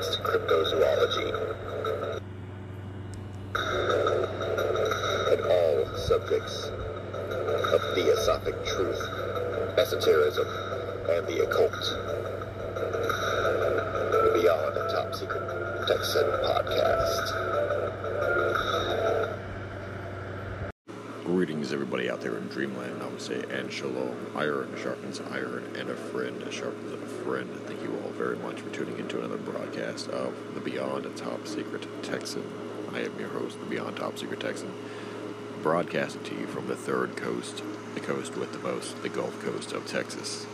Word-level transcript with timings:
advanced 0.00 0.22
cryptozoology, 0.22 1.28
and 5.32 5.40
all 5.42 5.96
subjects 5.98 6.64
of 6.64 7.94
theosophic 7.94 8.54
truth, 8.64 8.98
esotericism, 9.78 10.46
and 11.10 11.26
the 11.26 11.44
occult. 11.44 11.72
Beyond 14.32 14.76
the 14.76 14.88
Top 14.90 15.14
Secret 15.14 15.86
Texan 15.86 16.24
podcast. 16.44 17.36
Greetings, 21.24 21.72
everybody 21.72 22.10
out 22.10 22.20
there 22.22 22.38
in 22.38 22.48
Dreamland, 22.48 23.00
Namaste, 23.00 23.50
and 23.50 23.70
Shalom. 23.70 24.16
Iron 24.34 24.74
sharpens 24.82 25.20
iron, 25.30 25.64
and 25.78 25.90
a 25.90 25.94
friend 25.94 26.42
sharpens 26.50 26.92
a 26.92 27.06
friend. 27.22 27.59
Very 28.20 28.36
much 28.36 28.60
for 28.60 28.68
tuning 28.68 28.98
into 28.98 29.18
another 29.18 29.38
broadcast 29.38 30.10
of 30.10 30.34
the 30.52 30.60
Beyond 30.60 31.16
Top 31.16 31.46
Secret 31.46 31.86
Texan. 32.02 32.44
I 32.92 33.00
am 33.00 33.18
your 33.18 33.30
host, 33.30 33.58
the 33.58 33.64
Beyond 33.64 33.96
Top 33.96 34.18
Secret 34.18 34.40
Texan, 34.40 34.70
broadcasting 35.62 36.22
to 36.24 36.34
you 36.34 36.46
from 36.46 36.66
the 36.66 36.76
third 36.76 37.16
coast, 37.16 37.62
the 37.94 38.00
coast 38.00 38.36
with 38.36 38.52
the 38.52 38.58
most, 38.58 39.02
the 39.02 39.08
Gulf 39.08 39.42
Coast 39.42 39.72
of 39.72 39.86
Texas. 39.86 40.46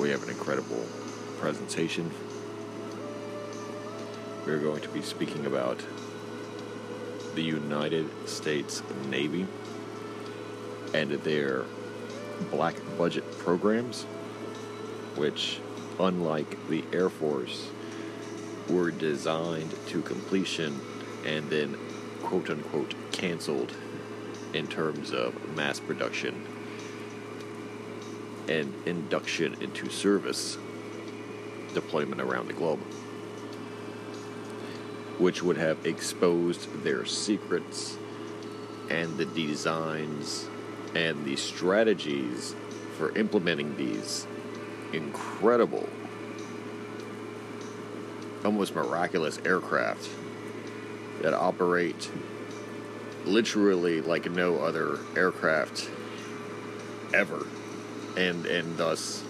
We 0.00 0.08
have 0.08 0.22
an 0.22 0.30
incredible 0.30 0.86
presentation. 1.38 2.10
We're 4.46 4.58
going 4.58 4.80
to 4.80 4.88
be 4.88 5.02
speaking 5.02 5.44
about 5.44 5.84
the 7.34 7.42
United 7.42 8.08
States 8.26 8.82
Navy 9.10 9.46
and 10.94 11.10
their 11.10 11.66
black 12.50 12.76
budget 12.96 13.30
programs, 13.36 14.04
which, 15.16 15.60
unlike 15.98 16.68
the 16.68 16.84
Air 16.92 17.08
Force, 17.08 17.70
were 18.68 18.90
designed 18.90 19.74
to 19.86 20.02
completion 20.02 20.80
and 21.26 21.48
then 21.50 21.76
quote 22.22 22.50
unquote 22.50 22.94
canceled 23.12 23.72
in 24.52 24.66
terms 24.66 25.12
of 25.12 25.34
mass 25.56 25.80
production 25.80 26.46
and 28.48 28.72
induction 28.86 29.54
into 29.60 29.88
service 29.88 30.56
deployment 31.74 32.20
around 32.20 32.46
the 32.46 32.52
globe 32.52 32.80
which 35.18 35.42
would 35.42 35.56
have 35.56 35.86
exposed 35.86 36.82
their 36.82 37.04
secrets 37.04 37.96
and 38.90 39.16
the 39.16 39.24
designs 39.26 40.48
and 40.94 41.24
the 41.24 41.36
strategies 41.36 42.54
for 42.96 43.16
implementing 43.16 43.76
these 43.76 44.26
incredible, 44.92 45.88
almost 48.44 48.74
miraculous 48.74 49.38
aircraft 49.44 50.08
that 51.22 51.32
operate 51.34 52.10
literally 53.24 54.00
like 54.00 54.30
no 54.30 54.58
other 54.58 54.98
aircraft 55.16 55.88
ever 57.14 57.46
and 58.18 58.44
and 58.44 58.76
thus 58.76 59.24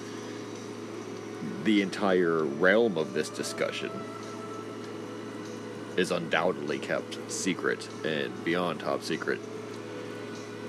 the 1.63 1.81
entire 1.81 2.43
realm 2.43 2.99
of 2.99 3.15
this 3.15 3.29
discussion 3.29 3.91
is 5.97 6.11
undoubtedly 6.11 6.79
kept 6.79 7.19
secret 7.31 7.89
and 8.05 8.45
beyond 8.45 8.81
top 8.81 9.03
secret 9.03 9.41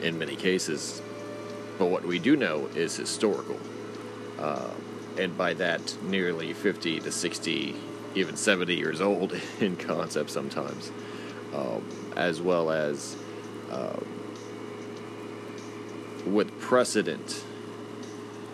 in 0.01 0.17
many 0.17 0.35
cases. 0.35 1.01
But 1.77 1.87
what 1.87 2.05
we 2.05 2.19
do 2.19 2.35
know 2.35 2.67
is 2.75 2.95
historical. 2.95 3.59
Uh, 4.39 4.69
and 5.17 5.37
by 5.37 5.53
that, 5.53 5.95
nearly 6.03 6.53
50 6.53 6.99
to 7.01 7.11
60, 7.11 7.75
even 8.15 8.35
70 8.35 8.75
years 8.75 9.01
old 9.01 9.33
in 9.59 9.75
concept 9.75 10.29
sometimes, 10.29 10.91
um, 11.53 11.83
as 12.15 12.41
well 12.41 12.71
as 12.71 13.15
um, 13.71 14.05
with 16.25 16.59
precedent, 16.59 17.43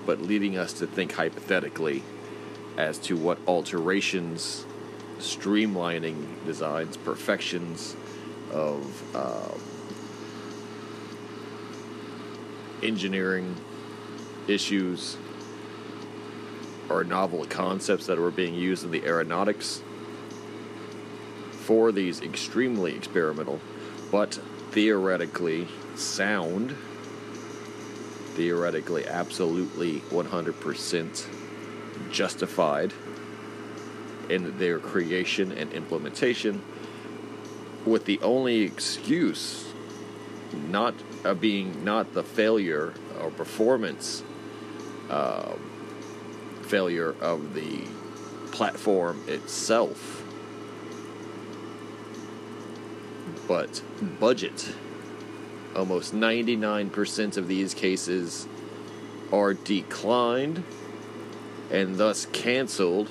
but 0.06 0.22
leading 0.22 0.58
us 0.58 0.74
to 0.74 0.88
think 0.88 1.14
hypothetically 1.14 2.04
as 2.78 2.98
to 2.98 3.16
what 3.16 3.38
alterations 3.48 4.66
streamlining 5.20 6.26
designs, 6.46 6.98
perfections 6.98 7.96
of 8.52 9.16
uh, 9.16 9.54
engineering 12.84 13.56
issues 14.48 15.18
or 16.92 17.04
novel 17.04 17.46
concepts 17.46 18.06
that 18.08 18.18
were 18.18 18.32
being 18.32 18.54
used 18.54 18.84
in 18.84 18.92
the 18.92 19.04
aeronautics 19.06 19.82
for 21.52 21.92
these 21.92 22.22
extremely 22.22 22.96
experimental 22.96 23.60
but 24.12 24.40
theoretically 24.72 25.68
sound, 25.96 26.76
theoretically 28.36 29.08
absolutely 29.08 30.00
100% 30.10 31.26
justified 32.12 32.94
in 34.30 34.58
their 34.58 34.80
creation 34.80 35.52
and 35.52 35.72
implementation, 35.74 36.62
with 37.86 38.06
the 38.06 38.20
only 38.22 38.62
excuse 38.62 39.66
not 40.70 40.94
uh, 41.24 41.34
being 41.34 41.84
not 41.84 42.14
the 42.14 42.24
failure 42.24 42.94
or 43.22 43.32
performance 43.32 44.24
uh, 45.10 45.54
failure 46.72 47.14
of 47.20 47.54
the 47.54 47.82
platform 48.54 49.22
itself, 49.28 50.24
but 53.46 53.84
budget. 54.22 54.74
Almost 55.76 56.16
99% 56.16 57.36
of 57.36 57.50
these 57.50 57.74
cases 57.74 58.48
are 59.34 59.54
declined 59.54 60.64
and 61.70 61.98
thus 61.98 62.26
canceled 62.28 63.10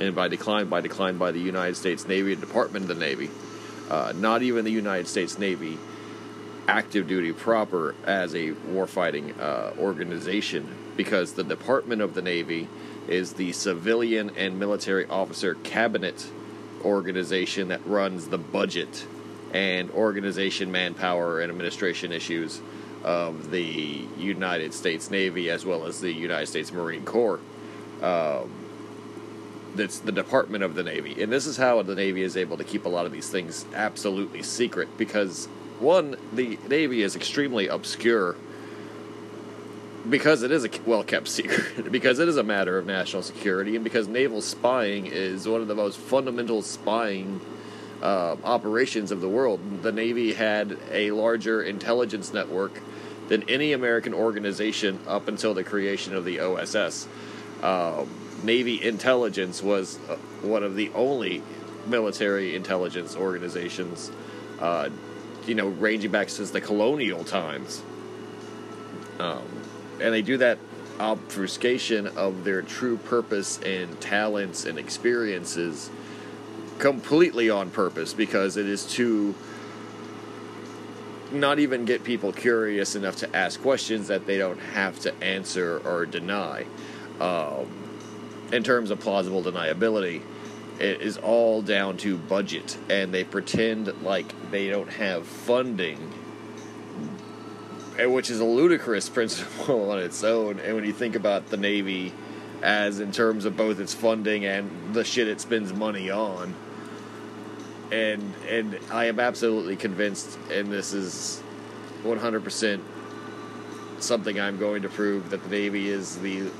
and 0.00 0.16
by 0.16 0.26
decline, 0.26 0.68
by 0.68 0.80
decline 0.80 1.18
by 1.18 1.30
the 1.30 1.38
United 1.38 1.76
States 1.76 2.08
Navy 2.08 2.32
and 2.32 2.40
Department 2.40 2.90
of 2.90 2.98
the 2.98 3.06
Navy. 3.06 3.30
Uh, 3.88 4.12
not 4.16 4.42
even 4.42 4.64
the 4.64 4.72
United 4.72 5.06
States 5.06 5.38
Navy 5.38 5.78
active 6.66 7.06
duty 7.06 7.32
proper 7.32 7.94
as 8.04 8.34
a 8.34 8.50
warfighting 8.50 9.38
uh, 9.38 9.70
organization, 9.78 10.85
because 10.96 11.32
the 11.32 11.44
Department 11.44 12.02
of 12.02 12.14
the 12.14 12.22
Navy 12.22 12.68
is 13.08 13.34
the 13.34 13.52
civilian 13.52 14.30
and 14.36 14.58
military 14.58 15.06
officer 15.06 15.54
cabinet 15.54 16.26
organization 16.84 17.68
that 17.68 17.86
runs 17.86 18.28
the 18.28 18.38
budget 18.38 19.06
and 19.52 19.90
organization, 19.92 20.70
manpower, 20.72 21.40
and 21.40 21.50
administration 21.50 22.12
issues 22.12 22.60
of 23.04 23.50
the 23.50 24.06
United 24.18 24.74
States 24.74 25.10
Navy 25.10 25.50
as 25.50 25.64
well 25.64 25.86
as 25.86 26.00
the 26.00 26.12
United 26.12 26.46
States 26.46 26.72
Marine 26.72 27.04
Corps. 27.04 27.40
Um, 28.02 28.50
that's 29.76 30.00
the 30.00 30.12
Department 30.12 30.64
of 30.64 30.74
the 30.74 30.82
Navy. 30.82 31.22
And 31.22 31.30
this 31.30 31.46
is 31.46 31.56
how 31.56 31.82
the 31.82 31.94
Navy 31.94 32.22
is 32.22 32.36
able 32.36 32.56
to 32.56 32.64
keep 32.64 32.86
a 32.86 32.88
lot 32.88 33.06
of 33.06 33.12
these 33.12 33.28
things 33.28 33.64
absolutely 33.74 34.42
secret 34.42 34.88
because, 34.96 35.46
one, 35.78 36.16
the 36.32 36.58
Navy 36.68 37.02
is 37.02 37.14
extremely 37.14 37.68
obscure 37.68 38.36
because 40.08 40.42
it 40.42 40.50
is 40.50 40.64
a 40.64 40.70
well 40.84 41.02
kept 41.02 41.28
secret, 41.36 41.90
because 41.90 42.18
it 42.18 42.28
is 42.28 42.36
a 42.36 42.42
matter 42.42 42.78
of 42.78 42.86
national 42.86 43.22
security, 43.22 43.74
and 43.74 43.84
because 43.84 44.08
naval 44.08 44.40
spying 44.40 45.06
is 45.06 45.48
one 45.48 45.60
of 45.60 45.68
the 45.68 45.74
most 45.74 45.98
fundamental 45.98 46.62
spying 46.62 47.40
uh, 48.02 48.36
operations 48.44 49.10
of 49.10 49.20
the 49.20 49.28
world. 49.28 49.60
The 49.82 49.92
Navy 49.92 50.32
had 50.32 50.76
a 50.90 51.10
larger 51.12 51.62
intelligence 51.62 52.32
network 52.32 52.80
than 53.28 53.48
any 53.48 53.72
American 53.72 54.14
organization 54.14 55.00
up 55.06 55.28
until 55.28 55.54
the 55.54 55.64
creation 55.64 56.14
of 56.14 56.24
the 56.24 56.40
OSS. 56.40 57.08
Um, 57.62 58.08
Navy 58.42 58.82
intelligence 58.82 59.62
was 59.62 59.98
uh, 60.08 60.16
one 60.42 60.62
of 60.62 60.76
the 60.76 60.90
only 60.94 61.42
military 61.86 62.54
intelligence 62.54 63.16
organizations, 63.16 64.10
uh, 64.60 64.90
you 65.46 65.54
know, 65.54 65.68
ranging 65.68 66.10
back 66.10 66.28
since 66.28 66.50
the 66.50 66.60
colonial 66.60 67.24
times. 67.24 67.82
Um, 69.18 69.55
and 70.00 70.12
they 70.12 70.22
do 70.22 70.36
that 70.38 70.58
obfuscation 70.98 72.06
of 72.06 72.44
their 72.44 72.62
true 72.62 72.96
purpose 72.96 73.58
and 73.62 74.00
talents 74.00 74.64
and 74.64 74.78
experiences 74.78 75.90
completely 76.78 77.50
on 77.50 77.70
purpose 77.70 78.12
because 78.12 78.56
it 78.56 78.66
is 78.66 78.86
to 78.86 79.34
not 81.32 81.58
even 81.58 81.84
get 81.84 82.04
people 82.04 82.32
curious 82.32 82.94
enough 82.94 83.16
to 83.16 83.36
ask 83.36 83.60
questions 83.60 84.08
that 84.08 84.26
they 84.26 84.38
don't 84.38 84.58
have 84.58 84.98
to 85.00 85.14
answer 85.22 85.80
or 85.84 86.06
deny. 86.06 86.64
Um, 87.20 87.66
in 88.52 88.62
terms 88.62 88.90
of 88.90 89.00
plausible 89.00 89.42
deniability, 89.42 90.22
it 90.78 91.00
is 91.00 91.16
all 91.16 91.62
down 91.62 91.96
to 91.98 92.16
budget, 92.16 92.76
and 92.88 93.12
they 93.12 93.24
pretend 93.24 94.02
like 94.02 94.50
they 94.50 94.68
don't 94.68 94.90
have 94.90 95.26
funding, 95.26 96.12
which 98.04 98.30
is 98.30 98.40
a 98.40 98.44
ludicrous 98.44 99.08
principle 99.08 99.90
on 99.90 99.98
its 99.98 100.22
own. 100.22 100.60
And 100.60 100.74
when 100.74 100.84
you 100.84 100.92
think 100.92 101.16
about 101.16 101.46
the 101.46 101.56
Navy 101.56 102.12
as 102.62 103.00
in 103.00 103.12
terms 103.12 103.44
of 103.44 103.56
both 103.56 103.78
its 103.78 103.94
funding 103.94 104.44
and 104.44 104.94
the 104.94 105.04
shit 105.04 105.28
it 105.28 105.40
spends 105.40 105.72
money 105.72 106.10
on, 106.10 106.54
and 107.90 108.34
and 108.48 108.78
I 108.90 109.06
am 109.06 109.20
absolutely 109.20 109.76
convinced, 109.76 110.38
and 110.50 110.72
this 110.72 110.92
is 110.92 111.42
100% 112.02 112.80
something 113.98 114.40
I'm 114.40 114.58
going 114.58 114.82
to 114.82 114.88
prove 114.88 115.30
that 115.30 115.42
the 115.42 115.48
Navy 115.48 115.88
is 115.88 116.16
the 116.18 116.50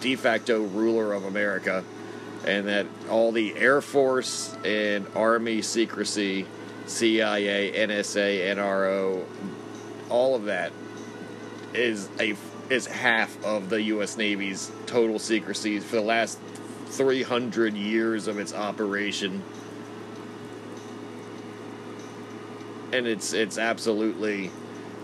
de 0.00 0.16
facto 0.16 0.62
ruler 0.62 1.12
of 1.12 1.24
America, 1.24 1.84
and 2.46 2.66
that 2.68 2.86
all 3.08 3.32
the 3.32 3.56
Air 3.56 3.80
Force 3.80 4.56
and 4.64 5.06
Army 5.14 5.62
secrecy, 5.62 6.46
CIA, 6.86 7.72
NSA, 7.72 8.56
NRO, 8.56 9.24
all 10.12 10.34
of 10.34 10.44
that 10.44 10.72
is 11.74 12.08
a 12.20 12.36
is 12.70 12.86
half 12.86 13.42
of 13.44 13.68
the 13.68 13.82
U.S. 13.82 14.16
Navy's 14.16 14.70
total 14.86 15.18
secrecy 15.18 15.80
for 15.80 15.96
the 15.96 16.02
last 16.02 16.38
300 16.86 17.74
years 17.74 18.28
of 18.28 18.38
its 18.38 18.54
operation. 18.54 19.42
and 22.92 23.06
it's 23.06 23.32
it's 23.32 23.58
absolutely 23.58 24.50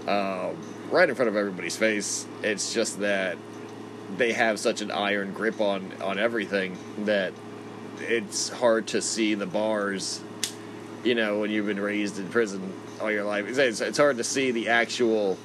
uh, 0.07 0.51
right 0.91 1.09
in 1.09 1.15
front 1.15 1.29
of 1.29 1.37
everybody's 1.37 1.77
face. 1.77 2.27
It's 2.43 2.73
just 2.73 3.01
that 3.01 3.39
they 4.17 4.33
have 4.33 4.59
such 4.59 4.81
an 4.81 4.91
iron 4.91 5.33
grip 5.33 5.61
on 5.61 5.93
on 6.03 6.19
everything 6.19 6.77
that 7.05 7.33
it's 8.01 8.51
hard 8.51 8.87
to 8.89 9.03
see 9.03 9.35
the 9.35 9.47
bars. 9.47 10.21
You 11.03 11.15
know, 11.15 11.41
when 11.41 11.51
you've 11.51 11.67
been 11.67 11.81
raised 11.81 12.19
in 12.19 12.29
prison 12.29 12.73
all 13.01 13.11
your 13.11 13.25
life, 13.25 13.47
it's, 13.47 13.81
it's 13.81 13.99
hard 13.99 14.17
to 14.19 14.25
see 14.25 14.51
the 14.51 14.69
actual 14.69 15.39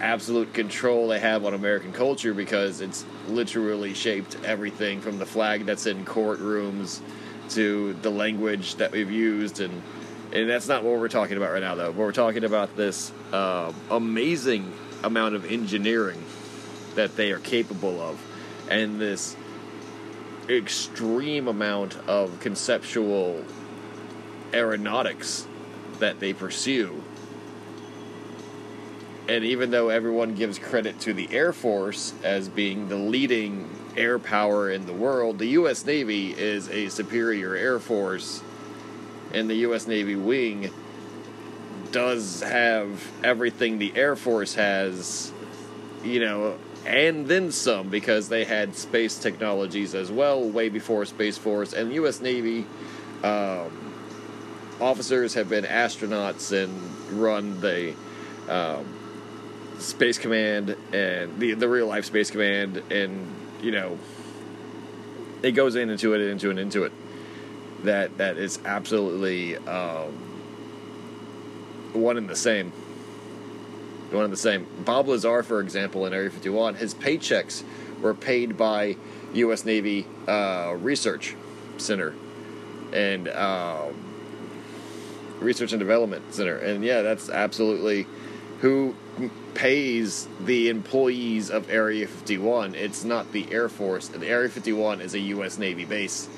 absolute 0.00 0.52
control 0.52 1.08
they 1.08 1.18
have 1.18 1.44
on 1.44 1.54
American 1.54 1.92
culture 1.92 2.34
because 2.34 2.80
it's 2.80 3.04
literally 3.28 3.94
shaped 3.94 4.36
everything 4.44 5.00
from 5.00 5.18
the 5.18 5.26
flag 5.26 5.64
that's 5.64 5.86
in 5.86 6.04
courtrooms 6.04 7.00
to 7.50 7.94
the 8.02 8.10
language 8.10 8.74
that 8.76 8.92
we've 8.92 9.10
used 9.10 9.60
and 9.60 9.82
and 10.32 10.50
that's 10.50 10.68
not 10.68 10.82
what 10.82 10.98
we're 10.98 11.08
talking 11.08 11.36
about 11.36 11.52
right 11.52 11.62
now, 11.62 11.76
though. 11.76 11.92
We're 11.92 12.12
talking 12.12 12.44
about 12.44 12.76
this 12.76 13.12
uh, 13.32 13.72
amazing 13.90 14.72
amount 15.04 15.34
of 15.34 15.50
engineering 15.50 16.22
that 16.94 17.16
they 17.16 17.30
are 17.30 17.38
capable 17.38 18.00
of, 18.00 18.20
and 18.68 19.00
this 19.00 19.36
extreme 20.48 21.48
amount 21.48 21.96
of 22.08 22.38
conceptual 22.40 23.44
aeronautics 24.52 25.45
that 26.00 26.20
they 26.20 26.32
pursue. 26.32 27.02
And 29.28 29.44
even 29.44 29.70
though 29.70 29.88
everyone 29.88 30.34
gives 30.34 30.58
credit 30.58 31.00
to 31.00 31.12
the 31.12 31.28
Air 31.32 31.52
Force 31.52 32.14
as 32.22 32.48
being 32.48 32.88
the 32.88 32.96
leading 32.96 33.68
air 33.96 34.18
power 34.18 34.70
in 34.70 34.86
the 34.86 34.92
world, 34.92 35.38
the 35.38 35.46
U.S. 35.48 35.84
Navy 35.84 36.32
is 36.32 36.68
a 36.68 36.88
superior 36.88 37.54
air 37.54 37.80
force 37.80 38.42
and 39.32 39.50
the 39.50 39.54
U.S. 39.56 39.86
Navy 39.86 40.16
wing 40.16 40.70
does 41.92 42.42
have 42.42 43.02
everything 43.24 43.78
the 43.78 43.94
Air 43.96 44.16
Force 44.16 44.54
has, 44.54 45.32
you 46.04 46.20
know, 46.20 46.56
and 46.84 47.26
then 47.26 47.50
some 47.50 47.88
because 47.88 48.28
they 48.28 48.44
had 48.44 48.76
space 48.76 49.18
technologies 49.18 49.94
as 49.94 50.10
well 50.10 50.42
way 50.48 50.68
before 50.68 51.04
Space 51.04 51.38
Force 51.38 51.72
and 51.72 51.92
U.S. 51.94 52.20
Navy. 52.20 52.66
Um, 53.22 53.85
officers 54.80 55.34
have 55.34 55.48
been 55.48 55.64
astronauts 55.64 56.52
and 56.52 57.20
run 57.20 57.60
the 57.60 57.94
um, 58.48 58.86
Space 59.78 60.18
Command 60.18 60.76
and 60.92 61.38
the 61.38 61.54
the 61.54 61.68
real 61.68 61.86
life 61.86 62.04
Space 62.04 62.30
Command, 62.30 62.82
and 62.90 63.34
you 63.62 63.70
know, 63.70 63.98
it 65.42 65.52
goes 65.52 65.76
in 65.76 65.90
into 65.90 66.14
it, 66.14 66.20
into 66.20 66.50
it, 66.50 66.58
into 66.58 66.84
it 66.84 66.92
that 67.84 68.16
that 68.18 68.36
is 68.36 68.58
absolutely 68.64 69.56
um, 69.56 70.12
one 71.92 72.16
and 72.16 72.28
the 72.28 72.36
same. 72.36 72.72
One 74.10 74.24
and 74.24 74.32
the 74.32 74.38
same. 74.38 74.66
Bob 74.84 75.08
Lazar, 75.08 75.42
for 75.42 75.60
example, 75.60 76.06
in 76.06 76.14
Area 76.14 76.30
51, 76.30 76.76
his 76.76 76.94
paychecks 76.94 77.64
were 78.00 78.14
paid 78.14 78.56
by 78.56 78.96
U.S. 79.34 79.64
Navy 79.64 80.06
uh, 80.28 80.76
Research 80.78 81.34
Center 81.76 82.14
and 82.92 83.28
um, 83.28 84.05
Research 85.40 85.72
and 85.72 85.80
Development 85.80 86.32
Center, 86.32 86.56
and 86.56 86.84
yeah, 86.84 87.02
that's 87.02 87.28
absolutely 87.28 88.06
who 88.60 88.94
pays 89.54 90.28
the 90.40 90.68
employees 90.70 91.50
of 91.50 91.68
Area 91.70 92.06
51. 92.06 92.74
It's 92.74 93.04
not 93.04 93.32
the 93.32 93.46
Air 93.52 93.68
Force. 93.68 94.08
The 94.08 94.26
Area 94.26 94.48
51 94.48 95.00
is 95.00 95.14
a 95.14 95.18
U.S. 95.18 95.58
Navy 95.58 95.84
base 95.84 96.28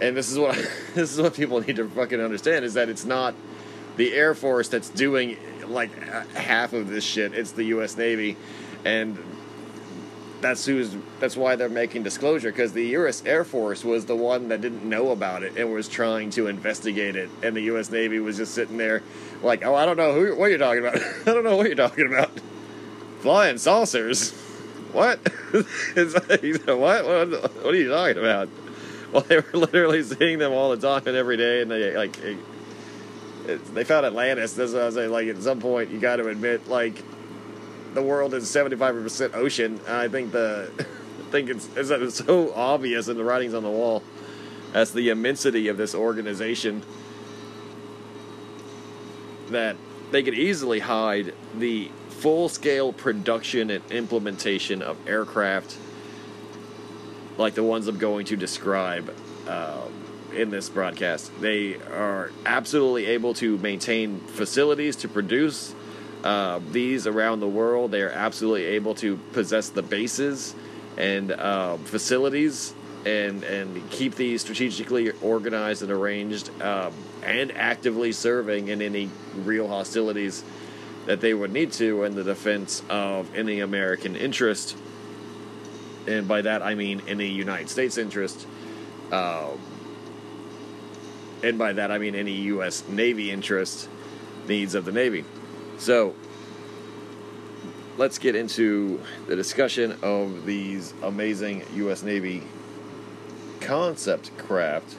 and 0.00 0.16
this 0.16 0.30
is 0.30 0.38
what 0.38 0.54
this 0.94 1.12
is 1.12 1.20
what 1.20 1.34
people 1.34 1.60
need 1.60 1.76
to 1.76 1.88
fucking 1.88 2.20
understand 2.20 2.64
is 2.64 2.74
that 2.74 2.88
it's 2.88 3.04
not 3.04 3.34
the 3.96 4.12
Air 4.14 4.34
Force 4.34 4.68
that's 4.68 4.88
doing 4.88 5.36
like 5.66 5.90
uh, 6.08 6.24
half 6.34 6.72
of 6.72 6.88
this 6.88 7.04
shit. 7.04 7.34
It's 7.34 7.52
the 7.52 7.64
U.S. 7.64 7.96
Navy, 7.96 8.36
and 8.84 9.18
that's 10.40 10.64
who's 10.64 10.96
that's 11.18 11.36
why 11.36 11.56
they're 11.56 11.68
making 11.68 12.02
disclosure 12.02 12.50
because 12.50 12.72
the 12.72 12.86
U.S. 12.88 13.22
Air 13.24 13.44
Force 13.44 13.84
was 13.84 14.06
the 14.06 14.16
one 14.16 14.48
that 14.48 14.60
didn't 14.60 14.84
know 14.84 15.10
about 15.10 15.42
it 15.42 15.56
and 15.56 15.72
was 15.72 15.88
trying 15.88 16.30
to 16.30 16.46
investigate 16.46 17.16
it, 17.16 17.30
and 17.42 17.54
the 17.54 17.62
U.S. 17.62 17.90
Navy 17.90 18.18
was 18.20 18.36
just 18.36 18.54
sitting 18.54 18.76
there 18.76 19.02
like, 19.42 19.64
oh, 19.64 19.74
I 19.74 19.86
don't 19.86 19.96
know 19.96 20.14
who 20.14 20.36
what 20.36 20.50
you're 20.50 20.58
talking 20.58 20.84
about. 20.84 20.96
I 21.26 21.32
don't 21.32 21.44
know 21.44 21.56
what 21.56 21.66
you're 21.66 21.76
talking 21.76 22.06
about. 22.06 22.30
Flying 23.20 23.58
saucers. 23.58 24.32
What? 24.92 25.18
what? 25.52 25.64
What? 26.66 27.04
What 27.04 27.66
are 27.66 27.74
you 27.74 27.90
talking 27.90 28.18
about? 28.18 28.48
well, 29.12 29.22
they 29.22 29.36
were 29.36 29.58
literally 29.58 30.02
seeing 30.02 30.38
them 30.38 30.52
all 30.52 30.74
the 30.74 30.76
time 30.76 31.02
and 31.06 31.16
every 31.16 31.36
day, 31.36 31.62
and 31.62 31.70
they 31.70 31.96
like 31.96 32.18
it, 32.18 32.38
it, 33.46 33.74
they 33.74 33.84
found 33.84 34.06
Atlantis. 34.06 34.54
That's 34.54 34.72
what 34.72 34.82
I 34.82 34.86
was 34.86 34.94
saying. 34.94 35.10
Like 35.10 35.28
at 35.28 35.42
some 35.42 35.60
point, 35.60 35.90
you 35.90 35.98
got 35.98 36.16
to 36.16 36.28
admit, 36.28 36.68
like 36.68 37.02
the 37.94 38.02
world 38.02 38.34
is 38.34 38.48
seventy 38.48 38.76
five 38.76 38.94
percent 38.94 39.34
ocean. 39.34 39.80
I 39.88 40.08
think 40.08 40.32
the 40.32 40.70
I 40.78 41.30
think 41.30 41.50
it's, 41.50 41.68
it's 41.76 42.16
so 42.16 42.52
obvious 42.54 43.08
in 43.08 43.16
the 43.16 43.24
writings 43.24 43.54
on 43.54 43.62
the 43.62 43.70
wall 43.70 44.02
as 44.74 44.92
the 44.92 45.10
immensity 45.10 45.68
of 45.68 45.76
this 45.76 45.94
organization 45.94 46.82
that 49.50 49.76
they 50.10 50.22
could 50.22 50.34
easily 50.34 50.80
hide 50.80 51.34
the 51.56 51.90
full 52.08 52.48
scale 52.48 52.92
production 52.92 53.70
and 53.70 53.90
implementation 53.90 54.82
of 54.82 54.96
aircraft 55.08 55.76
like 57.38 57.54
the 57.54 57.62
ones 57.62 57.88
I'm 57.88 57.98
going 57.98 58.26
to 58.26 58.36
describe 58.36 59.14
um, 59.48 59.92
in 60.34 60.50
this 60.50 60.68
broadcast. 60.68 61.32
They 61.40 61.76
are 61.76 62.30
absolutely 62.44 63.06
able 63.06 63.34
to 63.34 63.56
maintain 63.58 64.20
facilities 64.20 64.96
to 64.96 65.08
produce 65.08 65.74
uh, 66.24 66.60
these 66.70 67.06
around 67.06 67.40
the 67.40 67.48
world. 67.48 67.90
They 67.90 68.02
are 68.02 68.10
absolutely 68.10 68.66
able 68.66 68.94
to 68.96 69.16
possess 69.32 69.68
the 69.68 69.82
bases 69.82 70.54
and 70.96 71.32
uh, 71.32 71.76
facilities 71.78 72.74
and 73.06 73.42
and 73.44 73.90
keep 73.90 74.14
these 74.16 74.42
strategically 74.42 75.10
organized 75.22 75.82
and 75.82 75.90
arranged 75.90 76.50
um, 76.60 76.92
and 77.24 77.50
actively 77.52 78.12
serving 78.12 78.68
in 78.68 78.82
any 78.82 79.08
real 79.36 79.68
hostilities 79.68 80.44
that 81.06 81.22
they 81.22 81.32
would 81.32 81.50
need 81.50 81.72
to 81.72 82.04
in 82.04 82.14
the 82.14 82.24
defense 82.24 82.82
of 82.90 83.34
any 83.34 83.60
American 83.60 84.16
interest 84.16 84.76
and 86.06 86.26
by 86.26 86.42
that 86.42 86.62
I 86.62 86.74
mean 86.74 87.02
any 87.06 87.26
United 87.26 87.68
States 87.68 87.98
interest, 87.98 88.46
uh, 89.12 89.50
and 91.42 91.58
by 91.58 91.72
that 91.74 91.90
I 91.90 91.98
mean 91.98 92.14
any 92.14 92.32
U.S. 92.32 92.86
Navy 92.88 93.30
interest 93.30 93.88
needs 94.48 94.74
of 94.74 94.84
the 94.84 94.92
Navy. 94.92 95.24
So 95.80 96.14
let's 97.96 98.18
get 98.18 98.34
into 98.34 99.00
the 99.26 99.34
discussion 99.34 99.96
of 100.02 100.44
these 100.44 100.92
amazing 101.02 101.64
U.S. 101.76 102.02
Navy 102.02 102.42
concept 103.62 104.36
craft 104.36 104.94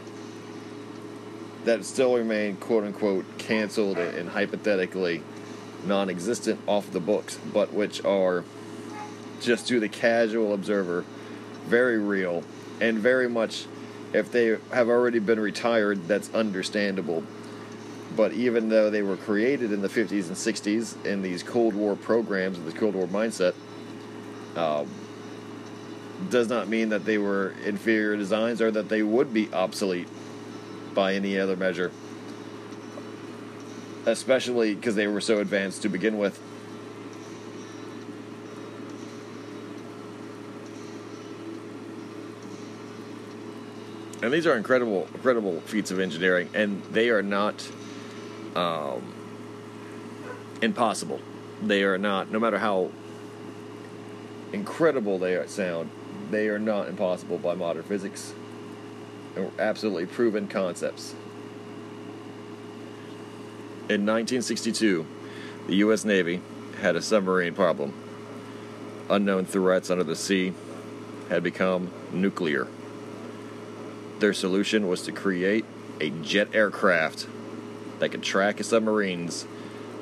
that 1.66 1.86
still 1.86 2.18
remain 2.18 2.56
quote 2.56 2.84
unquote 2.84 3.26
canceled 3.38 4.00
and 4.00 4.30
hypothetically 4.30 5.22
non 5.86 6.10
existent 6.10 6.60
off 6.66 6.92
the 6.92 7.00
books, 7.00 7.38
but 7.54 7.72
which 7.72 8.04
are 8.04 8.44
just 9.40 9.68
to 9.68 9.80
the 9.80 9.88
casual 9.88 10.52
observer, 10.52 11.06
very 11.68 12.00
real, 12.00 12.44
and 12.80 12.98
very 12.98 13.30
much, 13.30 13.68
if 14.14 14.32
they 14.32 14.58
have 14.72 14.90
already 14.90 15.20
been 15.20 15.40
retired, 15.40 16.08
that's 16.08 16.34
understandable. 16.34 17.24
But 18.15 18.34
even 18.34 18.70
though 18.70 18.89
they 18.89 19.01
were 19.01 19.15
created 19.15 19.72
in 19.72 19.82
the 19.82 19.88
50s 19.88 20.27
and 20.27 20.36
60s 20.36 21.06
in 21.06 21.22
these 21.22 21.44
Cold 21.44 21.74
War 21.74 21.96
programs 21.96 22.60
with 22.60 22.74
the 22.74 22.80
Cold 22.80 22.96
War 22.96 23.08
mindset, 23.08 23.53
um, 24.56 24.88
does 26.30 26.50
not 26.50 26.68
mean 26.68 26.89
that 26.89 27.06
they 27.06 27.18
were 27.18 27.53
inferior 27.65 28.15
designs 28.18 28.62
or 28.62 28.70
that 28.72 28.89
they 28.89 29.01
would 29.01 29.34
be 29.34 29.51
obsolete 29.53 30.08
by 30.94 31.13
any 31.13 31.39
other 31.39 31.56
measure. 31.56 31.91
Especially 34.06 34.75
because 34.75 34.96
they 34.96 35.08
were 35.08 35.22
so 35.22 35.39
advanced 35.39 35.82
to 35.84 35.89
begin 35.89 36.18
with. 36.18 36.39
And 44.22 44.32
these 44.32 44.46
are 44.46 44.56
incredible, 44.56 45.08
incredible 45.15 45.62
feats 45.62 45.89
of 45.89 46.00
engineering, 46.00 46.50
and 46.53 46.84
they 46.91 47.10
are 47.10 47.24
not 47.24 47.68
um, 48.55 49.13
impossible. 50.62 51.20
They 51.62 51.84
are 51.84 51.98
not, 51.98 52.31
no 52.31 52.39
matter 52.39 52.58
how 52.58 52.91
incredible 54.53 55.20
they 55.20 55.46
sound, 55.48 55.89
they 56.29 56.48
are 56.48 56.60
not 56.60 56.88
impossible 56.88 57.38
by 57.38 57.55
modern 57.55 57.84
physics. 57.84 58.34
They're 59.36 59.50
absolutely 59.60 60.05
proven 60.05 60.48
concepts. 60.48 61.13
In 63.89 64.05
1962, 64.05 65.05
the 65.67 65.75
U.S. 65.77 66.05
Navy 66.05 66.41
had 66.81 66.96
a 66.96 67.01
submarine 67.01 67.53
problem. 67.53 67.93
Unknown 69.10 69.46
threats 69.46 69.89
under 69.89 70.03
the 70.03 70.15
sea 70.15 70.53
had 71.29 71.43
become 71.43 71.91
nuclear. 72.12 72.67
Their 74.20 74.34
solution 74.34 74.88
was 74.88 75.01
to 75.03 75.12
create 75.12 75.65
a 76.00 76.10
jet 76.10 76.50
aircraft 76.53 77.27
that 78.01 78.10
could 78.10 78.24
track 78.24 78.63
submarines 78.63 79.46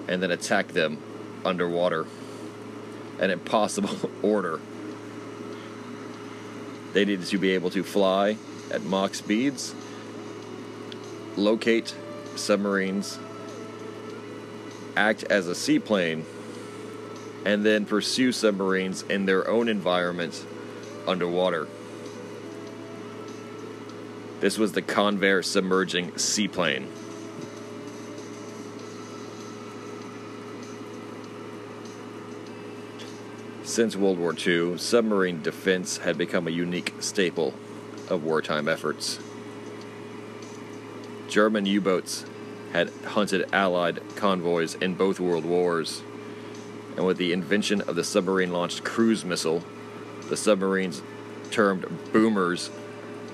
and 0.08 0.24
then 0.24 0.32
attack 0.32 0.70
them 0.70 0.98
underwater. 1.46 2.06
An 3.20 3.30
impossible 3.30 4.10
order. 4.22 4.62
They 6.94 7.04
needed 7.04 7.28
to 7.28 7.38
be 7.38 7.52
able 7.52 7.70
to 7.72 7.84
fly 7.84 8.38
at 8.72 8.84
Mach 8.84 9.14
speeds, 9.14 9.76
locate 11.36 11.94
submarines, 12.36 13.20
act 14.96 15.24
as 15.26 15.48
a 15.48 15.54
seaplane, 15.54 16.26
and 17.46 17.66
then 17.66 17.86
pursue 17.86 18.32
submarines 18.32 19.02
in 19.04 19.26
their 19.26 19.48
own 19.48 19.68
environment 19.68 20.46
underwater. 21.06 21.68
This 24.40 24.58
was 24.58 24.72
the 24.72 24.82
Convair 24.82 25.44
submerging 25.44 26.18
seaplane. 26.18 26.88
Since 33.80 33.96
World 33.96 34.20
War 34.20 34.36
II, 34.36 34.78
submarine 34.78 35.42
defense 35.42 36.00
had 36.00 36.18
become 36.18 36.50
a 36.50 36.52
unique 36.52 36.96
staple 37.00 37.54
of 38.10 38.26
wartime 38.26 38.68
efforts. 38.68 39.20
German 41.30 41.66
U 41.66 41.80
boats 41.80 42.26
had 42.74 42.90
hunted 43.06 43.48
Allied 43.54 44.02
convoys 44.18 44.76
in 44.76 44.96
both 44.96 45.22
world 45.22 45.46
wars, 45.46 46.02
and 46.98 47.06
with 47.06 47.16
the 47.16 47.32
invention 47.32 47.80
of 47.80 47.96
the 47.96 48.04
submarine 48.04 48.52
launched 48.52 48.84
cruise 48.84 49.24
missile, 49.24 49.64
the 50.28 50.36
submarines 50.36 51.02
termed 51.50 51.86
boomers 52.12 52.72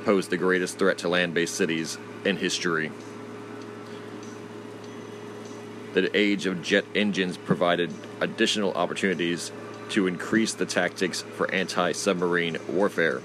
posed 0.04 0.30
the 0.30 0.38
greatest 0.38 0.78
threat 0.78 1.00
to 1.00 1.10
land 1.10 1.34
based 1.34 1.56
cities 1.56 1.98
in 2.24 2.38
history. 2.38 2.92
The 5.96 6.16
age 6.16 6.46
of 6.46 6.62
jet 6.62 6.86
engines 6.94 7.36
provided 7.36 7.92
additional 8.22 8.74
opportunities 8.74 9.52
to 9.90 10.08
increase 10.08 10.54
the 10.54 10.66
tactics 10.66 11.22
for 11.22 11.50
anti 11.52 11.92
submarine 11.92 12.58
warfare. 12.68 13.22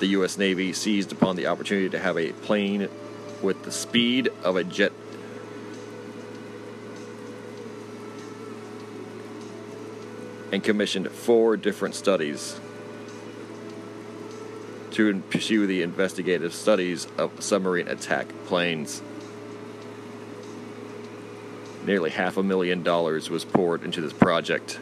The 0.00 0.06
U.S. 0.08 0.36
Navy 0.38 0.72
seized 0.72 1.12
upon 1.12 1.36
the 1.36 1.46
opportunity 1.46 1.88
to 1.90 1.98
have 1.98 2.18
a 2.18 2.32
plane 2.32 2.88
with 3.42 3.62
the 3.62 3.72
speed 3.72 4.30
of 4.42 4.56
a 4.56 4.64
jet 4.64 4.92
and 10.52 10.62
commissioned 10.62 11.10
four 11.10 11.56
different 11.56 11.94
studies 11.94 12.60
to 14.92 15.20
pursue 15.28 15.66
the 15.66 15.82
investigative 15.82 16.54
studies 16.54 17.08
of 17.18 17.42
submarine 17.42 17.88
attack 17.88 18.28
planes. 18.46 19.02
Nearly 21.84 22.10
half 22.10 22.36
a 22.36 22.42
million 22.44 22.84
dollars 22.84 23.28
was 23.28 23.44
poured 23.44 23.82
into 23.82 24.00
this 24.00 24.12
project. 24.12 24.78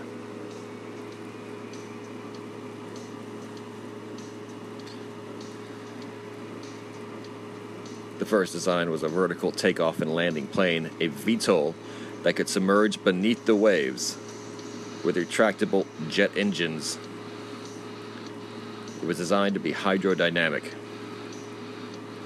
First 8.32 8.54
design 8.54 8.88
was 8.88 9.02
a 9.02 9.08
vertical 9.08 9.52
takeoff 9.52 10.00
and 10.00 10.14
landing 10.14 10.46
plane, 10.46 10.86
a 11.00 11.08
VTOL 11.10 11.74
that 12.22 12.32
could 12.32 12.48
submerge 12.48 13.04
beneath 13.04 13.44
the 13.44 13.54
waves 13.54 14.16
with 15.04 15.16
retractable 15.16 15.84
jet 16.08 16.30
engines. 16.34 16.98
It 19.02 19.06
was 19.06 19.18
designed 19.18 19.52
to 19.52 19.60
be 19.60 19.74
hydrodynamic, 19.74 20.64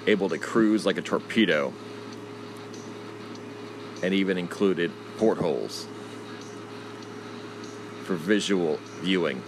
able 0.07 0.29
to 0.29 0.39
cruise 0.39 0.87
like 0.87 0.97
a 0.97 1.03
torpedo, 1.03 1.75
and 4.01 4.15
even 4.15 4.39
included 4.39 4.93
portholes 5.17 5.89
for 8.05 8.15
visual 8.15 8.79
viewing. 9.01 9.43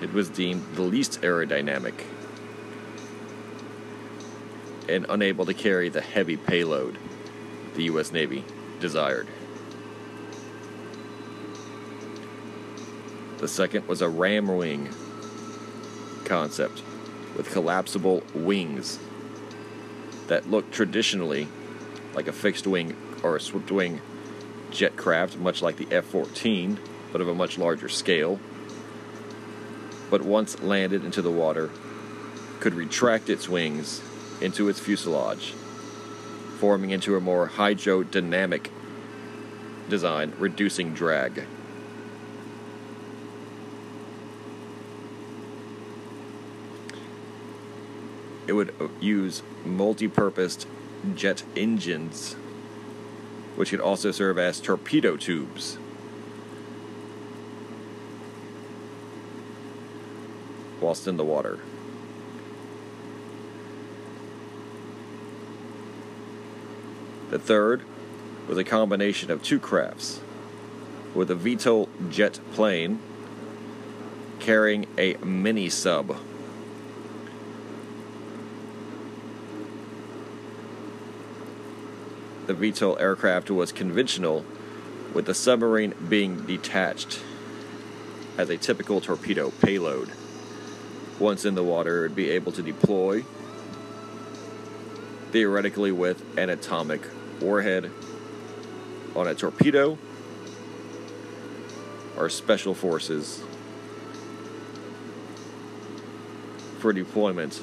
It 0.00 0.12
was 0.12 0.28
deemed 0.28 0.64
the 0.74 0.82
least 0.82 1.20
aerodynamic 1.22 1.94
and 4.88 5.04
unable 5.08 5.44
to 5.44 5.54
carry 5.54 5.88
the 5.88 6.00
heavy 6.00 6.36
payload 6.36 6.98
the 7.74 7.84
U.S. 7.84 8.12
Navy 8.12 8.44
desired. 8.80 9.28
The 13.38 13.48
second 13.48 13.86
was 13.86 14.00
a 14.00 14.08
ram 14.08 14.48
wing 14.48 14.88
concept 16.24 16.82
with 17.36 17.50
collapsible 17.50 18.22
wings 18.34 18.98
that 20.26 20.50
looked 20.50 20.72
traditionally 20.72 21.48
like 22.14 22.26
a 22.26 22.32
fixed 22.32 22.66
wing 22.66 22.96
or 23.22 23.36
a 23.36 23.40
swept 23.40 23.70
wing 23.70 24.00
jet 24.70 24.96
craft, 24.96 25.38
much 25.38 25.62
like 25.62 25.76
the 25.76 25.88
F 25.90 26.04
14, 26.06 26.78
but 27.12 27.20
of 27.20 27.28
a 27.28 27.34
much 27.34 27.58
larger 27.58 27.88
scale 27.88 28.38
but 30.10 30.22
once 30.22 30.60
landed 30.62 31.04
into 31.04 31.22
the 31.22 31.30
water, 31.30 31.70
could 32.60 32.74
retract 32.74 33.28
its 33.28 33.48
wings 33.48 34.02
into 34.40 34.68
its 34.68 34.80
fuselage, 34.80 35.52
forming 36.58 36.90
into 36.90 37.16
a 37.16 37.20
more 37.20 37.48
hydrodynamic 37.48 38.68
design, 39.88 40.32
reducing 40.38 40.94
drag. 40.94 41.44
It 48.46 48.52
would 48.52 48.74
uh, 48.80 48.88
use 49.00 49.42
multi 49.64 50.08
purposed 50.08 50.66
jet 51.14 51.42
engines, 51.54 52.34
which 53.56 53.70
could 53.70 53.80
also 53.80 54.10
serve 54.10 54.38
as 54.38 54.58
torpedo 54.60 55.16
tubes. 55.16 55.78
Whilst 60.88 61.06
in 61.06 61.18
the 61.18 61.24
water. 61.24 61.58
The 67.28 67.38
third 67.38 67.82
was 68.48 68.56
a 68.56 68.64
combination 68.64 69.30
of 69.30 69.42
two 69.42 69.60
crafts, 69.60 70.22
with 71.14 71.30
a 71.30 71.34
VTOL 71.34 71.88
jet 72.08 72.40
plane 72.54 73.00
carrying 74.40 74.86
a 74.96 75.18
mini 75.18 75.68
sub. 75.68 76.16
The 82.46 82.54
VTOL 82.54 82.98
aircraft 82.98 83.50
was 83.50 83.72
conventional, 83.72 84.42
with 85.12 85.26
the 85.26 85.34
submarine 85.34 85.92
being 86.08 86.46
detached 86.46 87.20
as 88.38 88.48
a 88.48 88.56
typical 88.56 89.02
torpedo 89.02 89.50
payload 89.50 90.10
once 91.20 91.44
in 91.44 91.54
the 91.54 91.62
water, 91.62 91.98
it 91.98 92.08
would 92.08 92.16
be 92.16 92.30
able 92.30 92.52
to 92.52 92.62
deploy, 92.62 93.24
theoretically 95.32 95.92
with 95.92 96.22
an 96.38 96.50
atomic 96.50 97.02
warhead, 97.40 97.90
on 99.14 99.26
a 99.26 99.34
torpedo 99.34 99.98
or 102.16 102.28
special 102.28 102.74
forces 102.74 103.42
for 106.78 106.92
deployment 106.92 107.60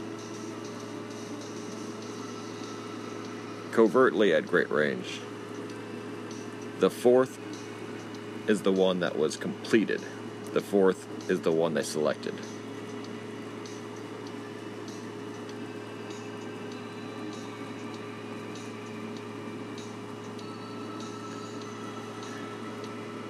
covertly 3.72 4.34
at 4.34 4.48
great 4.48 4.70
range. 4.70 5.20
The 6.80 6.90
fourth 6.90 7.40
is 8.48 8.62
the 8.62 8.72
one 8.72 9.00
that 9.00 9.18
was 9.18 9.38
completed. 9.38 10.02
The 10.54 10.62
fourth 10.62 11.30
is 11.30 11.42
the 11.42 11.52
one 11.52 11.74
they 11.74 11.84
selected. 11.84 12.34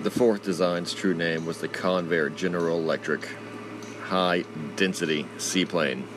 The 0.05 0.11
fourth 0.11 0.43
design's 0.43 0.93
true 0.93 1.15
name 1.15 1.47
was 1.47 1.61
the 1.61 1.67
Convair 1.67 2.29
General 2.35 2.77
Electric 2.77 3.27
High 4.03 4.43
Density 4.75 5.25
Seaplane. 5.39 6.07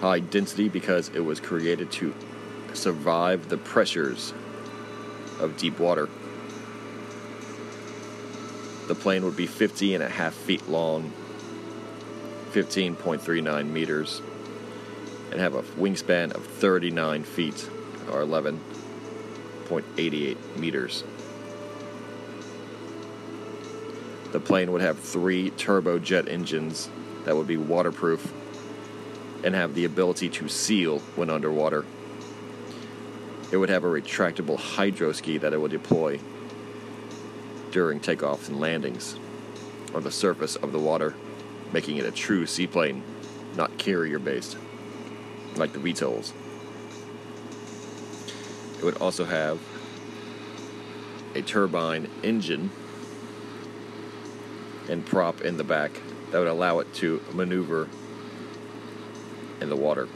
High 0.00 0.18
density 0.18 0.68
because 0.68 1.10
it 1.10 1.20
was 1.20 1.38
created 1.38 1.92
to 1.92 2.12
survive 2.72 3.50
the 3.50 3.56
pressures 3.56 4.34
of 5.38 5.56
deep 5.56 5.78
water. 5.78 6.08
The 8.88 8.96
plane 8.96 9.24
would 9.24 9.36
be 9.36 9.46
50 9.46 9.94
and 9.94 10.02
a 10.02 10.08
half 10.08 10.34
feet 10.34 10.68
long, 10.68 11.12
15.39 12.50 13.70
meters, 13.70 14.22
and 15.30 15.38
have 15.38 15.54
a 15.54 15.62
wingspan 15.62 16.32
of 16.32 16.44
39 16.44 17.22
feet 17.22 17.70
or 18.10 18.22
11.88 18.22 20.56
meters. 20.56 21.04
The 24.32 24.40
plane 24.40 24.70
would 24.72 24.82
have 24.82 24.98
three 24.98 25.50
turbojet 25.50 26.28
engines 26.28 26.88
that 27.24 27.36
would 27.36 27.46
be 27.46 27.56
waterproof 27.56 28.32
and 29.42 29.54
have 29.54 29.74
the 29.74 29.84
ability 29.84 30.28
to 30.28 30.48
seal 30.48 31.00
when 31.16 31.30
underwater. 31.30 31.84
It 33.50 33.56
would 33.56 33.68
have 33.68 33.82
a 33.82 33.88
retractable 33.88 34.56
hydroski 34.56 35.40
that 35.40 35.52
it 35.52 35.60
would 35.60 35.72
deploy 35.72 36.20
during 37.72 37.98
takeoffs 37.98 38.48
and 38.48 38.60
landings 38.60 39.18
on 39.94 40.04
the 40.04 40.10
surface 40.10 40.54
of 40.56 40.70
the 40.70 40.78
water, 40.78 41.14
making 41.72 41.96
it 41.96 42.04
a 42.04 42.12
true 42.12 42.46
seaplane, 42.46 43.02
not 43.56 43.78
carrier 43.78 44.20
based, 44.20 44.56
like 45.56 45.72
the 45.72 45.80
VTOLs. 45.80 46.32
It 48.78 48.84
would 48.84 48.96
also 48.98 49.24
have 49.24 49.58
a 51.34 51.42
turbine 51.42 52.08
engine 52.22 52.70
and 54.90 55.06
prop 55.06 55.40
in 55.40 55.56
the 55.56 55.64
back 55.64 56.02
that 56.30 56.38
would 56.38 56.48
allow 56.48 56.80
it 56.80 56.92
to 56.94 57.22
maneuver 57.32 57.88
in 59.60 59.70
the 59.70 59.76
water. 59.76 60.08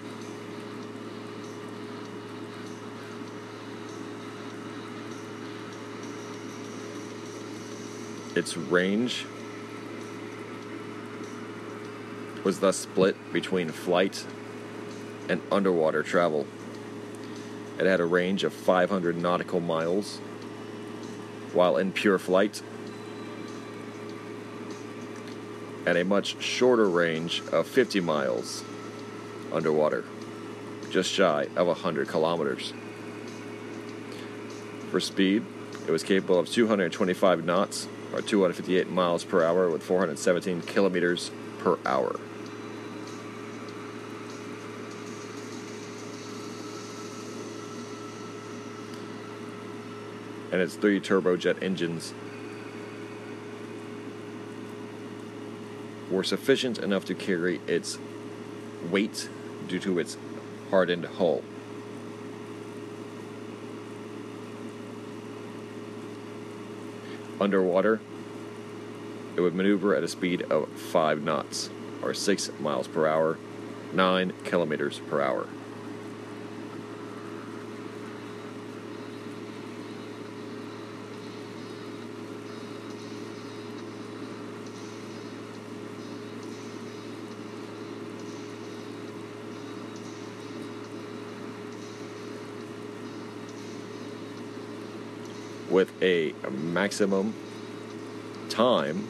Its 8.34 8.56
range 8.56 9.26
was 12.42 12.58
thus 12.58 12.76
split 12.76 13.16
between 13.32 13.68
flight 13.68 14.26
and 15.28 15.40
underwater 15.52 16.02
travel. 16.02 16.46
It 17.78 17.86
had 17.86 18.00
a 18.00 18.04
range 18.04 18.42
of 18.42 18.52
500 18.52 19.16
nautical 19.16 19.60
miles, 19.60 20.18
while 21.52 21.76
in 21.76 21.92
pure 21.92 22.18
flight, 22.18 22.60
and 25.86 25.98
a 25.98 26.04
much 26.04 26.40
shorter 26.42 26.88
range 26.88 27.42
of 27.52 27.66
50 27.66 28.00
miles 28.00 28.64
underwater, 29.52 30.04
just 30.90 31.10
shy 31.10 31.46
of 31.56 31.66
100 31.66 32.08
kilometers. 32.08 32.72
For 34.90 35.00
speed, 35.00 35.44
it 35.86 35.90
was 35.90 36.02
capable 36.02 36.38
of 36.38 36.48
225 36.48 37.44
knots 37.44 37.88
or 38.12 38.22
258 38.22 38.88
miles 38.88 39.24
per 39.24 39.44
hour 39.44 39.68
with 39.68 39.82
417 39.82 40.62
kilometers 40.62 41.30
per 41.58 41.78
hour. 41.84 42.18
And 50.52 50.62
its 50.62 50.76
three 50.76 51.00
turbojet 51.00 51.60
engines 51.62 52.14
were 56.14 56.24
sufficient 56.24 56.78
enough 56.78 57.04
to 57.06 57.14
carry 57.14 57.60
its 57.66 57.98
weight 58.90 59.28
due 59.68 59.80
to 59.80 59.98
its 59.98 60.16
hardened 60.70 61.04
hull. 61.04 61.42
Underwater, 67.40 68.00
it 69.36 69.40
would 69.40 69.54
maneuver 69.54 69.94
at 69.94 70.04
a 70.04 70.08
speed 70.08 70.42
of 70.42 70.68
5 70.68 71.22
knots, 71.22 71.68
or 72.02 72.14
6 72.14 72.50
miles 72.60 72.86
per 72.86 73.06
hour, 73.06 73.38
9 73.92 74.32
kilometers 74.44 75.00
per 75.10 75.20
hour. 75.20 75.48
A 96.02 96.34
maximum 96.50 97.34
time 98.48 99.08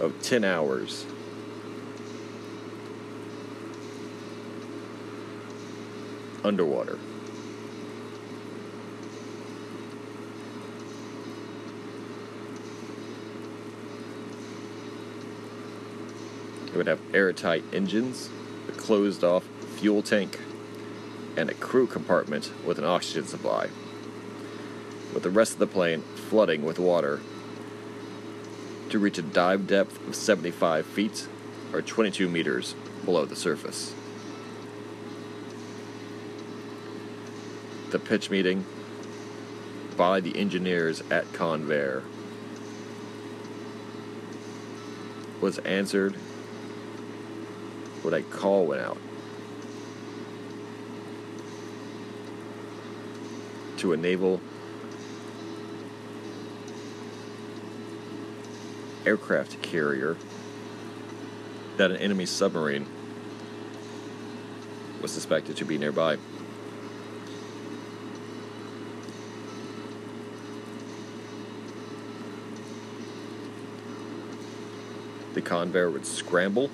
of 0.00 0.20
10 0.22 0.44
hours. 0.44 1.06
Underwater. 6.42 6.98
It 16.66 16.76
would 16.76 16.86
have 16.86 17.00
airtight 17.12 17.64
engines, 17.72 18.30
a 18.68 18.72
closed 18.72 19.22
off 19.22 19.44
fuel 19.76 20.02
tank, 20.02 20.38
and 21.36 21.50
a 21.50 21.54
crew 21.54 21.86
compartment 21.86 22.52
with 22.64 22.78
an 22.78 22.84
oxygen 22.84 23.26
supply 23.26 23.68
with 25.12 25.22
the 25.22 25.30
rest 25.30 25.54
of 25.54 25.58
the 25.58 25.66
plane 25.66 26.02
flooding 26.02 26.62
with 26.62 26.78
water 26.78 27.20
to 28.90 28.98
reach 28.98 29.18
a 29.18 29.22
dive 29.22 29.66
depth 29.66 30.06
of 30.06 30.14
75 30.14 30.84
feet 30.86 31.26
or 31.72 31.80
22 31.80 32.28
meters 32.28 32.74
below 33.04 33.24
the 33.24 33.36
surface. 33.36 33.94
The 37.90 37.98
pitch 37.98 38.30
meeting 38.30 38.64
by 39.96 40.20
the 40.20 40.36
engineers 40.36 41.02
at 41.10 41.26
Convair 41.32 42.02
was 45.40 45.58
answered 45.58 46.14
when 48.02 48.14
a 48.14 48.22
call 48.22 48.66
went 48.66 48.82
out 48.82 48.98
to 53.78 53.92
a 53.92 53.96
naval 53.96 54.39
aircraft 59.06 59.60
carrier 59.62 60.16
that 61.76 61.90
an 61.90 61.96
enemy 61.96 62.26
submarine 62.26 62.86
was 65.00 65.10
suspected 65.10 65.56
to 65.56 65.64
be 65.64 65.78
nearby. 65.78 66.18
The 75.34 75.42
Convair 75.42 75.92
would 75.92 76.04
scramble 76.04 76.70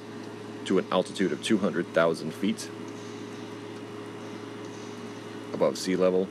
to 0.64 0.78
an 0.78 0.86
altitude 0.90 1.30
of 1.30 1.42
200,000 1.42 2.32
feet 2.32 2.68
above 5.52 5.78
sea 5.78 5.94
level 5.94 6.28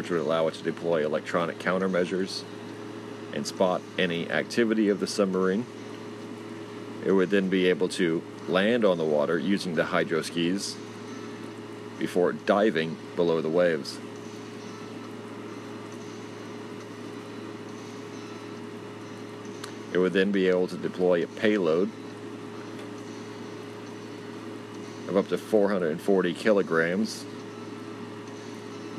which 0.00 0.08
would 0.08 0.20
allow 0.20 0.48
it 0.48 0.54
to 0.54 0.62
deploy 0.62 1.04
electronic 1.04 1.58
countermeasures 1.58 2.42
and 3.34 3.46
spot 3.46 3.82
any 3.98 4.30
activity 4.30 4.88
of 4.88 4.98
the 4.98 5.06
submarine. 5.06 5.66
It 7.04 7.12
would 7.12 7.28
then 7.28 7.50
be 7.50 7.66
able 7.66 7.90
to 7.90 8.22
land 8.48 8.82
on 8.86 8.96
the 8.96 9.04
water 9.04 9.38
using 9.38 9.74
the 9.74 9.84
hydro 9.84 10.22
skis 10.22 10.74
before 11.98 12.32
diving 12.32 12.96
below 13.14 13.42
the 13.42 13.50
waves. 13.50 13.98
It 19.92 19.98
would 19.98 20.14
then 20.14 20.32
be 20.32 20.48
able 20.48 20.66
to 20.68 20.78
deploy 20.78 21.22
a 21.22 21.26
payload 21.26 21.90
of 25.08 25.18
up 25.18 25.28
to 25.28 25.36
440 25.36 26.32
kilograms 26.32 27.26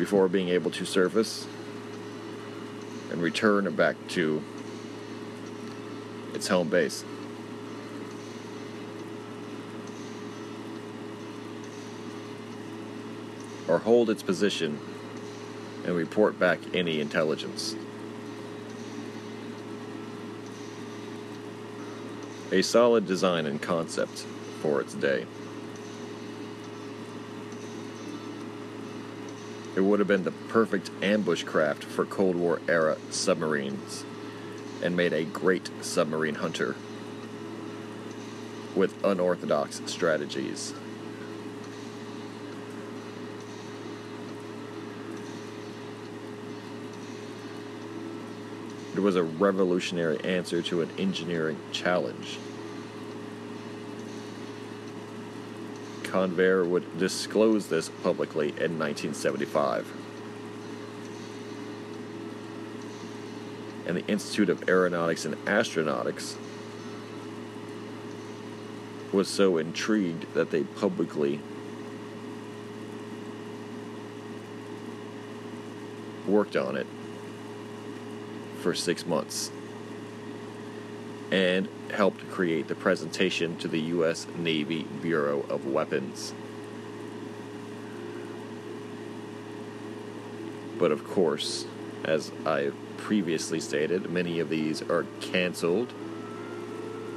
before 0.02 0.28
being 0.28 0.50
able 0.50 0.72
to 0.72 0.84
surface 0.84 1.46
and 3.12 3.22
return 3.22 3.72
back 3.76 3.96
to 4.08 4.44
its 6.34 6.48
home 6.48 6.68
base. 6.70 7.06
Or 13.68 13.78
hold 13.78 14.10
its 14.10 14.24
position 14.24 14.80
and 15.86 15.96
report 15.96 16.40
back 16.40 16.58
any 16.74 17.00
intelligence. 17.00 17.76
A 22.52 22.64
solid 22.64 23.06
design 23.06 23.46
and 23.46 23.62
concept 23.62 24.26
for 24.62 24.82
its 24.82 24.96
day. 24.96 25.28
It 29.76 29.82
would 29.82 30.00
have 30.00 30.08
been 30.08 30.24
the 30.24 30.32
perfect 30.32 30.92
ambush 31.02 31.44
craft 31.44 31.84
for 31.84 32.06
Cold 32.06 32.36
War 32.36 32.60
era 32.68 32.98
submarines 33.10 34.04
and 34.84 34.98
made 34.98 35.14
a 35.14 35.24
great 35.24 35.70
submarine 35.82 36.36
hunter 36.36 36.76
with 38.76 39.04
unorthodox 39.04 39.82
strategies. 39.86 40.74
It 48.94 49.00
was 49.00 49.16
a 49.16 49.24
revolutionary 49.24 50.20
answer 50.26 50.62
to 50.64 50.82
an 50.82 50.92
engineering 50.98 51.58
challenge. 51.72 52.40
Convair 56.12 56.68
would 56.68 56.98
disclose 57.00 57.68
this 57.68 57.90
publicly 58.04 58.50
in 58.50 58.78
1975. 58.78 59.88
And 63.88 63.96
the 63.96 64.06
Institute 64.08 64.50
of 64.50 64.68
Aeronautics 64.68 65.24
and 65.24 65.36
Astronautics 65.46 66.36
was 69.14 69.30
so 69.30 69.58
intrigued 69.58 70.34
that 70.34 70.52
they 70.52 70.64
publicly 70.64 71.40
worked 76.28 76.58
on 76.58 76.76
it 76.76 76.88
for 78.60 78.74
six 78.74 79.06
months 79.06 79.52
and 81.32 81.70
helped 81.92 82.30
create 82.30 82.68
the 82.68 82.76
presentation 82.76 83.58
to 83.58 83.68
the 83.68 83.80
U.S. 83.80 84.28
Navy 84.38 84.84
Bureau 85.02 85.46
of 85.50 85.66
Weapons. 85.66 86.34
But 90.78 90.92
of 90.92 91.08
course, 91.08 91.66
as 92.04 92.32
I 92.46 92.72
previously 92.98 93.60
stated, 93.60 94.10
many 94.10 94.40
of 94.40 94.50
these 94.50 94.82
are 94.82 95.06
canceled 95.22 95.94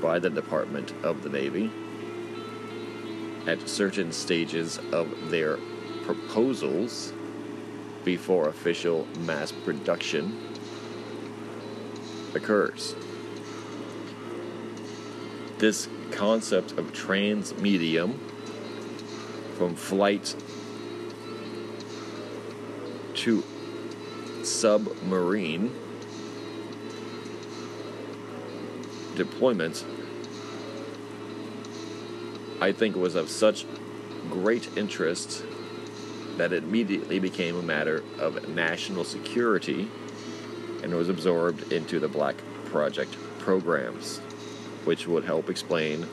by 0.00 0.18
the 0.18 0.30
Department 0.30 0.92
of 1.02 1.22
the 1.22 1.30
Navy 1.30 1.70
at 3.46 3.68
certain 3.68 4.12
stages 4.12 4.78
of 4.92 5.30
their 5.30 5.58
proposals 6.04 7.12
before 8.04 8.48
official 8.48 9.06
mass 9.20 9.50
production 9.50 10.38
occurs 12.34 12.94
this 15.64 15.88
concept 16.10 16.72
of 16.72 16.92
transmedium 16.92 18.18
from 19.56 19.74
flight 19.74 20.36
to 23.14 23.42
submarine 24.42 25.74
deployment, 29.16 29.86
I 32.60 32.70
think 32.70 32.94
was 32.94 33.14
of 33.14 33.30
such 33.30 33.64
great 34.28 34.76
interest 34.76 35.46
that 36.36 36.52
it 36.52 36.62
immediately 36.62 37.18
became 37.18 37.56
a 37.56 37.62
matter 37.62 38.04
of 38.18 38.50
national 38.50 39.04
security 39.04 39.88
and 40.82 40.94
was 40.94 41.08
absorbed 41.08 41.72
into 41.72 41.98
the 41.98 42.08
Black 42.08 42.36
Project 42.66 43.16
programs 43.38 44.20
which 44.84 45.06
would 45.06 45.24
help 45.24 45.50
explain 45.50 46.06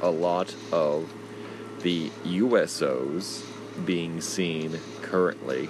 a 0.00 0.10
lot 0.10 0.54
of 0.70 1.12
the 1.80 2.10
USOs 2.24 3.42
being 3.84 4.20
seen 4.20 4.78
currently 5.00 5.68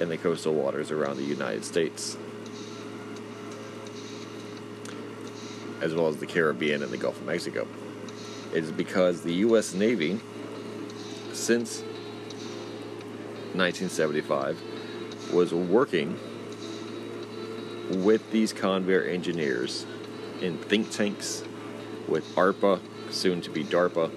in 0.00 0.08
the 0.08 0.16
coastal 0.16 0.54
waters 0.54 0.90
around 0.90 1.16
the 1.16 1.24
United 1.24 1.64
States, 1.64 2.16
as 5.80 5.94
well 5.94 6.08
as 6.08 6.16
the 6.16 6.26
Caribbean 6.26 6.82
and 6.82 6.90
the 6.90 6.96
Gulf 6.96 7.20
of 7.20 7.26
Mexico. 7.26 7.66
It 8.52 8.64
is 8.64 8.72
because 8.72 9.22
the 9.22 9.34
U.S. 9.34 9.74
Navy, 9.74 10.20
since 11.32 11.80
1975, 13.52 14.60
was 15.32 15.54
working 15.54 16.18
with 17.90 18.30
these 18.30 18.52
Convair 18.52 19.08
engineers 19.08 19.86
in 20.44 20.58
think 20.58 20.90
tanks 20.90 21.42
with 22.06 22.34
ARPA, 22.36 22.78
soon 23.10 23.40
to 23.40 23.50
be 23.50 23.64
DARPA, 23.64 24.10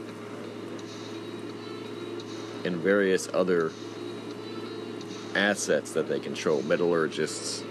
and 2.65 2.75
various 2.77 3.29
other 3.33 3.71
assets 5.35 5.93
that 5.93 6.09
they 6.09 6.19
control 6.19 6.61
metallurgists, 6.63 7.63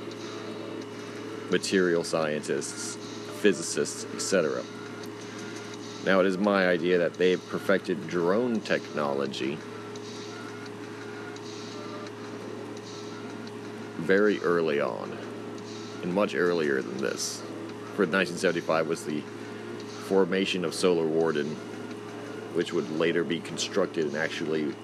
material 1.51 2.03
scientists, 2.03 2.97
physicists, 3.41 4.07
etc. 4.15 4.63
Now, 6.07 6.21
it 6.21 6.27
is 6.27 6.39
my 6.39 6.67
idea 6.67 6.99
that 6.99 7.15
they've 7.15 7.45
perfected 7.49 8.09
drone 8.09 8.61
technology 8.61 9.59
very 13.99 14.41
early 14.41 14.81
on, 14.81 15.19
and 16.03 16.15
much 16.15 16.35
earlier 16.35 16.81
than 16.81 16.97
this 16.99 17.43
for 17.97 18.03
1975 18.03 18.89
was 18.89 19.05
the 19.07 19.23
formation 20.05 20.67
of 20.67 20.75
Solar 20.75 21.07
Warden, 21.07 21.57
which 22.53 22.71
would 22.75 22.91
later 22.99 23.25
be 23.25 23.41
constructed 23.41 24.05
and 24.05 24.17
actually 24.17 24.75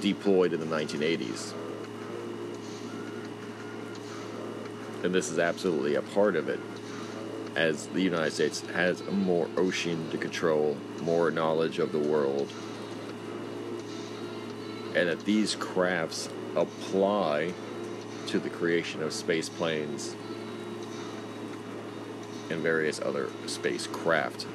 deployed 0.00 0.52
in 0.52 0.60
the 0.60 0.66
1980s. 0.66 1.52
And 5.02 5.12
this 5.12 5.28
is 5.28 5.40
absolutely 5.40 5.96
a 5.96 6.02
part 6.02 6.36
of 6.36 6.48
it, 6.48 6.60
as 7.56 7.88
the 7.88 8.00
United 8.00 8.32
States 8.32 8.60
has 8.70 9.02
more 9.10 9.48
ocean 9.56 10.08
to 10.12 10.18
control, 10.18 10.76
more 11.02 11.32
knowledge 11.32 11.80
of 11.80 11.90
the 11.90 11.98
world, 11.98 12.52
and 14.94 15.08
that 15.08 15.24
these 15.24 15.56
crafts 15.56 16.28
apply 16.54 17.52
to 18.28 18.38
the 18.38 18.50
creation 18.50 19.02
of 19.02 19.12
space 19.12 19.48
planes 19.48 20.14
and 22.50 22.62
various 22.62 23.00
other 23.00 23.28
spacecraft. 23.46 24.46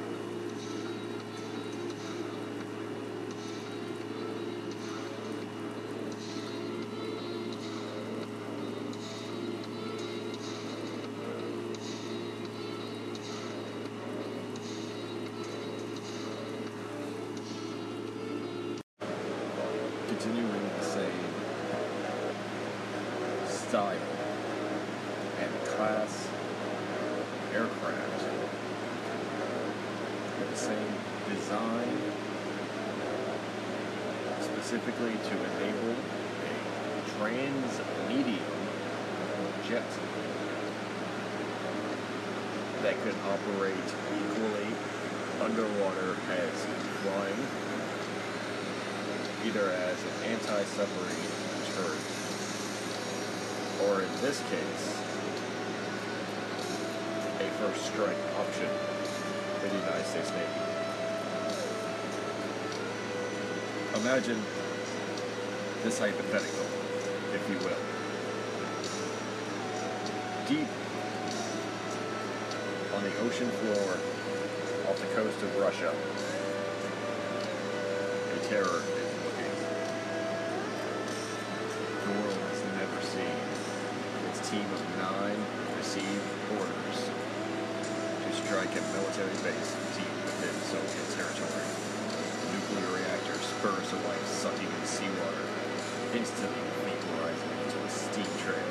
That 42.81 42.99
could 43.03 43.15
operate 43.29 43.75
equally 44.17 44.67
underwater 45.39 46.17
as 46.29 46.65
flying, 47.03 47.47
either 49.45 49.69
as 49.71 49.97
an 50.03 50.15
anti-submarine 50.33 51.31
turret, 51.73 52.05
or 53.85 54.01
in 54.01 54.11
this 54.21 54.41
case, 54.49 54.85
a 57.39 57.49
first 57.59 57.85
strike 57.85 58.17
option 58.39 58.69
for 59.59 59.67
the 59.67 59.75
United 59.75 60.05
States 60.05 60.31
Navy. 60.31 60.61
Imagine 64.01 64.41
this 65.83 65.99
hypothetical, 65.99 66.65
if 67.33 67.47
you 67.49 67.57
will. 67.59 67.77
Deep 70.47 70.67
on 73.01 73.09
the 73.09 73.17
ocean 73.25 73.49
floor 73.49 73.97
off 74.85 74.97
the 75.01 75.09
coast 75.17 75.41
of 75.41 75.49
Russia, 75.57 75.89
a 78.29 78.39
terror 78.45 78.77
is 78.77 79.09
looking. 79.25 79.55
The 81.97 82.13
world 82.13 82.37
has 82.53 82.61
never 82.77 83.01
seen 83.01 83.41
its 84.29 84.45
team 84.49 84.67
of 84.69 84.81
nine 85.01 85.41
received 85.77 86.29
orders 86.53 86.97
to 88.21 88.29
strike 88.45 88.69
a 88.69 88.83
military 88.93 89.37
base 89.49 89.69
deep 89.97 90.13
within 90.21 90.53
Soviet 90.69 91.07
territory. 91.17 91.69
The 92.37 92.49
nuclear 92.53 93.01
reactor 93.01 93.37
spurs 93.41 93.89
away, 93.97 94.17
sucking 94.29 94.69
in 94.69 94.85
seawater, 94.85 95.45
instantly 96.13 96.69
vaporizing 96.85 97.53
into 97.65 97.77
a 97.81 97.89
steam 97.89 98.29
trail. 98.45 98.69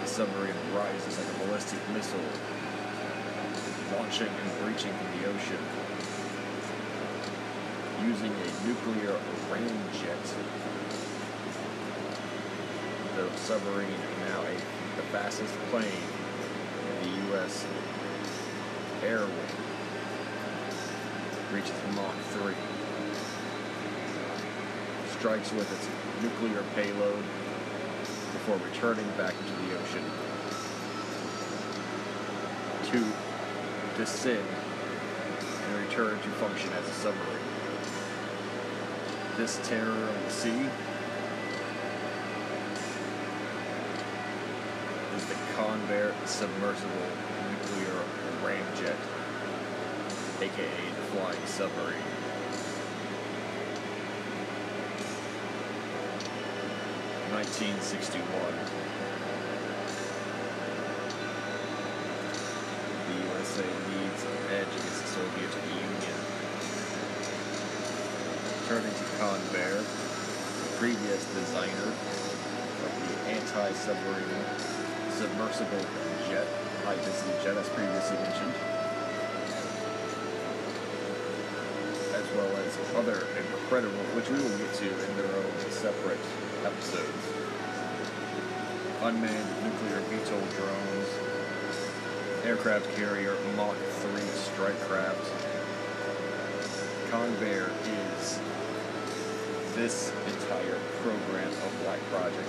The 0.00 0.08
submarine 0.08 0.56
rises 0.72 1.18
like 1.18 1.28
a 1.28 1.44
ballistic 1.44 1.80
missile 1.92 2.53
and 4.20 4.30
breaching 4.62 4.92
the 5.18 5.28
ocean 5.28 5.58
using 8.00 8.30
a 8.30 8.66
nuclear 8.66 9.18
ramjet. 9.50 10.34
The 13.16 13.36
submarine 13.36 13.88
now 14.20 14.42
a, 14.42 14.54
the 14.96 15.02
fastest 15.10 15.52
plane 15.70 15.84
in 17.02 17.10
the 17.10 17.26
U.S. 17.30 17.66
air 19.02 19.20
wing 19.20 19.32
reaches 21.52 21.72
Mach 21.96 22.14
3. 22.14 22.54
Strikes 25.18 25.52
with 25.52 25.72
its 25.72 25.88
nuclear 26.22 26.62
payload 26.76 27.24
before 28.32 28.58
returning 28.58 29.08
back 29.16 29.34
into 29.40 29.52
the 29.66 29.80
ocean 29.80 30.04
to 32.92 33.23
descend 34.04 34.46
and 35.66 35.88
return 35.88 36.20
to 36.20 36.28
function 36.32 36.70
as 36.74 36.86
a 36.86 36.92
submarine. 36.92 37.38
This 39.38 39.58
terror 39.66 40.08
of 40.10 40.24
the 40.26 40.30
sea 40.30 40.68
is 45.16 45.24
the 45.24 45.34
Convair 45.56 46.12
submersible 46.26 47.08
nuclear 47.48 48.04
ramjet, 48.42 49.00
aka 50.42 50.50
the 50.50 51.02
flying 51.10 51.46
submarine. 51.46 51.96
Nineteen 57.30 57.80
sixty 57.80 58.18
one. 58.18 58.93
The 63.54 63.62
USA 63.62 63.70
needs 63.94 64.22
an 64.24 64.36
edge 64.50 64.66
against 64.66 65.02
the 65.02 65.08
Soviet 65.14 65.52
Union. 65.70 66.18
Turning 68.66 68.90
to 68.90 69.06
Convair, 69.22 69.78
the 69.78 70.76
previous 70.78 71.22
designer 71.34 71.94
of 72.82 72.90
the 72.98 73.14
anti-submarine 73.30 74.44
submersible 75.10 75.86
jet, 76.26 76.46
high-density 76.84 77.34
jet 77.44 77.56
as 77.56 77.68
previously 77.70 78.16
mentioned, 78.18 78.54
as 82.10 82.26
well 82.34 82.50
as 82.58 82.74
other 82.96 83.26
incredible, 83.38 84.02
which 84.18 84.28
we 84.30 84.38
will 84.38 84.58
get 84.58 84.74
to 84.74 84.88
in 84.90 85.16
their 85.16 85.30
own 85.30 85.54
separate 85.70 86.18
episodes. 86.64 87.22
Unmanned 89.02 89.50
nuclear 89.62 90.00
VTOL 90.10 90.42
drones, 90.56 91.23
aircraft 92.44 92.94
carrier 92.94 93.34
Mach 93.56 93.74
3 93.74 94.20
strike 94.20 94.78
craft. 94.80 95.32
Convair 97.10 97.70
is 97.88 98.38
this 99.74 100.12
entire 100.26 100.78
program 101.00 101.48
of 101.48 101.80
Black 101.84 102.00
Project, 102.10 102.48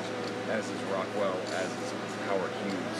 as 0.49 0.69
is 0.69 0.81
Rockwell, 0.91 1.39
as 1.53 1.71
is 1.71 1.93
Howard 2.27 2.51
Hughes. 2.63 2.99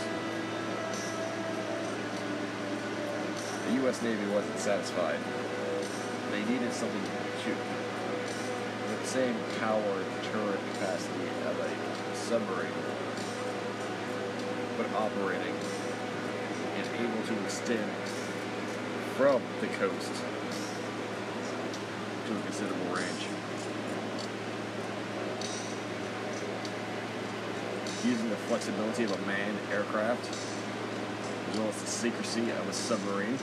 The 3.67 3.73
U.S. 3.83 4.01
Navy 4.01 4.25
wasn't 4.31 4.57
satisfied. 4.59 5.19
They 6.31 6.45
needed 6.45 6.71
something 6.71 7.03
to 7.03 7.49
with 8.89 9.01
the 9.01 9.07
same 9.07 9.35
power 9.59 9.81
and 9.81 10.23
turret 10.31 10.59
capacity 10.73 11.27
of 11.45 11.59
a 11.59 12.15
submarine, 12.15 12.71
but 14.77 14.89
operating 14.93 15.55
able 16.99 17.23
to 17.27 17.43
extend 17.43 17.91
from 19.17 19.41
the 19.59 19.67
coast 19.67 20.11
to 22.25 22.37
a 22.37 22.41
considerable 22.41 22.95
range. 22.95 23.27
Using 28.05 28.29
the 28.29 28.35
flexibility 28.47 29.03
of 29.03 29.11
a 29.11 29.27
manned 29.27 29.57
aircraft, 29.71 30.29
as 31.51 31.57
well 31.57 31.67
as 31.67 31.81
the 31.81 31.87
secrecy 31.87 32.51
of 32.51 32.69
a 32.69 32.73
submarine, 32.73 33.39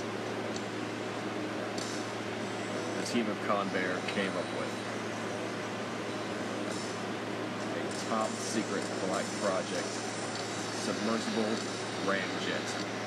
the 3.00 3.06
team 3.06 3.28
of 3.28 3.36
Convair 3.46 4.00
came 4.14 4.30
up 4.30 4.48
with 4.58 4.72
a 7.76 8.10
top 8.10 8.30
secret 8.30 8.84
black 9.06 9.24
project 9.42 9.86
submersible 10.82 11.54
ramjet 12.06 13.01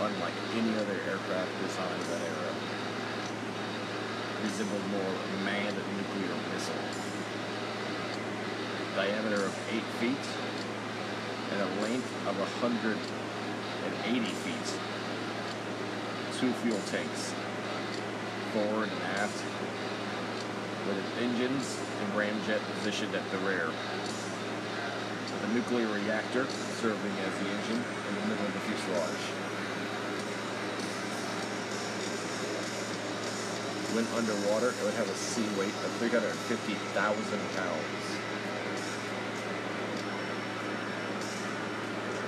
unlike 0.00 0.34
any 0.54 0.76
other 0.76 1.00
aircraft 1.08 1.50
designed 1.62 2.00
of 2.00 2.08
that 2.10 2.20
era. 2.20 2.52
Resembled 4.44 4.86
more 4.92 5.00
a 5.00 5.44
manned 5.44 5.76
nuclear 5.96 6.36
missile. 6.52 6.74
Diameter 8.94 9.44
of 9.44 9.58
8 9.72 9.82
feet 10.00 10.26
and 11.52 11.60
a 11.62 11.68
length 11.82 12.12
of 12.28 12.38
180 12.38 13.00
feet. 14.20 14.68
Two 16.38 16.52
fuel 16.60 16.80
tanks, 16.90 17.32
forward 18.52 18.90
and 18.92 19.02
aft, 19.16 19.42
with 20.86 20.98
its 20.98 21.12
engines 21.22 21.80
and 22.02 22.12
ramjet 22.12 22.60
positioned 22.74 23.14
at 23.14 23.30
the 23.30 23.38
rear. 23.38 23.70
With 25.32 25.50
a 25.50 25.54
nuclear 25.54 25.88
reactor 25.88 26.46
serving 26.80 27.12
as 27.24 27.32
the 27.40 27.48
engine 27.48 27.82
in 28.08 28.14
the 28.20 28.26
middle 28.28 28.46
of 28.46 28.52
the 28.52 28.60
fuselage. 28.60 29.45
When 33.96 34.04
underwater, 34.12 34.76
it 34.76 34.84
would 34.84 34.92
have 34.92 35.08
a 35.08 35.16
sea 35.16 35.48
weight 35.56 35.72
of 35.72 35.90
350,000 35.96 36.28
pounds. 37.56 38.04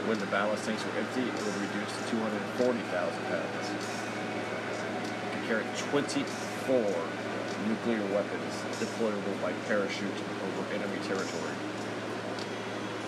When 0.08 0.16
the 0.16 0.32
ballast 0.32 0.64
tanks 0.64 0.80
were 0.88 0.96
empty, 0.96 1.28
it 1.28 1.36
would 1.44 1.60
reduce 1.60 1.92
to 1.92 2.02
240,000 2.08 2.88
pounds. 3.28 3.64
It 5.36 5.44
carried 5.44 5.68
24 5.92 6.24
nuclear 7.68 8.00
weapons 8.16 8.52
deployable 8.80 9.36
by 9.44 9.52
parachute 9.68 10.08
over 10.08 10.64
enemy 10.72 10.96
territory. 11.04 11.56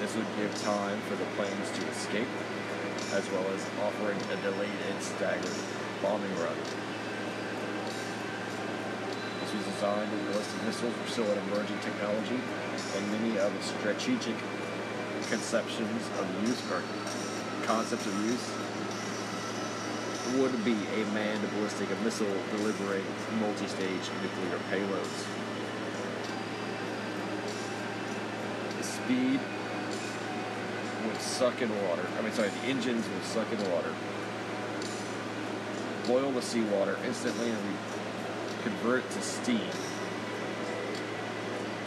This 0.05 0.13
would 0.17 0.29
give 0.37 0.53
time 0.61 1.01
for 1.09 1.17
the 1.17 1.25
planes 1.33 1.71
to 1.81 1.89
escape, 1.89 2.29
as 3.17 3.25
well 3.33 3.49
as 3.57 3.65
offering 3.81 4.21
a 4.21 4.37
delayed 4.45 4.81
and 4.93 5.03
staggered 5.03 5.57
bombing 6.05 6.37
run. 6.45 6.57
This 9.51 9.67
was 9.67 9.70
designed 9.81 10.13
when 10.13 10.25
ballistic 10.27 10.63
missiles 10.65 10.93
were 10.93 11.09
still 11.09 11.31
an 11.33 11.39
emerging 11.49 11.79
technology, 11.81 12.37
and 12.37 13.13
many 13.13 13.39
of 13.39 13.49
its 13.57 13.73
strategic 13.81 14.37
conceptions 15.31 16.05
of 16.21 16.29
use 16.47 16.61
or 16.71 16.83
concepts 17.65 18.05
of 18.05 18.13
use 18.29 18.45
would 20.37 20.53
be 20.67 20.77
a 21.01 21.05
manned 21.17 21.41
ballistic 21.57 21.89
missile 22.05 22.37
delivering 22.53 23.05
multi-stage 23.41 24.05
nuclear 24.21 24.61
payloads. 24.69 25.25
The 28.77 28.85
speed 28.85 29.41
would 31.07 31.21
suck 31.23 31.63
in 31.63 31.71
water. 31.89 32.05
I 32.19 32.21
mean, 32.21 32.33
sorry, 32.33 32.51
the 32.51 32.69
engines 32.69 33.09
would 33.09 33.25
suck 33.25 33.51
in 33.51 33.59
water, 33.73 33.95
boil 36.07 36.31
the 36.33 36.43
seawater 36.43 36.99
instantly, 37.07 37.49
and 37.49 37.59
convert 38.63 39.09
to 39.11 39.23
steam, 39.23 39.71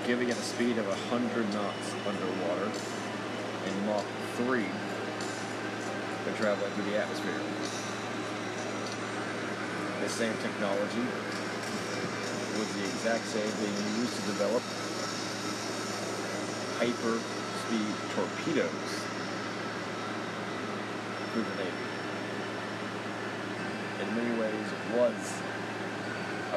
giving 0.08 0.30
it 0.30 0.38
a 0.38 0.42
speed 0.42 0.78
of 0.78 0.88
100 0.88 1.54
knots 1.54 1.94
underwater 2.08 2.72
in 3.68 3.86
Mach 3.86 4.06
3 4.38 4.64
when 6.24 6.36
traveling 6.36 6.72
through 6.74 6.92
the 6.92 6.98
atmosphere. 6.98 7.40
The 10.02 10.10
same 10.10 10.34
technology 10.42 11.06
was 12.58 12.70
the 12.74 12.84
exact 12.84 13.26
same 13.26 13.52
being 13.62 14.02
used 14.02 14.16
to 14.16 14.22
develop 14.34 14.64
hyper 16.78 17.20
speed 17.64 17.94
torpedoes 18.16 18.92
through 21.32 21.44
the 21.44 21.56
Navy. 21.64 21.84
In 24.02 24.16
many 24.16 24.40
ways, 24.40 24.68
it 24.68 24.98
was 24.98 25.43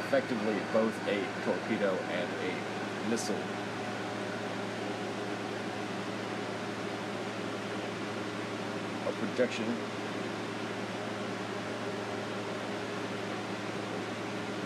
effectively 0.07 0.55
both 0.73 0.95
a 1.09 1.19
torpedo 1.45 1.91
and 2.13 2.29
a 2.45 3.11
missile. 3.11 3.35
A 9.09 9.13
projection 9.19 9.65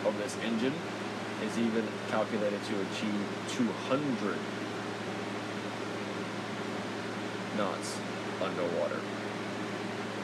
of 0.04 0.18
this 0.18 0.36
engine 0.44 0.74
is 1.42 1.58
even 1.58 1.88
calculated 2.10 2.62
to 2.64 2.74
achieve 2.74 3.26
200 3.48 4.36
knots 7.56 7.98
underwater. 8.42 9.00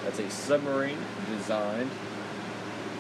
That's 0.05 0.19
a 0.19 0.29
submarine 0.29 0.99
designed 1.31 1.91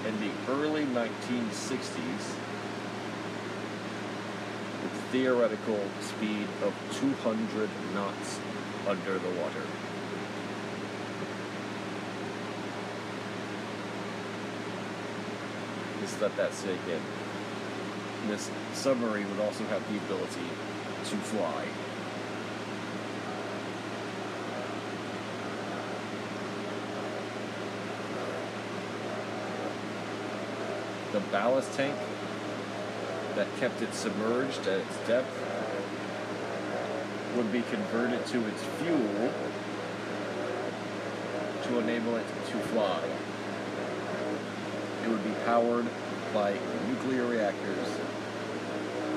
in 0.07 0.21
the 0.21 0.31
early 0.49 0.85
1960s 0.85 2.35
with 4.83 4.93
theoretical 5.11 5.81
speed 6.01 6.47
of 6.63 6.75
200 7.01 7.69
knots 7.93 8.41
under 8.87 9.19
the 9.19 9.31
water. 9.31 9.63
Just 16.01 16.21
let 16.21 16.37
that 16.37 16.55
sink 16.55 16.81
in. 16.89 17.01
This 18.29 18.49
submarine 18.75 19.29
would 19.31 19.41
also 19.41 19.65
have 19.65 19.83
the 19.91 19.99
ability 19.99 20.47
to 21.05 21.17
fly. 21.17 21.67
The 31.17 31.23
ballast 31.33 31.73
tank 31.73 31.97
that 33.37 33.47
kept 33.57 33.81
it 33.81 33.95
submerged 33.95 34.67
at 34.67 34.81
its 34.81 34.97
depth 35.07 35.33
would 37.35 37.51
be 37.51 37.63
converted 37.63 38.27
to 38.27 38.47
its 38.47 38.63
fuel 38.63 39.33
to 41.63 41.79
enable 41.79 42.17
it 42.17 42.27
to 42.49 42.59
fly. 42.69 43.03
It 45.05 45.09
would 45.09 45.25
be 45.25 45.33
powered 45.47 45.87
by 46.35 46.55
nuclear 46.87 47.25
reactors, 47.25 47.89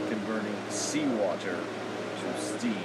converting 0.07 0.55
seawater 0.69 1.59
to 2.21 2.41
steam. 2.41 2.77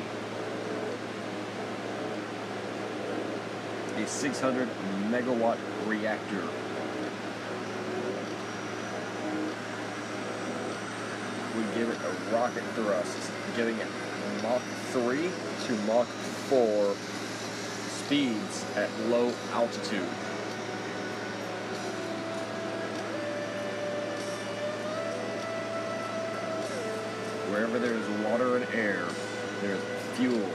A 3.97 4.07
600 4.09 4.69
megawatt 5.09 5.59
reactor 5.87 6.43
give 11.75 11.89
it 11.89 11.99
a 11.99 12.35
rocket 12.35 12.63
thrust, 12.75 13.33
giving 13.57 13.77
it 13.79 13.89
Mach 14.43 14.63
3 14.93 15.31
to 15.67 15.73
Mach 15.87 16.07
4 16.07 16.95
speeds 18.05 18.65
at 18.77 18.89
low 19.09 19.33
altitude. 19.53 20.09
Wherever 27.51 27.79
there 27.79 27.95
is 27.95 28.09
water 28.25 28.57
and 28.57 28.67
air, 28.75 29.07
there 29.61 29.75
is 29.75 29.83
fuel 30.15 30.49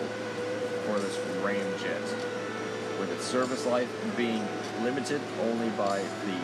for 0.85 0.99
this 0.99 1.17
ramjet, 1.43 2.99
with 2.99 3.11
its 3.11 3.25
service 3.25 3.65
life 3.65 3.89
being 4.15 4.45
limited 4.83 5.21
only 5.41 5.69
by 5.71 5.99
the 5.99 6.37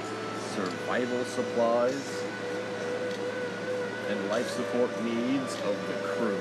survival 0.53 1.23
supplies 1.25 2.24
and 4.09 4.29
life 4.29 4.49
support 4.49 4.89
needs 5.03 5.55
of 5.55 5.75
the 5.87 5.93
crew. 6.03 6.39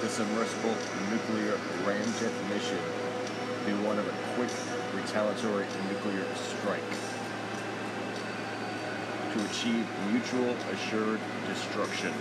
The 0.00 0.08
submersible 0.08 0.76
nuclear 1.10 1.58
ramjet 1.84 2.48
mission 2.48 2.78
be 3.66 3.72
one 3.84 3.98
of 3.98 4.06
a 4.06 4.12
quick 4.36 4.50
retaliatory 4.94 5.66
nuclear 5.90 6.24
strike 6.34 7.15
to 9.36 9.44
achieve 9.50 9.86
mutual 10.10 10.50
assured 10.72 11.20
destruction, 11.46 12.12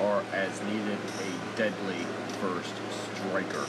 or 0.00 0.22
as 0.32 0.60
needed, 0.62 0.98
a 1.20 1.56
deadly 1.56 2.06
first 2.40 2.74
striker. 3.16 3.66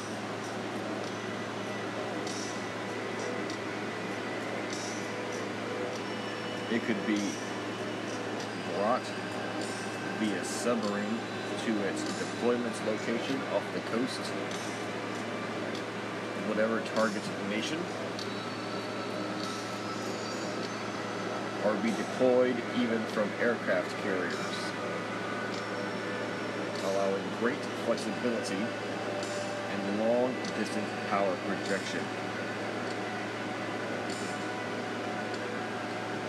It 6.71 6.84
could 6.84 7.08
be 7.08 7.21
brought 8.75 9.01
via 10.19 10.43
submarine 10.43 11.19
to 11.65 11.88
its 11.88 12.03
deployment's 12.19 12.81
location 12.86 13.39
off 13.53 13.63
the 13.73 13.79
coast, 13.91 14.19
whatever 16.47 16.81
target 16.95 17.21
nation, 17.49 17.79
or 21.65 21.73
be 21.75 21.89
deployed 21.91 22.56
even 22.78 23.01
from 23.08 23.30
aircraft 23.41 23.91
carriers, 24.04 24.36
allowing 26.84 27.23
great 27.39 27.58
flexibility 27.86 28.63
and 29.71 29.99
long 29.99 30.34
distance 30.58 30.89
power 31.10 31.36
projection. 31.47 32.01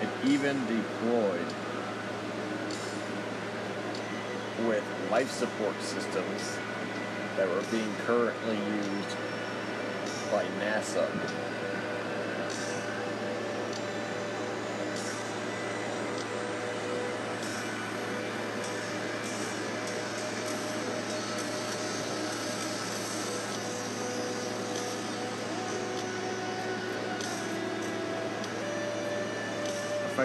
It 0.00 0.08
even 0.24 0.58
deployed 0.66 1.52
with 4.66 4.84
life 5.10 5.30
support 5.30 5.80
systems 5.82 6.58
that 7.36 7.46
were 7.48 7.62
being 7.70 7.92
currently 8.06 8.56
used 8.56 9.16
by 10.32 10.44
NASA. 10.60 11.08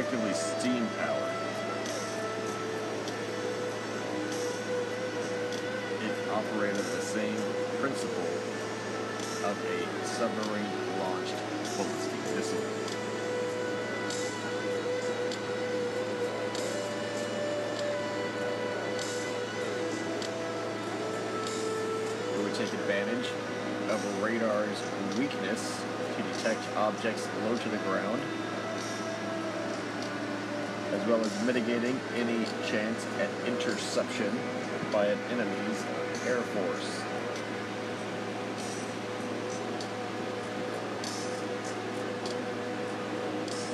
Effectively 0.01 0.33
steam 0.33 0.87
powered. 0.97 1.31
It 6.01 6.15
operated 6.31 6.77
the 6.77 7.01
same 7.01 7.37
principle 7.79 8.33
of 9.45 9.55
a 9.63 10.05
submarine 10.07 10.65
launched 10.97 11.35
ballistic 11.77 12.35
missile. 12.35 12.65
Take 22.57 22.73
advantage 22.73 23.27
of 23.89 24.21
radar's 24.21 24.81
weakness 25.17 25.81
to 26.15 26.21
detect 26.21 26.61
objects 26.75 27.27
low 27.43 27.57
to 27.57 27.69
the 27.69 27.77
ground, 27.77 28.21
as 31.01 31.07
well 31.07 31.21
as 31.21 31.43
mitigating 31.45 31.99
any 32.15 32.45
chance 32.67 33.05
at 33.19 33.29
interception 33.47 34.31
by 34.91 35.07
an 35.07 35.17
enemy's 35.31 35.83
air 36.27 36.41
force. 36.41 37.01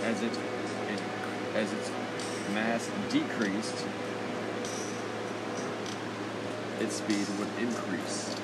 As 0.05 0.23
it, 0.23 0.31
it 0.31 1.01
as 1.55 1.73
its 1.73 1.91
mass 2.53 2.89
decreased, 3.09 3.85
its 6.79 6.95
speed 6.95 7.27
would 7.39 7.49
increase. 7.59 8.35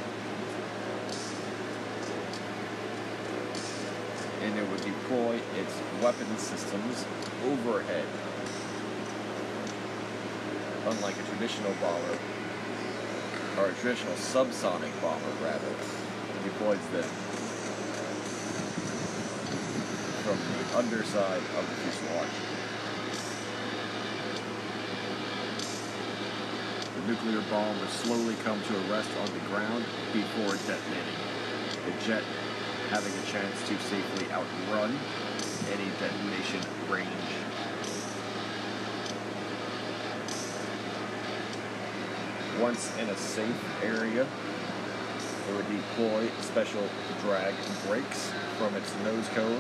and 4.42 4.60
it 4.60 4.70
would 4.70 4.82
deploy 4.82 5.40
its 5.58 5.80
weapon 6.02 6.38
systems 6.38 7.06
overhead. 7.46 8.33
Unlike 10.86 11.16
a 11.16 11.24
traditional 11.32 11.72
bomber, 11.80 12.20
or 13.58 13.70
a 13.70 13.74
traditional 13.76 14.16
subsonic 14.16 14.92
bomber, 15.02 15.32
rather, 15.42 15.74
deploys 16.44 16.86
them 16.92 17.08
from 20.24 20.38
the 20.38 20.78
underside 20.78 21.42
of 21.58 21.64
the 21.70 21.76
fuselage. 21.84 22.36
The 26.96 27.08
nuclear 27.08 27.42
bomb 27.50 27.80
would 27.80 27.90
slowly 27.90 28.36
come 28.44 28.62
to 28.62 28.76
a 28.76 28.82
rest 28.92 29.10
on 29.22 29.28
the 29.28 29.40
ground 29.48 29.86
before 30.12 30.56
detonating. 30.68 31.20
The 31.86 32.06
jet 32.06 32.24
having 32.90 33.14
a 33.14 33.26
chance 33.32 33.60
to 33.70 33.80
safely 33.80 34.30
outrun 34.32 35.00
any 35.72 35.90
detonation 36.00 36.62
range. 36.90 37.43
Once 42.64 42.98
in 42.98 43.10
a 43.10 43.18
safe 43.18 43.84
area, 43.84 44.22
it 44.24 45.54
would 45.54 45.70
deploy 45.70 46.26
special 46.40 46.88
drag 47.20 47.54
brakes 47.86 48.32
from 48.58 48.74
its 48.76 48.96
nose 49.04 49.28
cone 49.36 49.60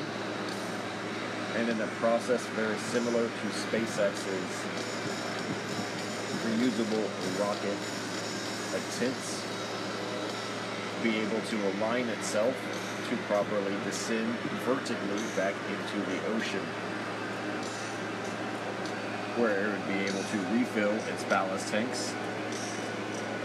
and 1.57 1.67
in 1.67 1.81
a 1.81 1.87
process 1.99 2.41
very 2.55 2.77
similar 2.77 3.23
to 3.27 3.47
SpaceX's 3.67 4.55
reusable 6.47 7.03
rocket 7.41 7.75
attempts 8.71 9.43
be 11.03 11.17
able 11.19 11.41
to 11.49 11.57
align 11.75 12.07
itself 12.07 12.55
to 13.09 13.17
properly 13.27 13.75
descend 13.83 14.33
vertically 14.63 15.23
back 15.35 15.55
into 15.67 16.09
the 16.09 16.25
ocean 16.35 16.63
where 19.35 19.65
it 19.65 19.67
would 19.67 19.87
be 19.89 19.99
able 20.05 20.23
to 20.23 20.37
refill 20.53 20.93
its 21.11 21.25
ballast 21.25 21.67
tanks 21.67 22.13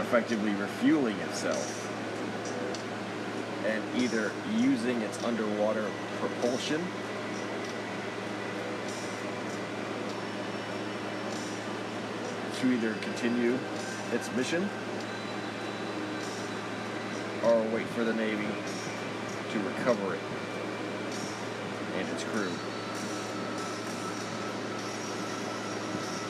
effectively 0.09 0.55
refueling 0.55 1.21
itself 1.21 1.85
and 3.67 4.03
either 4.03 4.33
using 4.57 5.03
its 5.03 5.23
underwater 5.23 5.85
propulsion 6.19 6.83
to 12.57 12.73
either 12.73 12.95
continue 13.03 13.59
its 14.15 14.33
mission 14.35 14.67
or 17.45 17.61
wait 17.65 17.87
for 17.89 18.03
the 18.03 18.15
Navy 18.15 18.49
to 19.53 19.59
recover 19.59 20.15
it 20.15 20.21
and 21.99 22.09
its 22.09 22.25
crew. 22.25 22.51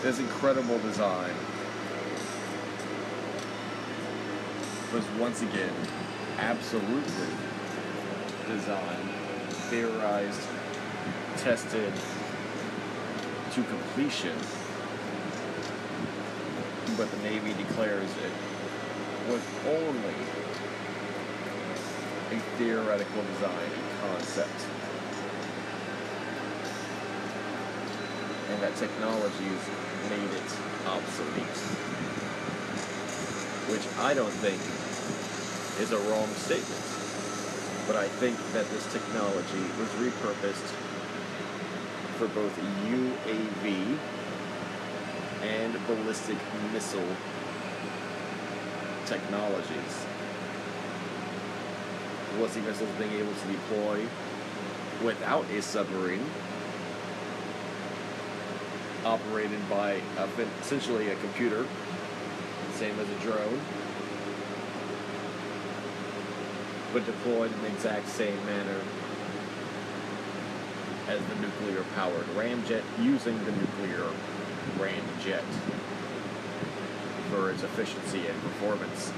This 0.03 0.19
incredible 0.19 0.81
design 0.81 1.35
was 4.93 5.05
once 5.19 5.43
again 5.43 5.75
absolutely 6.39 7.29
designed, 8.47 9.11
theorized, 9.71 10.49
tested 11.37 11.93
to 13.53 13.63
completion 13.65 14.35
but 16.99 17.09
the 17.13 17.19
Navy 17.19 17.55
declares 17.55 18.11
it 18.11 19.31
was 19.31 19.41
only 19.67 20.15
a 22.33 22.41
theoretical 22.59 23.23
design 23.23 23.71
and 23.71 24.01
concept. 24.01 24.67
And 28.51 28.63
that 28.63 28.75
technologies 28.75 29.63
made 30.11 30.33
it 30.35 30.51
obsolete. 30.89 31.59
Which 33.71 33.87
I 34.03 34.15
don't 34.15 34.33
think 34.43 34.61
is 35.81 35.93
a 35.93 35.99
wrong 36.11 36.29
statement. 36.35 36.83
But 37.87 37.97
I 37.97 38.09
think 38.09 38.37
that 38.53 38.69
this 38.71 38.93
technology 38.93 39.63
was 39.79 39.89
repurposed 39.91 40.75
for 42.19 42.27
both 42.29 42.57
UAV 42.59 43.99
and 45.43 45.87
ballistic 45.87 46.37
missile 46.73 47.17
technologies. 49.07 50.05
Ballistic 52.35 52.65
missiles 52.65 52.91
being 52.99 53.13
able 53.13 53.33
to 53.33 53.47
deploy 53.47 54.07
without 55.05 55.49
a 55.51 55.63
submarine, 55.63 56.27
operated 59.05 59.61
by 59.71 60.01
essentially 60.61 61.09
a 61.09 61.15
computer, 61.17 61.65
same 62.75 62.99
as 62.99 63.09
a 63.09 63.15
drone, 63.21 63.61
but 66.93 67.05
deployed 67.05 67.53
in 67.53 67.63
the 67.63 67.69
exact 67.69 68.09
same 68.09 68.45
manner 68.47 68.81
as 71.09 71.21
the 71.21 71.35
nuclear 71.37 71.85
powered 71.95 72.27
ramjet 72.37 72.83
using 73.01 73.43
the 73.45 73.53
nuclear 73.53 74.07
ramjet 74.77 75.43
for 77.31 77.51
its 77.51 77.63
efficiency 77.63 78.27
and 78.27 78.43
performance. 78.43 79.11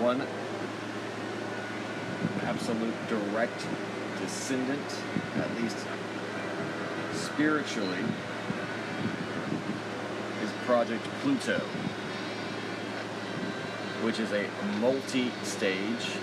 One 0.00 0.26
absolute 2.42 2.94
direct 3.08 3.66
descendant, 4.20 4.80
at 5.36 5.62
least 5.62 5.76
spiritually, 7.34 8.04
is 10.42 10.50
Project 10.64 11.04
Pluto 11.20 11.60
which 14.04 14.20
is 14.20 14.32
a 14.32 14.46
multi-stage 14.80 16.18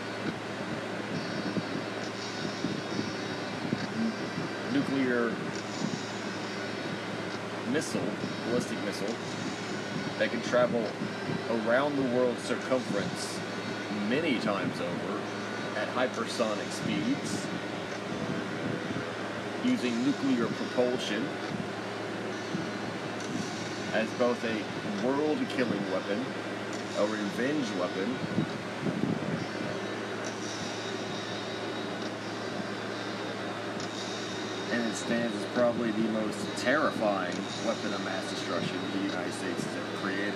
nuclear 4.71 5.33
missile, 7.71 8.01
ballistic 8.47 8.77
missile, 8.85 9.15
that 10.19 10.29
can 10.29 10.41
travel 10.43 10.85
around 11.65 11.95
the 11.95 12.15
world's 12.15 12.43
circumference 12.43 13.39
many 14.07 14.37
times 14.39 14.79
over 14.79 15.19
at 15.75 15.87
hypersonic 15.95 16.69
speeds 16.69 17.47
using 19.71 20.05
nuclear 20.05 20.47
propulsion 20.47 21.25
as 23.93 24.09
both 24.19 24.43
a 24.43 25.05
world-killing 25.05 25.91
weapon 25.91 26.25
a 26.97 27.07
revenge 27.07 27.69
weapon. 27.79 28.15
And 34.71 34.87
it 34.87 34.95
stands 34.95 35.35
as 35.35 35.45
probably 35.53 35.91
the 35.91 36.09
most 36.09 36.37
terrifying 36.57 37.35
weapon 37.65 37.93
of 37.93 38.03
mass 38.05 38.29
destruction 38.29 38.77
the 38.93 38.99
United 38.99 39.33
States 39.33 39.63
has 39.63 39.75
ever 39.75 39.97
created. 39.97 40.33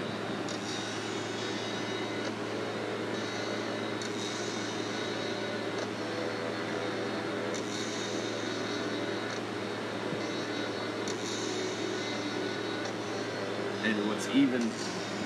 And 13.83 14.09
what's 14.25 14.35
even 14.35 14.61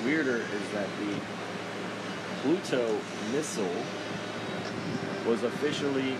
weirder 0.04 0.36
is 0.36 0.70
that 0.72 0.88
the 0.98 1.14
Pluto 2.42 2.98
missile 3.32 3.68
was 5.26 5.42
officially 5.42 6.16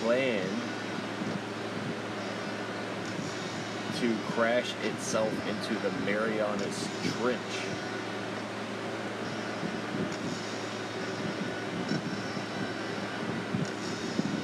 planned 0.00 0.48
to 4.00 4.16
crash 4.32 4.72
itself 4.84 5.32
into 5.48 5.74
the 5.80 5.90
Marianas 6.04 6.88
Trench. 7.12 7.40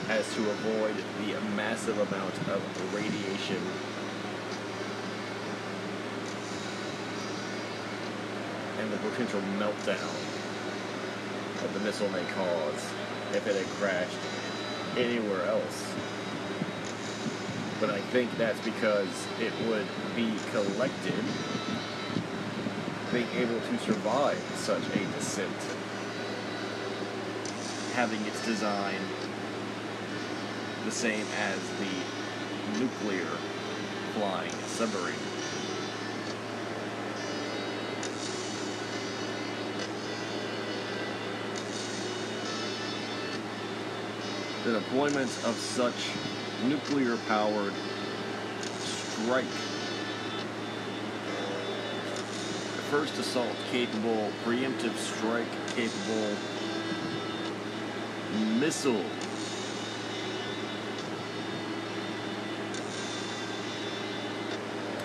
As 0.09 0.35
to 0.35 0.51
avoid 0.51 0.97
the 1.19 1.41
massive 1.57 1.99
amount 1.99 2.35
of 2.49 2.95
radiation 2.95 3.63
and 8.89 8.93
the 8.93 8.98
potential 9.11 9.41
meltdown 9.59 10.15
that 11.61 11.73
the 11.73 11.81
missile 11.81 12.09
may 12.11 12.25
cause 12.35 12.87
if 13.33 13.47
it 13.47 13.57
had 13.57 13.67
crashed 13.77 14.17
anywhere 14.97 15.45
else. 15.47 15.93
But 17.81 17.91
I 17.91 18.01
think 18.13 18.37
that's 18.37 18.61
because 18.61 19.27
it 19.41 19.53
would 19.69 19.87
be 20.17 20.33
collected, 20.51 21.25
being 23.13 23.29
able 23.37 23.61
to 23.61 23.79
survive 23.79 24.39
such 24.57 24.83
a 24.83 24.99
descent, 25.17 25.57
having 27.95 28.21
its 28.27 28.45
design 28.45 29.01
the 30.85 30.91
same 30.91 31.27
as 31.37 31.59
the 31.79 32.81
nuclear 32.81 33.29
flying 34.15 34.51
submarine. 34.67 35.28
The 44.69 44.81
deployment 44.81 45.31
of 45.47 45.55
such 45.57 45.95
nuclear 46.67 47.17
powered 47.27 47.73
strike. 48.79 49.47
First 52.91 53.19
assault 53.19 53.57
capable, 53.73 54.31
preemptive 54.45 54.95
strike 54.99 55.47
capable 55.69 56.37
missile 58.61 59.03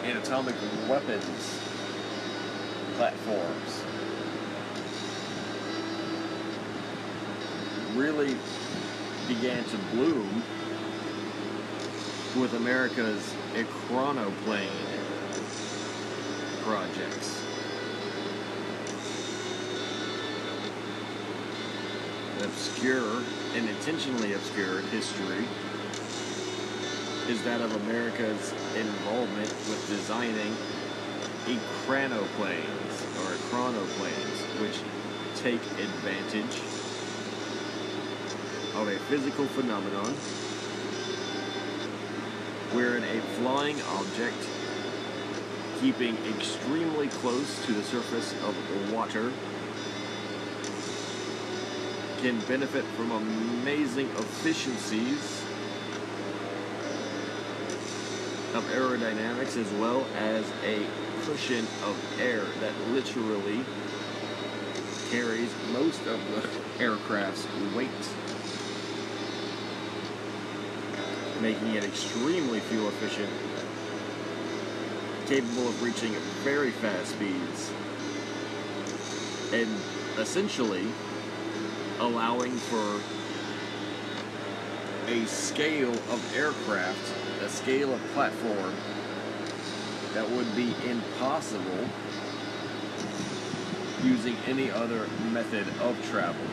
and 0.04 0.18
atomic 0.18 0.56
weapons 0.90 1.62
platforms 2.98 3.84
really 7.96 8.36
began 9.44 9.64
to 9.66 9.78
bloom 9.92 10.42
with 12.40 12.54
America's 12.54 13.36
Ekranoplane 13.56 14.70
projects. 16.62 17.44
Obscure 22.42 23.22
and 23.56 23.68
intentionally 23.68 24.32
obscure 24.32 24.80
history 24.84 25.46
is 27.28 27.44
that 27.44 27.60
of 27.60 27.76
America's 27.84 28.54
involvement 28.78 29.50
with 29.68 29.86
designing 29.90 30.56
ekranoplanes 31.48 32.96
or 33.20 33.36
chronoplanes, 33.52 34.62
which 34.62 34.80
take 35.36 35.62
advantage 35.82 36.83
of 38.76 38.88
a 38.88 38.98
physical 39.10 39.46
phenomenon. 39.48 40.14
Wherein 42.74 43.04
a 43.04 43.22
flying 43.38 43.82
object 43.82 44.38
keeping 45.84 46.16
extremely 46.38 47.10
close 47.10 47.66
to 47.66 47.74
the 47.74 47.84
surface 47.84 48.34
of 48.44 48.94
water. 48.94 49.34
Can 52.22 52.40
benefit 52.48 52.86
from 52.96 53.12
amazing 53.12 54.10
efficiencies 54.12 55.44
of 58.56 58.64
aerodynamics 58.72 59.58
as 59.58 59.70
well 59.74 60.06
as 60.16 60.50
a 60.64 60.88
cushion 61.26 61.68
of 61.84 61.98
air 62.22 62.46
that 62.62 62.74
literally 62.92 63.66
carries 65.12 65.52
most 65.74 66.00
of 66.08 66.20
the 66.32 66.48
aircraft's 66.82 67.46
weight, 67.76 67.90
making 71.44 71.76
it 71.76 71.84
extremely 71.84 72.62
fuel 72.62 72.88
efficient, 72.88 73.30
capable 75.28 75.68
of 75.68 75.84
reaching 75.84 76.14
very 76.42 76.72
fast 76.72 77.12
speeds, 77.12 77.70
and 79.52 79.70
essentially 80.18 80.88
allowing 82.00 82.54
for 82.54 83.02
a 85.12 85.26
scale 85.26 85.92
of 85.92 86.34
aircraft 86.34 87.14
a 87.44 87.50
scale 87.50 87.94
of 87.94 88.02
platform 88.14 88.74
that 90.14 90.30
would 90.30 90.56
be 90.56 90.74
impossible 90.90 91.90
using 94.02 94.38
any 94.48 94.72
other 94.72 95.08
method 95.34 95.68
of 95.82 96.10
travel. 96.10 96.46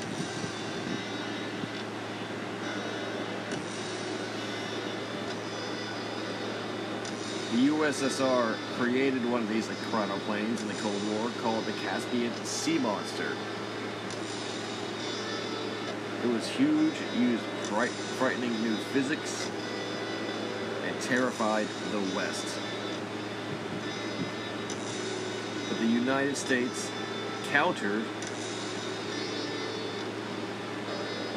USSR 7.66 8.56
created 8.78 9.30
one 9.30 9.42
of 9.42 9.48
these 9.50 9.66
chronoplanes 9.66 10.62
in 10.62 10.68
the 10.68 10.74
Cold 10.74 11.00
War 11.11 11.30
called 11.42 11.66
the 11.66 11.72
Caspian 11.72 12.32
Sea 12.42 12.78
Monster. 12.78 13.36
It 16.24 16.28
was 16.28 16.48
huge, 16.48 16.94
used 17.18 17.42
fright, 17.64 17.90
frightening 17.90 18.52
new 18.62 18.76
physics, 18.76 19.50
and 20.86 20.98
terrified 21.02 21.66
the 21.90 22.00
West. 22.16 22.58
But 25.68 25.78
the 25.80 25.86
United 25.86 26.38
States 26.38 26.90
countered 27.50 28.04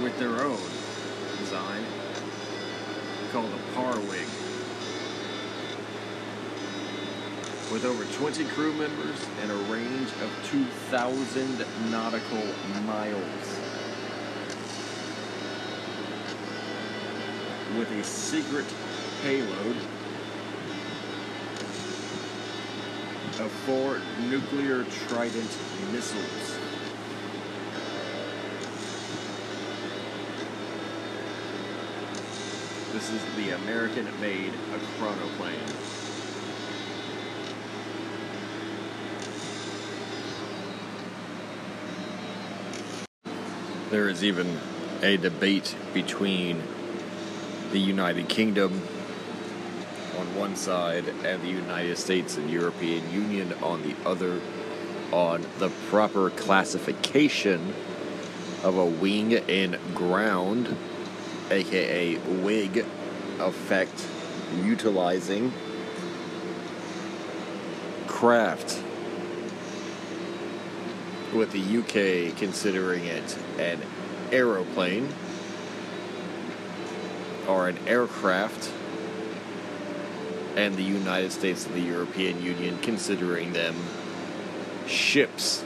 with 0.02 0.18
their 0.20 0.42
own 0.42 0.62
design 1.40 1.84
called 3.34 3.52
the 3.52 3.58
Parwig. 3.76 4.43
With 7.74 7.86
over 7.86 8.06
20 8.06 8.46
crew 8.50 8.72
members 8.74 9.26
and 9.42 9.50
a 9.50 9.56
range 9.56 10.10
of 10.22 10.32
2,000 10.52 11.66
nautical 11.90 12.44
miles. 12.86 13.60
With 17.76 17.90
a 17.90 18.04
secret 18.04 18.68
payload 19.24 19.76
of 23.40 23.52
four 23.66 24.00
nuclear 24.30 24.84
Trident 25.08 25.58
missiles. 25.92 26.60
This 32.94 33.10
is 33.10 33.36
the 33.36 33.56
American 33.56 34.06
made 34.22 34.54
chronoplane. 35.00 36.03
There 43.94 44.10
is 44.10 44.24
even 44.24 44.60
a 45.04 45.18
debate 45.18 45.76
between 45.94 46.64
the 47.72 47.78
United 47.78 48.28
Kingdom 48.28 48.82
on 50.18 50.36
one 50.36 50.56
side 50.56 51.08
and 51.24 51.44
the 51.44 51.48
United 51.48 52.00
States 52.00 52.36
and 52.36 52.50
European 52.50 53.14
Union 53.14 53.54
on 53.62 53.84
the 53.84 53.96
other 54.04 54.42
on 55.12 55.46
the 55.60 55.70
proper 55.92 56.32
classification 56.32 57.76
of 58.64 58.80
a 58.80 58.86
wing 58.86 59.36
and 59.36 59.78
ground, 59.94 60.76
aka 61.52 62.18
wig 62.18 62.84
effect, 63.40 64.08
utilizing 64.64 65.54
craft. 68.08 68.83
With 71.34 71.52
the 71.52 71.80
UK 71.80 72.38
considering 72.38 73.06
it 73.06 73.38
an 73.58 73.82
aeroplane 74.32 75.12
or 77.48 77.68
an 77.68 77.78
aircraft 77.88 78.72
and 80.56 80.76
the 80.76 80.84
United 80.84 81.32
States 81.32 81.66
and 81.66 81.76
the 81.76 81.82
European 81.82 82.42
Union 82.44 82.78
considering 82.82 83.54
them 83.54 83.76
ships, 84.88 85.64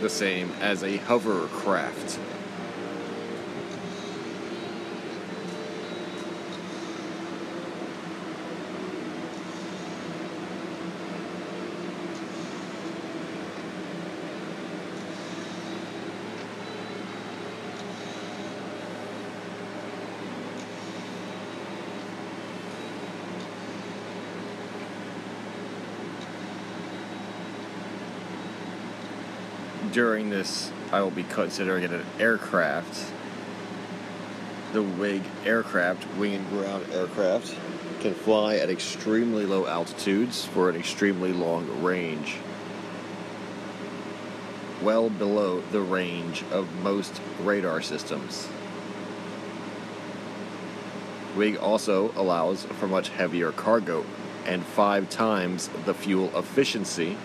the 0.00 0.10
same 0.10 0.50
as 0.60 0.82
a 0.82 0.96
hovercraft. 0.96 2.18
During 29.96 30.28
this, 30.28 30.70
I 30.92 31.00
will 31.00 31.10
be 31.10 31.22
considering 31.22 31.82
it 31.82 31.90
an 31.90 32.04
aircraft. 32.18 33.14
The 34.74 34.82
WIG 34.82 35.22
aircraft, 35.46 36.06
wing 36.18 36.34
and 36.34 36.46
ground 36.50 36.84
aircraft, 36.92 37.56
can 38.00 38.12
fly 38.12 38.56
at 38.56 38.68
extremely 38.68 39.46
low 39.46 39.64
altitudes 39.64 40.44
for 40.44 40.68
an 40.68 40.76
extremely 40.76 41.32
long 41.32 41.82
range. 41.82 42.36
Well 44.82 45.08
below 45.08 45.62
the 45.72 45.80
range 45.80 46.44
of 46.52 46.70
most 46.82 47.18
radar 47.40 47.80
systems. 47.80 48.50
WIG 51.34 51.56
also 51.56 52.12
allows 52.16 52.64
for 52.64 52.86
much 52.86 53.08
heavier 53.08 53.50
cargo 53.50 54.04
and 54.44 54.62
five 54.62 55.08
times 55.08 55.70
the 55.86 55.94
fuel 55.94 56.30
efficiency 56.38 57.16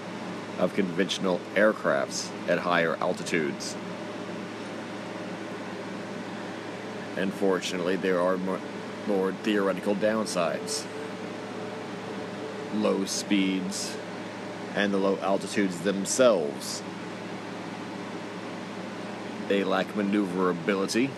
of 0.62 0.76
conventional 0.76 1.41
aircrafts 1.55 2.30
at 2.47 2.59
higher 2.59 2.95
altitudes. 3.01 3.76
Unfortunately, 7.18 7.95
there 7.95 8.22
are 8.22 8.38
more, 8.38 8.59
more 9.07 9.34
theoretical 9.34 9.95
downsides. 9.95 10.86
Low 12.76 13.05
speeds 13.05 13.97
and 14.76 14.93
the 14.93 14.97
low 14.97 15.18
altitudes 15.18 15.82
themselves. 15.82 16.82
They 19.49 19.64
lack 19.64 19.95
maneuverability 19.95 21.09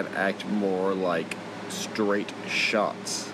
and 0.00 0.16
act 0.16 0.46
more 0.46 0.94
like 0.94 1.36
straight 1.68 2.32
shots 2.48 3.30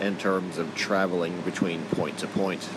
in 0.00 0.16
terms 0.16 0.58
of 0.58 0.74
traveling 0.74 1.40
between 1.40 1.82
point 1.86 2.18
to 2.18 2.26
point. 2.26 2.68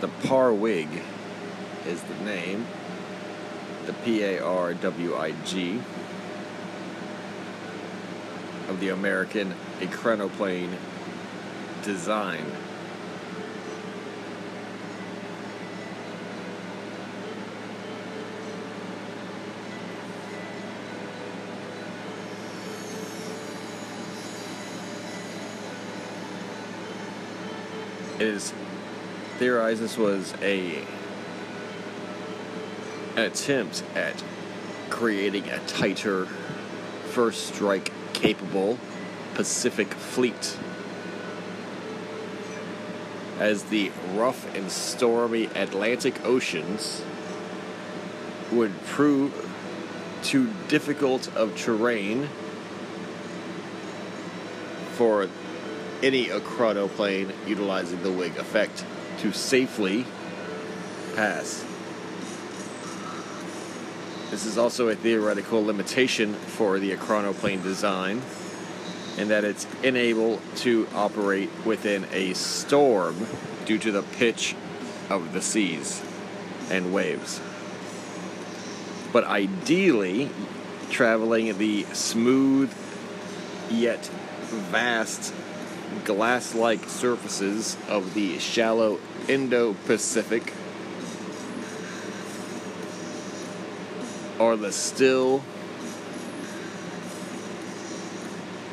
The 0.00 0.08
Parwig 0.28 1.02
is 1.86 2.02
the 2.02 2.14
name. 2.24 2.66
The 3.86 3.92
P 3.92 4.22
A 4.24 4.44
R 4.44 4.74
W 4.74 5.16
I 5.16 5.30
G 5.44 5.80
the 8.80 8.90
American 8.90 9.54
Ekranoplane 9.80 10.76
design. 11.82 12.44
It 28.18 28.22
is 28.22 28.54
theorized 29.38 29.82
this 29.82 29.98
was 29.98 30.32
a 30.40 30.82
attempt 33.16 33.82
at 33.94 34.22
creating 34.88 35.48
a 35.50 35.58
tighter 35.66 36.26
first 37.10 37.46
strike 37.48 37.92
capable 38.16 38.78
Pacific 39.34 39.92
Fleet. 39.92 40.56
As 43.38 43.64
the 43.64 43.92
rough 44.14 44.52
and 44.56 44.72
stormy 44.72 45.44
Atlantic 45.54 46.24
Oceans 46.24 47.02
would 48.50 48.72
prove 48.86 49.32
too 50.22 50.50
difficult 50.68 51.34
of 51.36 51.54
terrain 51.56 52.28
for 54.94 55.28
any 56.02 56.30
plane 56.88 57.32
utilizing 57.46 58.02
the 58.02 58.10
wing 58.10 58.36
effect 58.38 58.84
to 59.18 59.32
safely 59.32 60.06
pass. 61.14 61.64
This 64.30 64.44
is 64.44 64.58
also 64.58 64.88
a 64.88 64.96
theoretical 64.96 65.64
limitation 65.64 66.34
for 66.34 66.78
the 66.78 66.90
Ekranoplane 66.90 67.62
design 67.62 68.22
in 69.16 69.28
that 69.28 69.44
it's 69.44 69.66
unable 69.84 70.40
to 70.56 70.86
operate 70.94 71.48
within 71.64 72.06
a 72.12 72.34
storm 72.34 73.26
due 73.64 73.78
to 73.78 73.92
the 73.92 74.02
pitch 74.02 74.54
of 75.08 75.32
the 75.32 75.40
seas 75.40 76.02
and 76.70 76.92
waves. 76.92 77.40
But 79.12 79.24
ideally, 79.24 80.28
traveling 80.90 81.56
the 81.56 81.84
smooth 81.92 82.72
yet 83.70 84.06
vast 84.70 85.32
glass 86.04 86.54
like 86.54 86.88
surfaces 86.88 87.76
of 87.88 88.14
the 88.14 88.38
shallow 88.38 88.98
Indo 89.28 89.74
Pacific 89.86 90.52
are 94.38 94.56
the 94.56 94.72
still, 94.72 95.42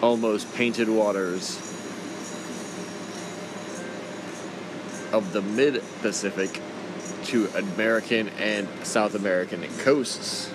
almost 0.02 0.54
painted 0.56 0.90
waters 0.90 1.58
of 5.14 5.32
the 5.32 5.42
mid 5.42 5.82
Pacific 6.02 6.60
to 7.26 7.48
American 7.56 8.30
and 8.40 8.68
South 8.84 9.16
American 9.16 9.64
coasts, 9.80 10.52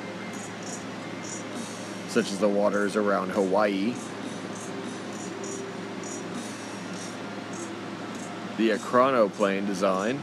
such 2.08 2.30
as 2.30 2.38
the 2.38 2.48
waters 2.48 2.96
around 2.96 3.30
Hawaii. 3.30 3.94
The 8.58 8.70
Ekranoplane 8.70 9.66
design 9.66 10.20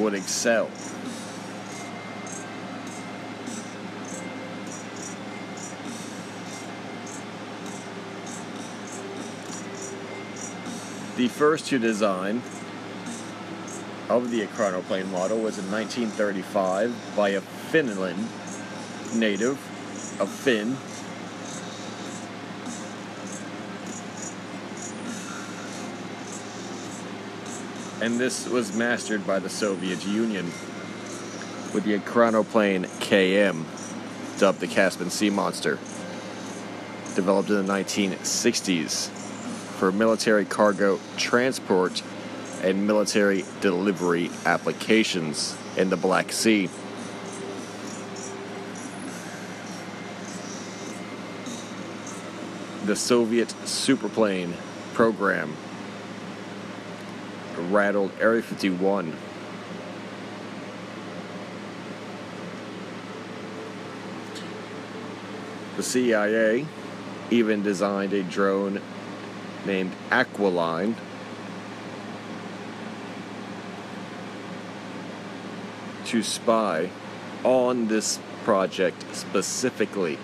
would 0.00 0.14
excel. 0.14 0.68
The 11.16 11.28
first 11.28 11.66
to 11.66 11.78
design 11.78 12.42
of 14.08 14.30
the 14.30 14.40
Ekranoplane 14.40 15.10
model 15.10 15.38
was 15.38 15.58
in 15.58 15.70
1935 15.70 17.12
by 17.14 17.30
a 17.30 17.40
Finland 17.40 18.26
native, 19.14 19.56
a 20.18 20.26
Finn, 20.26 20.76
and 28.00 28.18
this 28.18 28.48
was 28.48 28.74
mastered 28.74 29.26
by 29.26 29.38
the 29.38 29.48
Soviet 29.50 30.06
Union 30.06 30.46
with 31.74 31.84
the 31.84 31.98
Ekranoplane 31.98 32.86
KM, 32.98 33.64
dubbed 34.38 34.60
the 34.60 34.66
Caspian 34.66 35.10
Sea 35.10 35.30
Monster, 35.30 35.78
developed 37.14 37.50
in 37.50 37.66
the 37.66 37.72
1960s 37.72 39.08
for 39.78 39.92
military 39.92 40.44
cargo 40.44 40.98
transport 41.16 42.02
and 42.62 42.86
military 42.86 43.44
delivery 43.60 44.30
applications 44.46 45.56
in 45.76 45.90
the 45.90 45.96
Black 45.96 46.32
Sea. 46.32 46.68
The 52.86 52.96
Soviet 52.96 53.54
Superplane 53.66 54.54
program 54.94 55.54
rattled 57.70 58.12
Area 58.20 58.42
51. 58.42 59.16
The 65.76 65.82
CIA 65.82 66.66
even 67.30 67.62
designed 67.62 68.12
a 68.12 68.22
drone 68.22 68.82
named 69.64 69.92
Aquiline 70.10 70.96
to 76.06 76.22
spy 76.22 76.90
on 77.44 77.86
this 77.86 78.18
project 78.44 79.04
specifically. 79.14 80.18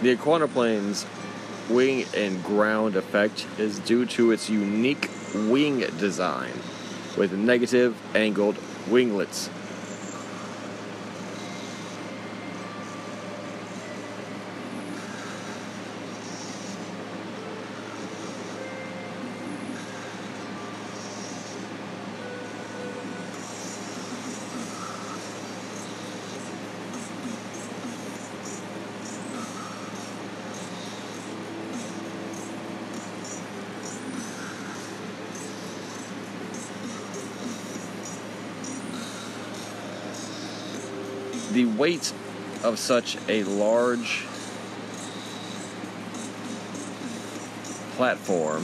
The 0.00 0.14
Ekranoplane's 0.14 1.04
wing 1.68 2.06
and 2.14 2.42
ground 2.44 2.94
effect 2.94 3.48
is 3.58 3.80
due 3.80 4.06
to 4.06 4.30
its 4.30 4.48
unique 4.48 5.10
wing 5.34 5.80
design 5.98 6.52
with 7.16 7.32
negative 7.32 8.00
angled 8.14 8.56
winglets. 8.88 9.50
the 41.58 41.64
weight 41.88 42.12
of 42.64 42.78
such 42.78 43.16
a 43.30 43.42
large 43.44 44.26
platform 47.96 48.62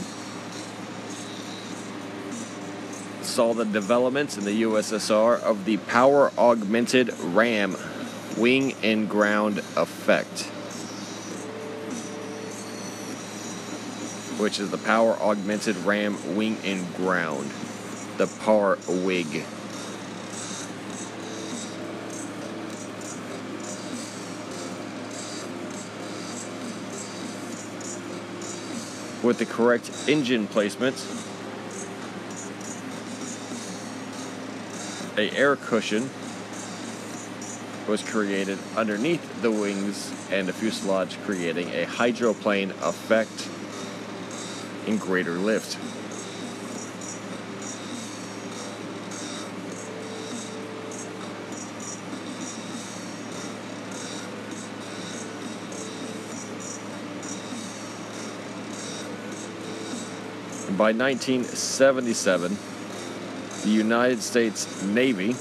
saw 3.23 3.55
the 3.55 3.65
development 3.65 4.37
in 4.37 4.45
the 4.45 4.61
USSR 4.61 5.41
of 5.41 5.65
the 5.65 5.77
power 5.77 6.31
augmented 6.37 7.11
ram 7.19 7.75
wing 8.37 8.75
and 8.83 9.09
ground 9.09 9.57
effect, 9.57 10.43
which 14.39 14.59
is 14.59 14.69
the 14.69 14.77
power 14.77 15.15
augmented 15.15 15.75
ram 15.77 16.35
wing 16.35 16.59
and 16.63 16.93
ground, 16.93 17.49
the 18.17 18.27
PAR 18.27 18.77
WIG. 18.87 19.43
With 29.25 29.39
the 29.39 29.45
correct 29.45 29.89
engine 30.07 30.47
placement, 30.47 30.95
a 35.17 35.35
air 35.35 35.55
cushion 35.55 36.09
was 37.87 38.03
created 38.03 38.59
underneath 38.77 39.41
the 39.41 39.49
wings 39.49 40.13
and 40.31 40.47
the 40.47 40.53
fuselage 40.53 41.17
creating 41.23 41.67
a 41.69 41.85
hydroplane 41.85 42.69
effect 42.81 43.49
in 44.87 44.97
greater 44.97 45.33
lift. 45.33 45.77
By 60.77 60.91
1977, 60.91 62.57
the 63.63 63.69
United 63.69 64.21
States 64.21 64.83
Navy 64.83 65.33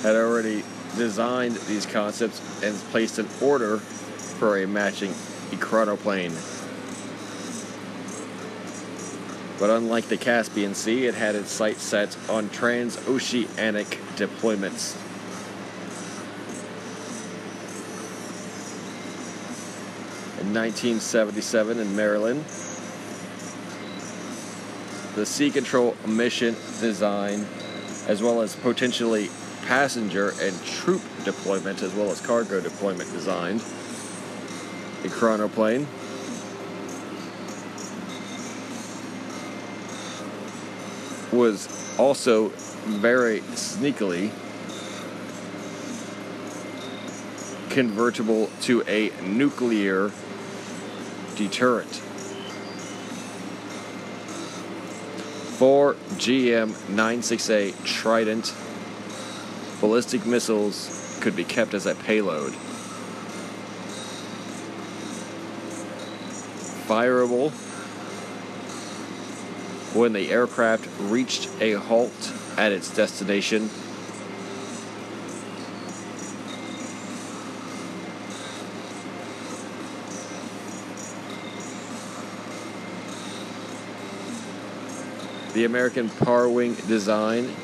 had 0.00 0.16
already 0.16 0.64
designed 0.96 1.56
these 1.56 1.84
concepts 1.84 2.40
and 2.62 2.74
placed 2.90 3.18
an 3.18 3.28
order 3.42 3.76
for 3.76 4.56
a 4.56 4.66
matching 4.66 5.10
ekranoplane. 5.50 6.32
But 9.60 9.68
unlike 9.68 10.08
the 10.08 10.16
Caspian 10.16 10.74
Sea, 10.74 11.06
it 11.06 11.14
had 11.14 11.34
its 11.34 11.50
sights 11.50 11.82
set 11.82 12.16
on 12.30 12.48
transoceanic 12.48 13.98
deployments. 14.16 14.96
1977 20.54 21.78
in 21.78 21.96
Maryland. 21.96 22.44
The 25.14 25.26
Sea 25.26 25.50
Control 25.50 25.96
mission 26.06 26.54
design, 26.80 27.46
as 28.06 28.22
well 28.22 28.40
as 28.40 28.56
potentially 28.56 29.28
passenger 29.66 30.32
and 30.40 30.64
troop 30.64 31.02
deployment, 31.24 31.82
as 31.82 31.94
well 31.94 32.10
as 32.10 32.20
cargo 32.20 32.60
deployment 32.60 33.10
designed. 33.12 33.60
The 35.02 35.08
chronoplane. 35.08 35.86
Was 41.32 41.98
also 41.98 42.48
very 42.84 43.40
sneakily 43.40 44.30
convertible 47.72 48.50
to 48.60 48.82
a 48.86 49.10
nuclear 49.22 50.10
deterrent. 51.36 51.92
Four 55.58 55.94
GM 56.14 56.70
96A 56.94 57.84
Trident 57.84 58.54
ballistic 59.80 60.24
missiles 60.24 61.18
could 61.20 61.34
be 61.34 61.44
kept 61.44 61.74
as 61.74 61.86
a 61.86 61.94
payload. 61.94 62.52
Fireable 66.88 67.50
when 69.94 70.12
the 70.12 70.30
aircraft 70.30 70.88
reached 70.98 71.48
a 71.60 71.72
halt 71.72 72.32
at 72.56 72.72
its 72.72 72.94
destination 72.94 73.68
The 85.54 85.66
American 85.66 86.08
Par 86.08 86.48
Wing 86.48 86.74
design 86.88 87.54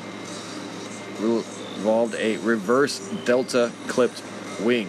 involved 1.19 2.13
a 2.15 2.37
reverse 2.37 2.99
delta 3.25 3.71
clipped 3.87 4.21
wing, 4.61 4.87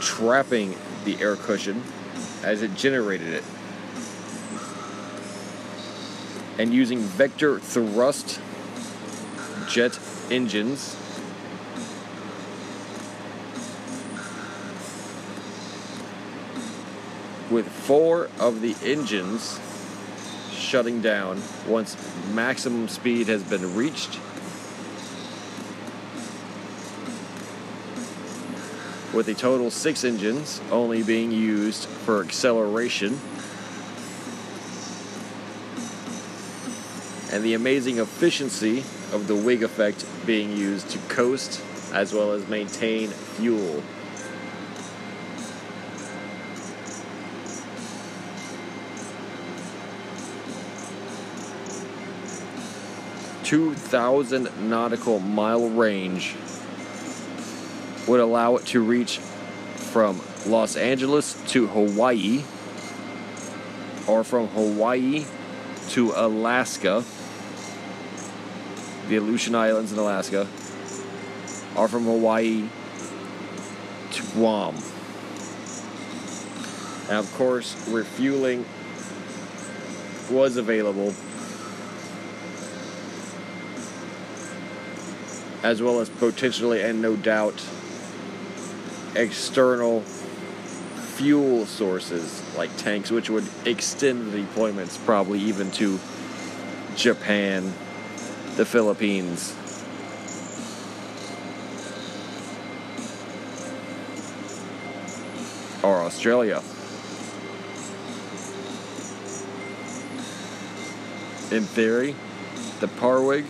trapping 0.00 0.74
the 1.04 1.16
air 1.20 1.36
cushion 1.36 1.82
as 2.42 2.62
it 2.62 2.74
generated 2.74 3.28
it, 3.28 3.44
and 6.58 6.74
using 6.74 6.98
vector 6.98 7.60
thrust 7.60 8.40
jet 9.68 9.96
engines 10.28 10.96
with 17.50 17.68
four 17.68 18.28
of 18.38 18.60
the 18.60 18.76
engines 18.82 19.58
shutting 20.52 21.00
down 21.00 21.40
once 21.66 21.96
maximum 22.32 22.88
speed 22.88 23.28
has 23.28 23.42
been 23.42 23.74
reached. 23.74 24.18
With 29.14 29.28
a 29.28 29.34
total 29.34 29.70
six 29.70 30.04
engines 30.04 30.60
only 30.70 31.02
being 31.02 31.32
used 31.32 31.86
for 31.86 32.22
acceleration. 32.22 33.18
And 37.32 37.42
the 37.42 37.54
amazing 37.54 37.98
efficiency 37.98 38.78
of 39.12 39.26
the 39.26 39.34
wig 39.34 39.62
effect 39.62 40.04
being 40.26 40.54
used 40.54 40.90
to 40.90 40.98
coast 41.08 41.62
as 41.92 42.12
well 42.12 42.32
as 42.32 42.46
maintain 42.48 43.08
fuel. 43.08 43.82
2,000 53.48 54.68
nautical 54.68 55.18
mile 55.20 55.70
range 55.70 56.36
would 58.06 58.20
allow 58.20 58.56
it 58.56 58.66
to 58.66 58.82
reach 58.82 59.20
from 59.20 60.20
Los 60.44 60.76
Angeles 60.76 61.32
to 61.48 61.66
Hawaii 61.66 62.44
or 64.06 64.22
from 64.22 64.48
Hawaii 64.48 65.24
to 65.88 66.12
Alaska, 66.14 67.02
the 69.08 69.16
Aleutian 69.16 69.54
Islands 69.54 69.92
in 69.92 69.98
Alaska, 69.98 70.46
or 71.74 71.88
from 71.88 72.04
Hawaii 72.04 72.68
to 74.10 74.22
Guam. 74.34 74.74
And 77.08 77.16
of 77.16 77.34
course, 77.38 77.88
refueling 77.88 78.66
was 80.30 80.58
available 80.58 81.14
as 85.62 85.82
well 85.82 86.00
as 86.00 86.08
potentially 86.08 86.82
and 86.82 87.02
no 87.02 87.16
doubt 87.16 87.62
external 89.14 90.02
fuel 91.18 91.66
sources 91.66 92.42
like 92.56 92.74
tanks, 92.76 93.10
which 93.10 93.28
would 93.28 93.46
extend 93.64 94.32
the 94.32 94.38
deployments 94.38 95.04
probably 95.04 95.40
even 95.40 95.70
to 95.72 95.98
Japan, 96.94 97.72
the 98.56 98.64
Philippines. 98.64 99.54
Or 105.82 105.96
Australia. 106.02 106.58
In 111.50 111.64
theory, 111.64 112.14
the 112.80 112.86
Parwig 112.86 113.46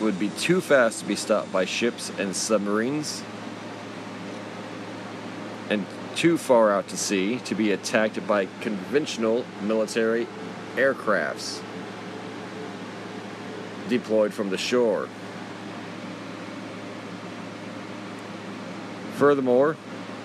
would 0.00 0.18
be 0.18 0.28
too 0.30 0.60
fast 0.60 1.00
to 1.00 1.06
be 1.06 1.16
stopped 1.16 1.52
by 1.52 1.64
ships 1.64 2.10
and 2.18 2.36
submarines, 2.36 3.22
and 5.70 5.86
too 6.14 6.38
far 6.38 6.72
out 6.72 6.88
to 6.88 6.96
sea 6.96 7.38
to 7.40 7.54
be 7.54 7.72
attacked 7.72 8.26
by 8.26 8.46
conventional 8.60 9.44
military 9.62 10.26
aircrafts 10.76 11.62
deployed 13.88 14.32
from 14.34 14.50
the 14.50 14.58
shore. 14.58 15.08
Furthermore, 19.14 19.76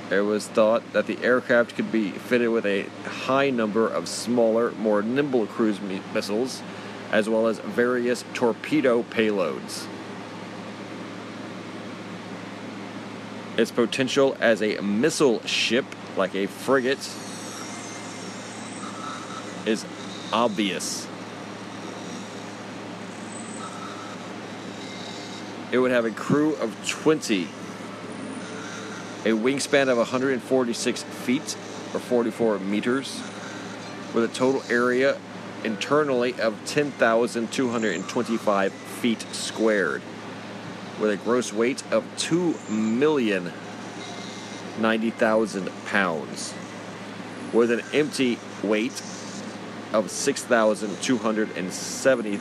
it 0.09 0.21
was 0.21 0.47
thought 0.47 0.91
that 0.91 1.07
the 1.07 1.17
aircraft 1.23 1.75
could 1.75 1.91
be 1.91 2.11
fitted 2.11 2.49
with 2.49 2.65
a 2.65 2.83
high 3.05 3.49
number 3.49 3.87
of 3.87 4.07
smaller, 4.09 4.71
more 4.71 5.01
nimble 5.01 5.45
cruise 5.47 5.79
mi- 5.79 6.01
missiles, 6.13 6.61
as 7.11 7.27
well 7.27 7.47
as 7.47 7.59
various 7.59 8.23
torpedo 8.33 9.03
payloads. 9.03 9.85
Its 13.57 13.69
potential 13.69 14.37
as 14.39 14.61
a 14.61 14.79
missile 14.79 15.45
ship, 15.45 15.85
like 16.15 16.33
a 16.33 16.47
frigate, 16.47 17.09
is 19.65 19.85
obvious. 20.31 21.05
It 25.71 25.79
would 25.79 25.91
have 25.91 26.05
a 26.05 26.11
crew 26.11 26.55
of 26.55 26.75
20, 26.87 27.43
a 29.25 29.29
wingspan 29.29 29.89
of 29.89 29.97
146 29.97 31.03
feet 31.03 31.57
or 31.93 31.99
44 31.99 32.59
meters, 32.59 33.21
with 34.13 34.23
a 34.23 34.27
total 34.29 34.63
area 34.69 35.17
internally 35.63 36.33
of 36.39 36.57
10,225 36.65 38.73
feet 38.73 39.21
squared, 39.31 40.01
with 40.99 41.11
a 41.11 41.17
gross 41.17 41.53
weight 41.53 41.83
of 41.91 42.03
2 42.17 42.55
million 42.69 43.53
90,000 44.79 45.69
pounds, 45.85 46.55
with 47.53 47.69
an 47.71 47.81
empty 47.93 48.39
weight 48.63 49.03
of 49.93 50.09
6,270 50.09 52.39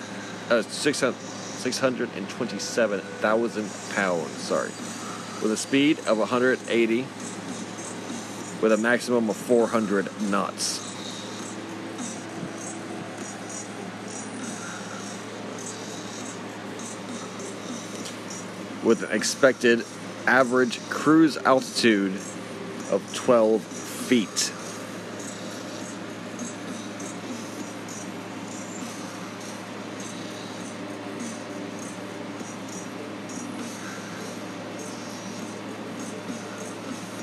uh, 0.50 0.62
600 0.62 1.40
627,000 1.60 3.70
pounds, 3.94 4.30
sorry, 4.30 4.70
with 5.42 5.52
a 5.52 5.56
speed 5.56 5.98
of 6.06 6.18
180 6.18 7.06
with 8.62 8.72
a 8.72 8.76
maximum 8.76 9.30
of 9.30 9.36
400 9.36 10.08
knots. 10.22 10.89
With 18.90 19.04
an 19.04 19.12
expected 19.12 19.86
average 20.26 20.80
cruise 20.88 21.36
altitude 21.36 22.12
of 22.90 23.08
12 23.14 23.62
feet. 23.62 24.52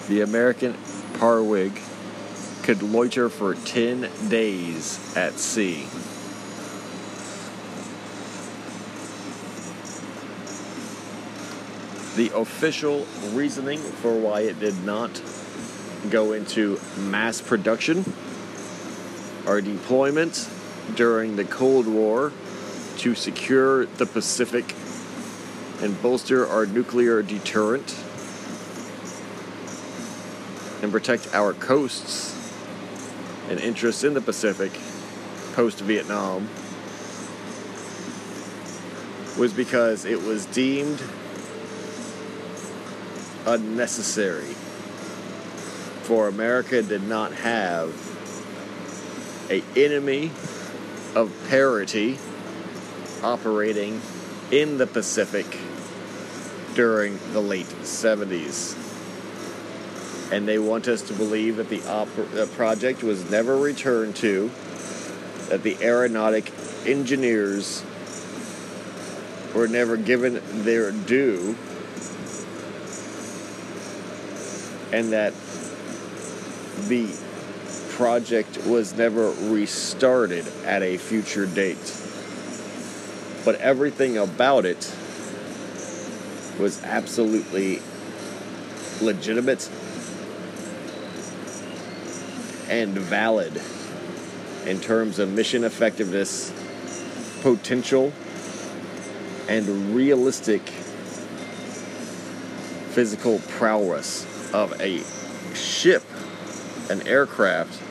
the 0.07 0.22
American 0.22 0.74
Parwig 1.15 1.74
could 2.63 2.82
loiter 2.82 3.28
for 3.28 3.55
10 3.55 4.09
days 4.30 5.18
at 5.18 5.34
sea. 5.34 5.86
The 12.18 12.36
official 12.36 13.05
reasoning 13.34 13.78
for 13.78 14.18
why 14.18 14.39
it 14.41 14.59
did 14.59 14.84
not 14.84 15.22
go 16.09 16.34
into 16.34 16.80
mass 16.97 17.41
production 17.41 18.11
or 19.45 19.61
deployment 19.61 20.49
during 20.95 21.36
the 21.36 21.43
Cold 21.43 21.88
War 21.88 22.34
to 22.97 23.13
secure 23.13 23.86
the 23.86 24.07
Pacific 24.07 24.74
and 25.84 26.01
bolster 26.01 26.47
our 26.47 26.65
nuclear 26.65 27.22
deterrent 27.22 27.95
and 30.82 30.91
protect 30.91 31.36
our 31.36 31.53
coasts 31.53 32.34
and 33.47 33.59
interests 33.59 34.03
in 34.03 34.15
the 34.15 34.22
Pacific 34.22 34.72
post 35.53 35.82
Vietnam 35.82 36.49
was 39.38 39.53
because 39.53 40.03
it 40.03 40.24
was 40.24 40.47
deemed 40.47 40.99
unnecessary. 43.48 44.54
For 46.04 46.28
America 46.28 46.84
did 46.84 47.04
not 47.04 47.34
have 47.34 47.89
a 49.50 49.64
enemy 49.76 50.32
of 51.16 51.34
parity 51.50 52.20
operating 53.24 54.02
in 54.52 54.78
the 54.78 54.86
Pacific 54.86 55.45
during 56.76 57.18
the 57.34 57.41
late 57.41 57.66
70s 57.82 58.78
and 60.32 60.48
they 60.48 60.60
want 60.60 60.88
us 60.88 61.02
to 61.04 61.14
believe 61.14 61.58
that 61.58 61.70
the, 61.70 61.82
op- 61.89 62.14
the 62.34 62.50
project 62.56 63.02
was 63.04 63.30
never 63.30 63.58
returned 63.58 64.16
to, 64.18 64.52
that 65.50 65.64
the 65.64 65.78
aeronautic 65.82 66.52
engineers 66.86 67.84
were 69.56 69.68
never 69.68 69.95
given 69.95 70.41
their 70.64 70.91
due, 70.91 71.56
and 74.92 75.12
that 75.12 75.34
the 76.88 77.08
project 77.90 78.66
was 78.66 78.94
never 78.96 79.32
restarted 79.32 80.48
at 80.66 80.84
a 80.84 80.98
future 80.98 81.46
date. 81.46 81.96
But 83.44 83.56
everything 83.56 84.18
about 84.18 84.66
it 84.66 84.94
was 86.60 86.84
absolutely 86.84 87.82
legitimate 89.02 89.70
and 92.70 92.92
valid 92.92 93.62
in 94.66 94.80
terms 94.80 95.18
of 95.18 95.32
mission 95.32 95.64
effectiveness, 95.64 96.52
potential, 97.42 98.12
and 99.48 99.96
realistic 99.96 100.62
physical 102.90 103.40
prowess 103.48 104.27
of 104.54 104.80
a 104.82 105.02
ship, 105.56 106.04
an 106.89 107.08
aircraft, 107.08 107.82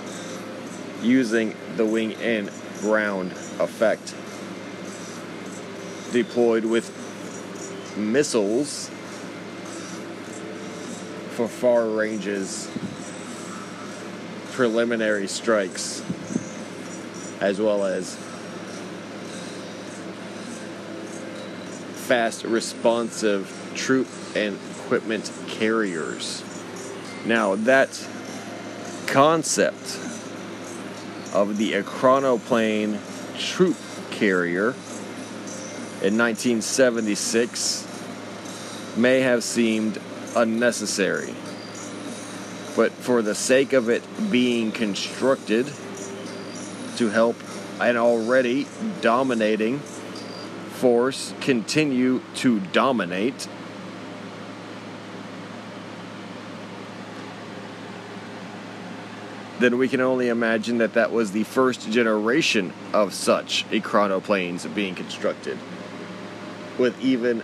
using 1.02 1.54
the 1.76 1.84
wing 1.86 2.14
and 2.14 2.50
ground 2.80 3.32
effect. 3.61 4.14
Deployed 6.12 6.64
with 6.64 6.90
missiles 7.96 8.90
for 11.30 11.48
far 11.48 11.86
ranges 11.88 12.70
preliminary 14.52 15.28
strikes 15.28 16.02
as 17.40 17.61
well 17.61 17.84
as 17.84 18.16
fast 22.07 22.44
responsive 22.44 23.52
troop 23.74 24.09
and 24.34 24.59
equipment 24.80 25.30
carriers. 25.48 26.42
Now, 27.26 27.56
that 27.56 28.06
concept 29.08 29.98
of 31.34 31.58
the 31.58 31.72
Ekranoplane 31.72 33.00
troop 33.36 33.76
carrier 34.12 34.76
in 36.02 36.16
1976 36.16 38.94
may 38.96 39.22
have 39.22 39.42
seemed 39.42 39.98
unnecessary. 40.36 41.34
But 42.76 42.92
for 42.92 43.22
the 43.22 43.34
sake 43.34 43.72
of 43.72 43.88
it 43.88 44.04
being 44.30 44.70
constructed 44.70 45.66
to 46.96 47.08
help 47.08 47.34
an 47.80 47.96
already 47.96 48.68
dominating 49.00 49.80
force 49.80 51.34
continue 51.40 52.20
to 52.36 52.60
dominate, 52.60 53.48
then 59.59 59.78
we 59.78 59.88
can 59.88 60.00
only 60.00 60.28
imagine 60.28 60.78
that 60.78 60.94
that 60.94 61.11
was 61.12 61.32
the 61.32 61.44
first 61.44 61.90
generation 61.90 62.72
of 62.92 63.14
such 63.14 63.68
ekranoplanes 63.70 64.72
being 64.74 64.94
constructed, 64.94 65.59
with 66.78 67.00
even 67.02 67.42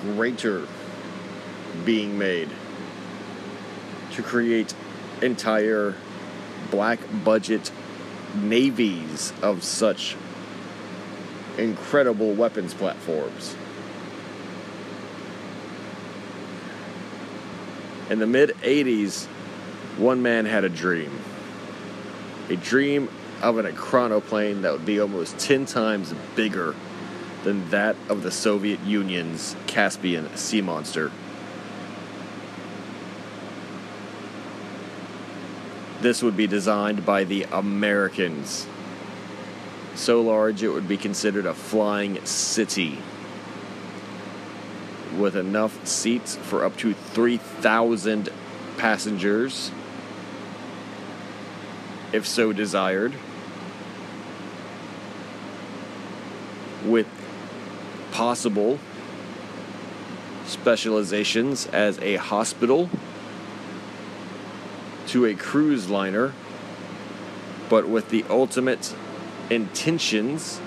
greater 0.00 0.66
being 1.84 2.18
made 2.18 2.48
to 4.12 4.22
create 4.22 4.74
entire 5.20 5.94
black 6.70 7.00
budget 7.24 7.70
navies 8.36 9.32
of 9.42 9.64
such 9.64 10.16
incredible 11.56 12.32
weapons 12.34 12.74
platforms. 12.74 13.56
In 18.10 18.20
the 18.20 18.26
mid 18.26 18.50
80s, 18.62 19.26
one 19.98 20.22
man 20.22 20.46
had 20.46 20.64
a 20.64 20.68
dream. 20.68 21.10
A 22.50 22.56
dream 22.56 23.08
of 23.42 23.58
an 23.58 23.66
ekranoplane 23.66 24.62
that 24.62 24.72
would 24.72 24.86
be 24.86 25.00
almost 25.00 25.38
10 25.38 25.66
times 25.66 26.14
bigger 26.34 26.74
than 27.44 27.68
that 27.70 27.96
of 28.08 28.22
the 28.22 28.30
Soviet 28.30 28.80
Union's 28.80 29.54
Caspian 29.66 30.34
Sea 30.36 30.62
Monster. 30.62 31.12
This 36.00 36.22
would 36.22 36.36
be 36.36 36.46
designed 36.46 37.04
by 37.04 37.24
the 37.24 37.44
Americans. 37.50 38.66
So 39.94 40.20
large 40.20 40.62
it 40.62 40.68
would 40.68 40.86
be 40.86 40.96
considered 40.96 41.44
a 41.44 41.54
flying 41.54 42.24
city 42.24 42.98
with 45.16 45.36
enough 45.36 45.84
seats 45.86 46.36
for 46.36 46.64
up 46.64 46.76
to 46.78 46.94
3,000 46.94 48.28
passengers, 48.76 49.72
if 52.12 52.26
so 52.26 52.52
desired, 52.52 53.14
with 56.84 57.06
possible 58.12 58.78
specializations 60.46 61.66
as 61.66 61.98
a 62.00 62.16
hospital 62.16 62.88
to 65.06 65.26
a 65.26 65.34
cruise 65.34 65.88
liner, 65.88 66.32
but 67.68 67.88
with 67.88 68.08
the 68.10 68.24
ultimate 68.30 68.94
intentions 69.50 70.60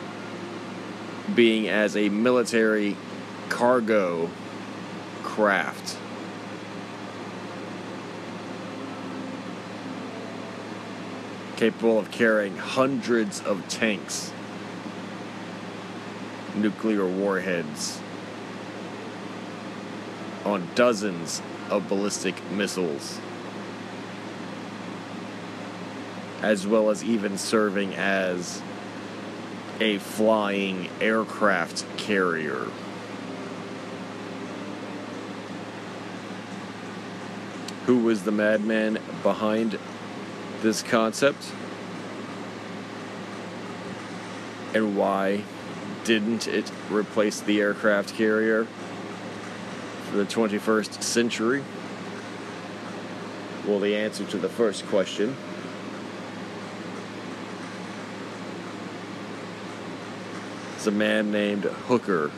being 1.34 1.68
as 1.68 1.96
a 1.96 2.10
military 2.10 2.96
cargo 3.50 4.30
craft. 5.24 5.98
Capable 11.62 12.00
of 12.00 12.10
carrying 12.10 12.58
hundreds 12.58 13.40
of 13.40 13.68
tanks, 13.68 14.34
nuclear 16.56 17.06
warheads, 17.06 18.02
on 20.44 20.68
dozens 20.74 21.40
of 21.70 21.88
ballistic 21.88 22.34
missiles 22.50 23.20
as 26.42 26.66
well 26.66 26.90
as 26.90 27.04
even 27.04 27.38
serving 27.38 27.94
as 27.94 28.60
a 29.80 30.00
flying 30.00 30.90
aircraft 31.00 31.86
carrier. 31.96 32.66
Who 37.86 38.00
was 38.00 38.24
the 38.24 38.32
madman 38.32 38.98
behind 39.22 39.78
this 40.62 40.82
concept? 40.82 41.52
And 44.74 44.96
why 44.96 45.44
didn't 46.04 46.48
it 46.48 46.72
replace 46.90 47.42
the 47.42 47.60
aircraft 47.60 48.16
carrier 48.16 48.66
for 50.10 50.18
the 50.18 50.26
21st 50.26 51.04
century? 51.04 51.64
Well, 53.68 53.80
the 53.80 53.96
answer 53.96 54.26
to 54.26 54.38
the 54.38 54.50
first 54.50 54.86
question 54.88 55.36
It's 60.82 60.88
a 60.88 60.92
man 60.92 61.32
named 61.32 61.66
Hooker. 61.66 62.32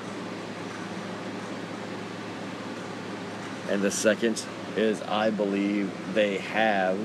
And 3.69 3.81
the 3.81 3.89
second 3.89 4.43
is 4.75 5.01
I 5.03 5.29
believe 5.29 5.89
they 6.13 6.39
have 6.39 6.99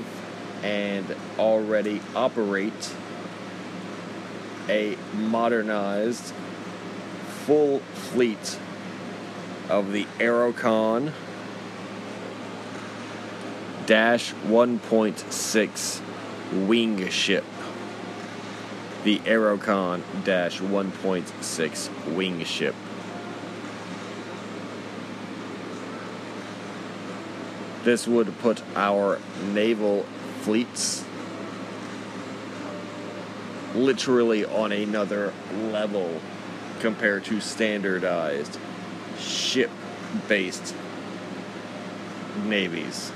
and 0.63 1.15
already 1.37 2.01
operate 2.15 2.95
a 4.67 4.97
modernized 5.15 6.33
full 7.45 7.79
fleet 7.79 8.59
of 9.69 9.91
the 9.91 10.05
Aerocon 10.19 11.13
Dash 13.85 14.33
1.6 14.33 16.01
wing 16.67 17.09
ship 17.09 17.45
the 19.03 19.19
Aerocon 19.19 20.01
1.6 20.59 22.15
wing 22.15 22.43
ship. 22.43 22.75
This 27.83 28.07
would 28.07 28.37
put 28.39 28.61
our 28.75 29.19
naval 29.53 30.05
fleets 30.41 31.03
literally 33.75 34.45
on 34.45 34.71
another 34.71 35.33
level 35.71 36.19
compared 36.79 37.23
to 37.25 37.39
standardized 37.39 38.57
ship 39.19 39.69
based 40.27 40.73
navies. 42.45 43.11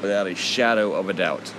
Without 0.00 0.26
a 0.26 0.34
shadow 0.34 0.94
of 0.94 1.08
a 1.08 1.12
doubt. 1.12 1.52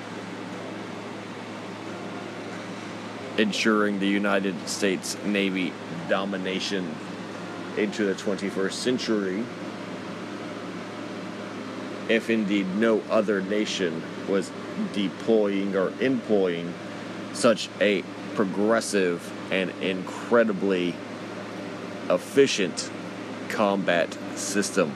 ensuring 3.40 4.00
the 4.00 4.08
United 4.08 4.68
States 4.68 5.18
Navy 5.24 5.72
domination 6.10 6.94
into 7.78 8.06
the 8.06 8.14
21st 8.14 8.74
century, 8.74 9.46
if 12.10 12.30
indeed 12.30 12.68
no 12.76 13.02
other 13.10 13.42
nation 13.42 14.02
was 14.28 14.52
deploying 14.94 15.76
or 15.76 15.94
employing 16.02 16.74
such 17.34 17.70
a 17.80 18.02
progressive 18.34 19.32
and 19.52 19.70
incredibly 19.82 20.96
efficient 22.10 22.90
combat 23.50 24.18
system. 24.36 24.94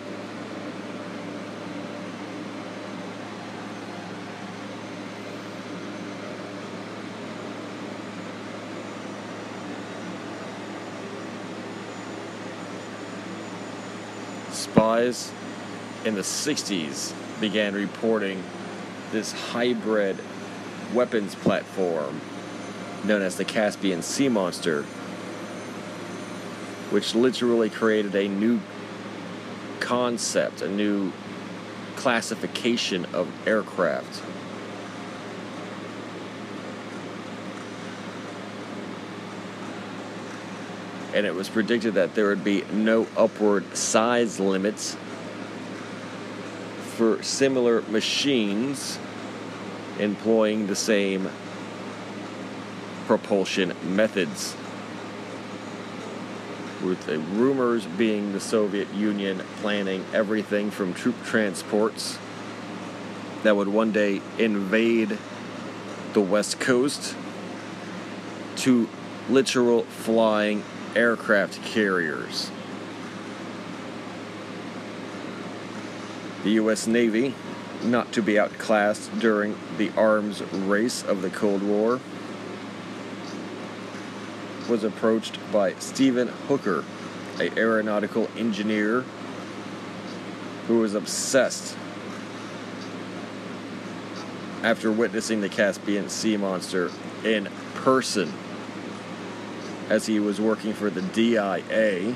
spies 14.51 15.31
in 16.05 16.15
the 16.15 16.21
60s 16.21 17.13
began 17.39 17.73
reporting 17.73 18.43
this 19.11 19.31
hybrid 19.31 20.17
weapons 20.93 21.35
platform 21.35 22.19
known 23.03 23.21
as 23.21 23.35
the 23.35 23.45
Caspian 23.45 24.01
Sea 24.01 24.29
Monster, 24.29 24.83
which 26.91 27.15
literally 27.15 27.69
created 27.69 28.15
a 28.15 28.27
new 28.27 28.59
concept, 29.79 30.61
a 30.61 30.69
new 30.69 31.11
classification 31.95 33.05
of 33.13 33.27
aircraft. 33.47 34.23
and 41.13 41.27
it 41.27 41.35
was 41.35 41.47
predicted 41.47 41.93
that 41.93 42.15
there 42.15 42.27
would 42.27 42.43
be 42.43 42.63
no 42.71 43.07
upward 43.15 43.77
size 43.77 44.39
limits 44.39 44.97
for 47.03 47.21
similar 47.21 47.81
machines 47.81 48.97
employing 49.99 50.67
the 50.67 50.75
same 50.75 51.29
propulsion 53.07 53.73
methods. 53.83 54.55
With 56.81 57.05
the 57.05 57.19
rumors 57.19 57.85
being 57.85 58.31
the 58.31 58.39
Soviet 58.39 58.93
Union 58.93 59.43
planning 59.57 60.05
everything 60.13 60.71
from 60.71 60.93
troop 60.93 61.21
transports 61.25 62.17
that 63.43 63.57
would 63.57 63.67
one 63.67 63.91
day 63.91 64.21
invade 64.39 65.17
the 66.13 66.21
West 66.21 66.61
Coast 66.61 67.17
to 68.55 68.87
literal 69.29 69.83
flying 69.83 70.63
aircraft 70.95 71.61
carriers. 71.63 72.49
The 76.43 76.51
U.S. 76.51 76.87
Navy, 76.87 77.33
not 77.83 78.11
to 78.13 78.21
be 78.21 78.37
outclassed 78.37 79.17
during 79.19 79.57
the 79.77 79.91
arms 79.95 80.41
race 80.41 81.01
of 81.03 81.21
the 81.21 81.29
Cold 81.29 81.63
War, 81.63 82.01
was 84.69 84.83
approached 84.83 85.39
by 85.51 85.73
Stephen 85.75 86.27
Hooker, 86.47 86.83
a 87.39 87.49
aeronautical 87.57 88.29
engineer 88.37 89.05
who 90.67 90.79
was 90.79 90.95
obsessed 90.95 91.77
after 94.63 94.91
witnessing 94.91 95.41
the 95.41 95.49
Caspian 95.49 96.09
Sea 96.09 96.37
Monster 96.37 96.91
in 97.23 97.49
person 97.75 98.31
as 99.89 100.05
he 100.05 100.19
was 100.19 100.39
working 100.39 100.73
for 100.73 100.89
the 100.89 101.01
DIA 101.01 102.15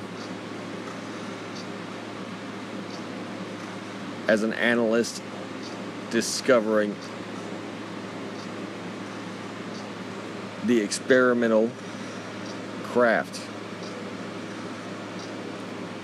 as 4.27 4.43
an 4.43 4.53
analyst 4.53 5.21
discovering 6.11 6.95
the 10.65 10.81
experimental 10.81 11.71
craft. 12.83 13.41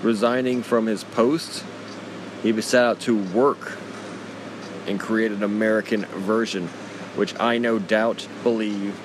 Resigning 0.02 0.62
from 0.62 0.86
his 0.86 1.04
post, 1.04 1.64
he 2.42 2.60
set 2.60 2.84
out 2.84 3.00
to 3.00 3.16
work 3.16 3.78
and 4.86 5.00
create 5.00 5.32
an 5.32 5.42
American 5.42 6.04
version, 6.06 6.68
which 7.16 7.38
I 7.40 7.58
no 7.58 7.78
doubt 7.78 8.28
believe 8.42 8.98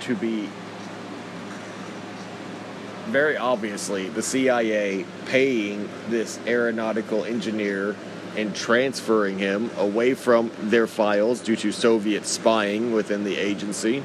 to 0.00 0.14
be 0.16 0.48
very 3.12 3.36
obviously 3.36 4.08
the 4.08 4.22
CIA 4.22 5.04
paying 5.26 5.88
this 6.08 6.40
aeronautical 6.46 7.24
engineer 7.24 7.94
and 8.36 8.56
transferring 8.56 9.38
him 9.38 9.70
away 9.76 10.14
from 10.14 10.50
their 10.58 10.86
files 10.86 11.40
due 11.40 11.56
to 11.56 11.70
Soviet 11.70 12.24
spying 12.24 12.92
within 12.92 13.24
the 13.24 13.36
agency 13.36 14.02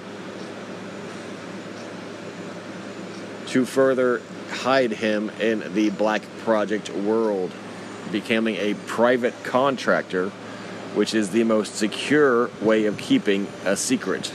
to 3.48 3.66
further 3.66 4.22
hide 4.52 4.92
him 4.92 5.30
in 5.40 5.74
the 5.74 5.90
Black 5.90 6.22
Project 6.40 6.90
world, 6.90 7.54
becoming 8.12 8.58
a 8.58 8.74
private 8.86 9.34
contractor, 9.46 10.30
which 10.96 11.14
is 11.14 11.30
the 11.30 11.46
most 11.46 11.76
secure 11.76 12.50
way 12.62 12.86
of 12.86 12.98
keeping 12.98 13.48
a 13.64 13.78
secret. 13.78 14.34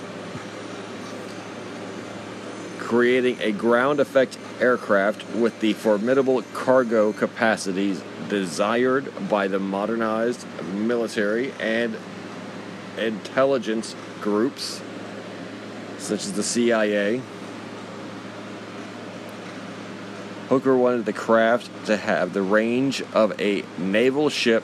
Creating 2.79 3.39
a 3.41 3.53
ground 3.53 4.01
effect 4.01 4.39
aircraft 4.63 5.29
with 5.35 5.59
the 5.61 5.73
formidable 5.73 6.41
cargo 6.55 7.13
capacities 7.13 8.01
desired 8.29 9.13
by 9.29 9.49
the 9.49 9.59
modernized 9.59 10.47
military 10.73 11.53
and 11.59 11.97
intelligence 12.97 13.97
groups, 14.21 14.81
such 15.99 16.21
as 16.21 16.33
the 16.35 16.43
CIA. 16.45 17.21
Hooker 20.49 20.77
wanted 20.77 21.07
the 21.07 21.13
craft 21.13 21.87
to 21.87 21.97
have 21.97 22.33
the 22.33 22.43
range 22.43 23.03
of 23.13 23.39
a 23.41 23.65
naval 23.79 24.29
ship 24.29 24.63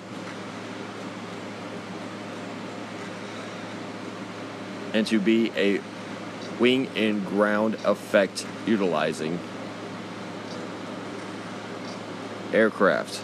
and 4.95 5.07
to 5.09 5.19
be 5.19 5.51
a 5.57 5.81
wing 6.61 6.89
and 6.97 7.27
ground 7.27 7.75
effect 7.85 8.47
utilizing 8.67 9.39
aircraft. 12.53 13.21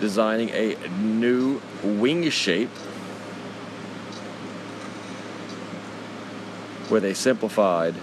Designing 0.00 0.50
a 0.50 0.76
new 0.98 1.60
wing 1.82 2.28
shape 2.30 2.70
with 6.90 7.04
a 7.04 7.14
simplified 7.14 7.94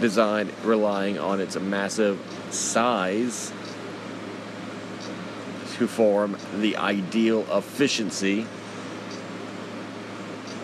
design 0.00 0.50
relying 0.64 1.18
on 1.18 1.40
its 1.40 1.58
massive 1.58 2.18
size 2.50 3.52
to 5.76 5.86
form 5.86 6.36
the 6.56 6.76
ideal 6.76 7.46
efficiency 7.56 8.46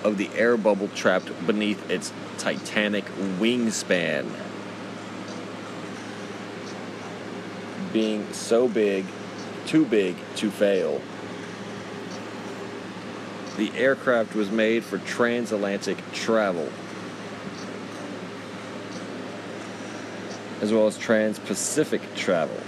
of 0.05 0.19
the 0.19 0.29
air 0.35 0.57
bubble 0.57 0.89
trapped 0.89 1.47
beneath 1.47 1.91
its 1.91 2.13
titanic 2.39 3.07
wingspan. 3.41 4.31
Being 7.93 8.31
so 8.33 8.69
big, 8.69 9.07
too 9.67 9.87
big 9.87 10.17
to 10.37 10.51
fail. 10.51 11.01
The 13.57 13.73
aircraft 13.73 14.35
was 14.35 14.51
made 14.51 14.85
for 14.85 14.99
transatlantic 14.99 15.97
travel, 16.13 16.69
as 20.61 20.73
well 20.73 20.87
as 20.87 20.99
trans 20.99 21.39
Pacific 21.39 22.03
travel. 22.15 22.61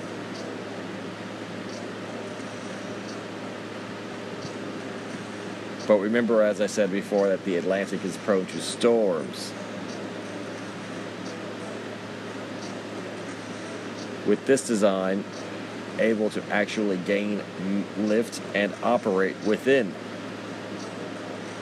But 5.86 5.98
remember, 5.98 6.42
as 6.42 6.60
I 6.60 6.66
said 6.66 6.90
before, 6.90 7.28
that 7.28 7.44
the 7.44 7.56
Atlantic 7.56 8.04
is 8.04 8.16
prone 8.18 8.46
to 8.46 8.60
storms. 8.60 9.52
With 14.26 14.44
this 14.46 14.66
design, 14.66 15.24
able 15.98 16.30
to 16.30 16.42
actually 16.50 16.96
gain 16.98 17.42
lift 17.96 18.40
and 18.54 18.74
operate 18.82 19.36
within 19.46 19.94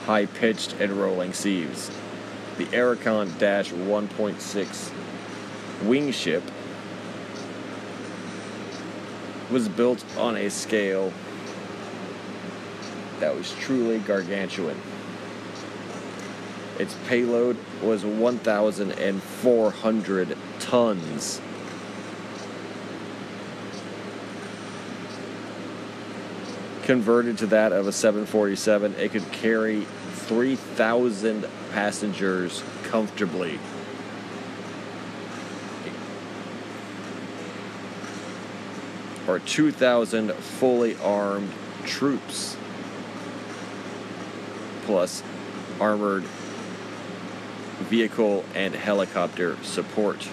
high 0.05 0.25
pitched 0.25 0.73
and 0.79 0.93
rolling 0.93 1.33
seas. 1.33 1.91
The 2.57 2.65
Aerocon 2.65 3.37
Dash 3.37 3.71
1.6 3.71 4.91
wingship 5.83 6.43
was 9.51 9.67
built 9.69 10.03
on 10.17 10.37
a 10.37 10.49
scale 10.49 11.13
that 13.25 13.35
was 13.35 13.51
truly 13.55 13.97
gargantuan. 13.97 14.79
Its 16.77 16.95
payload 17.07 17.57
was 17.81 18.05
1,400 18.05 20.37
tons. 20.59 21.41
Converted 26.83 27.39
to 27.39 27.47
that 27.47 27.71
of 27.71 27.87
a 27.87 27.91
747, 27.91 28.93
it 28.99 29.11
could 29.11 29.31
carry 29.31 29.87
3,000 30.11 31.47
passengers 31.71 32.61
comfortably. 32.83 33.57
Or 39.27 39.39
2,000 39.39 40.31
fully 40.31 40.95
armed 40.97 41.51
troops 41.85 42.55
plus 44.85 45.23
armored 45.79 46.23
vehicle 47.89 48.45
and 48.53 48.73
helicopter 48.73 49.57
support. 49.63 50.27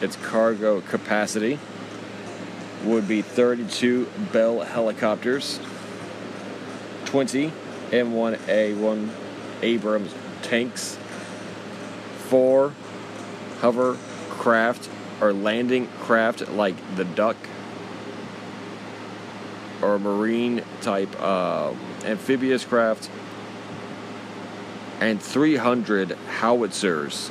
Its 0.00 0.16
cargo 0.16 0.80
capacity 0.80 1.58
would 2.84 3.08
be 3.08 3.20
32 3.20 4.06
Bell 4.32 4.60
helicopters, 4.60 5.58
20 7.06 7.52
M1A1 7.90 9.10
Abrams 9.62 10.14
tanks, 10.42 10.96
4 12.28 12.72
hovercraft 13.60 14.88
or 15.20 15.32
landing 15.32 15.88
craft 16.00 16.48
like 16.50 16.76
the 16.96 17.04
Duck 17.04 17.36
or 19.82 19.98
marine 19.98 20.62
type 20.80 21.14
uh, 21.20 21.72
amphibious 22.04 22.64
craft 22.64 23.10
and 25.00 25.22
300 25.22 26.12
howitzers 26.40 27.28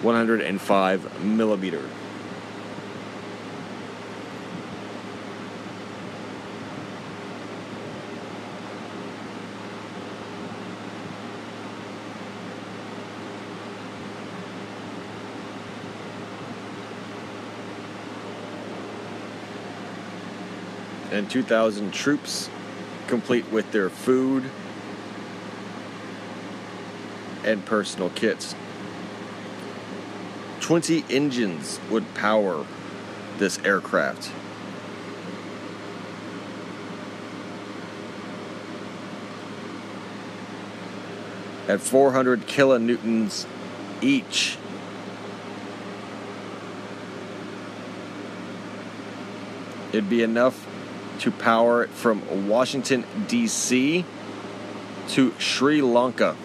105 0.00 1.24
millimeter 1.24 1.82
and 21.18 21.28
2,000 21.28 21.92
troops, 21.92 22.48
complete 23.08 23.50
with 23.50 23.70
their 23.72 23.90
food 23.90 24.44
and 27.44 27.64
personal 27.66 28.08
kits. 28.10 28.54
20 30.60 31.04
engines 31.10 31.80
would 31.90 32.14
power 32.14 32.64
this 33.38 33.58
aircraft. 33.64 34.30
At 41.66 41.80
400 41.80 42.46
kilonewtons 42.46 43.46
each, 44.00 44.56
it'd 49.92 50.08
be 50.08 50.22
enough 50.22 50.66
to 51.20 51.30
power 51.30 51.86
from 51.88 52.48
Washington, 52.48 53.04
D.C. 53.26 54.04
to 55.08 55.34
Sri 55.38 55.82
Lanka, 55.82 56.36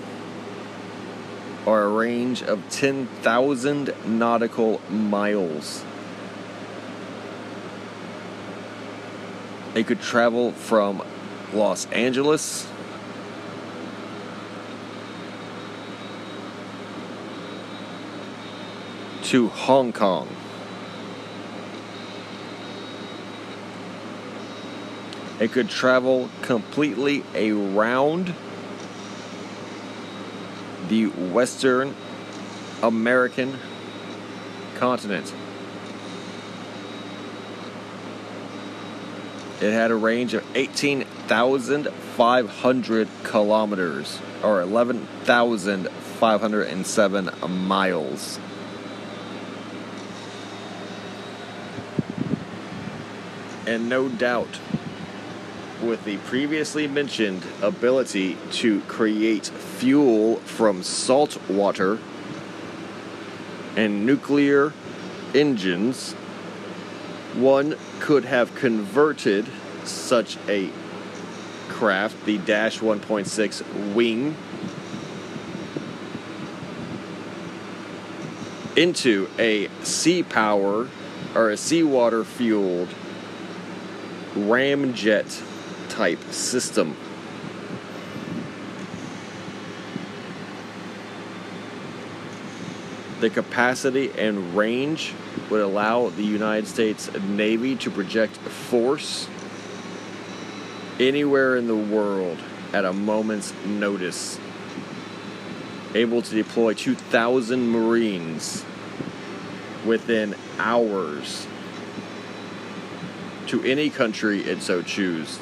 or 1.66 1.84
a 1.84 1.88
range 1.88 2.44
of 2.44 2.68
10,000 2.70 3.94
nautical 4.06 4.82
miles. 4.90 5.86
It 9.76 9.88
could 9.88 10.02
travel 10.02 10.52
from 10.52 11.04
Los 11.54 11.88
Angeles 11.88 12.68
to 19.24 19.48
Hong 19.48 19.92
Kong. 19.94 20.28
It 25.44 25.52
could 25.52 25.70
travel 25.70 26.30
completely 26.42 27.24
around 27.36 28.34
the 30.88 31.08
Western 31.08 31.94
American 32.82 33.60
continent. 34.76 35.34
It 39.60 39.74
had 39.74 39.92
a 39.92 39.96
range 39.96 40.34
of 40.34 40.46
18,500 40.56 43.08
kilometers 43.24 44.20
or 44.42 44.62
11,507 44.62 47.30
miles. 47.68 48.40
And 53.68 53.90
no 53.90 54.08
doubt, 54.08 54.60
with 55.84 56.04
the 56.06 56.18
previously 56.18 56.88
mentioned 56.88 57.44
ability 57.62 58.38
to 58.52 58.80
create 58.82 59.48
fuel 59.48 60.38
from 60.38 60.82
salt 60.82 61.38
water 61.50 62.00
and 63.76 64.06
nuclear 64.06 64.74
engines, 65.36 66.14
one 67.34 67.76
could 68.00 68.26
have 68.26 68.56
converted 68.56 69.46
such 69.84 70.38
a 70.48 70.70
craft, 71.68 72.26
the 72.26 72.38
Dash 72.38 72.80
1.6 72.80 73.94
wing, 73.94 74.36
into 78.76 79.30
a 79.38 79.68
sea 79.84 80.24
power 80.24 80.88
or 81.36 81.50
a 81.50 81.58
seawater 81.58 82.24
fueled 82.24 82.90
ramjet 84.36 85.53
type 85.94 86.24
system. 86.32 86.98
The 93.20 93.30
capacity 93.30 94.12
and 94.18 94.56
range 94.56 95.14
would 95.52 95.62
allow 95.62 96.10
the 96.10 96.24
United 96.24 96.68
States 96.68 97.12
Navy 97.14 97.76
to 97.76 97.92
project 97.92 98.36
force 98.38 99.28
anywhere 101.00 101.56
in 101.58 101.68
the 101.68 101.76
world 101.76 102.40
at 102.74 102.86
a 102.86 102.92
moment's 102.92 103.54
notice. 103.64 104.40
Able 105.94 106.24
to 106.24 106.36
deploy 106.36 106.74
2,000 106.74 107.70
Marines 107.70 108.66
within 109.86 110.36
hours 110.58 111.46
to 113.46 113.62
any 113.62 113.92
country 113.92 114.42
it 114.42 114.64
so 114.64 114.82
choose. 114.82 115.38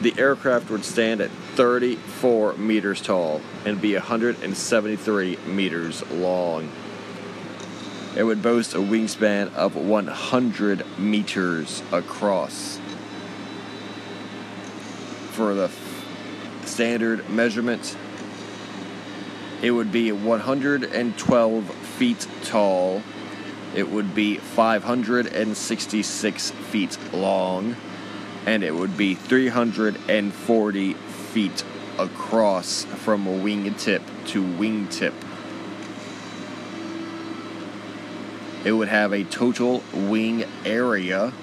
The 0.00 0.18
aircraft 0.18 0.70
would 0.70 0.84
stand 0.86 1.20
at 1.20 1.30
34 1.56 2.54
meters 2.54 3.02
tall 3.02 3.42
and 3.66 3.82
be 3.82 3.92
173 3.94 5.36
meters 5.46 6.10
long. 6.10 6.72
It 8.16 8.22
would 8.22 8.42
boast 8.42 8.74
a 8.74 8.78
wingspan 8.78 9.54
of 9.54 9.76
100 9.76 10.98
meters 10.98 11.82
across. 11.92 12.80
For 15.32 15.52
the 15.54 15.70
standard 16.64 17.28
measurement, 17.28 17.94
it 19.60 19.72
would 19.72 19.92
be 19.92 20.12
112 20.12 21.74
feet 21.74 22.26
tall. 22.44 23.02
It 23.74 23.90
would 23.90 24.14
be 24.14 24.36
566 24.36 26.50
feet 26.50 26.96
long 27.12 27.76
and 28.46 28.62
it 28.62 28.74
would 28.74 28.96
be 28.96 29.14
340 29.14 30.94
feet 30.94 31.62
across 31.98 32.84
from 32.84 33.26
wingtip 33.26 34.00
to 34.26 34.42
wingtip. 34.42 35.12
It 38.64 38.72
would 38.72 38.88
have 38.88 39.12
a 39.12 39.24
total 39.24 39.82
wing 39.92 40.46
area 40.64 41.34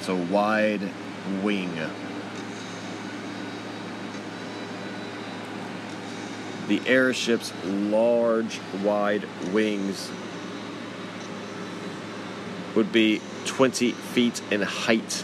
It's 0.03 0.09
a 0.09 0.15
wide 0.15 0.81
wing. 1.43 1.73
The 6.67 6.79
airship's 6.79 7.53
large, 7.63 8.59
wide 8.83 9.25
wings 9.53 10.11
would 12.75 12.91
be 12.91 13.21
20 13.45 13.93
feet 13.93 14.41
in 14.51 14.61
height. 14.63 15.23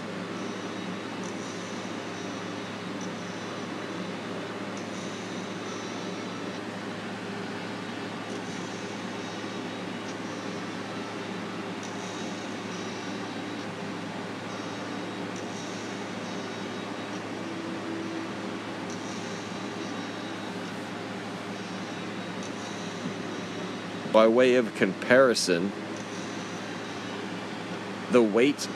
Way 24.30 24.56
of 24.56 24.76
comparison, 24.76 25.72
the 28.12 28.22
weight 28.22 28.68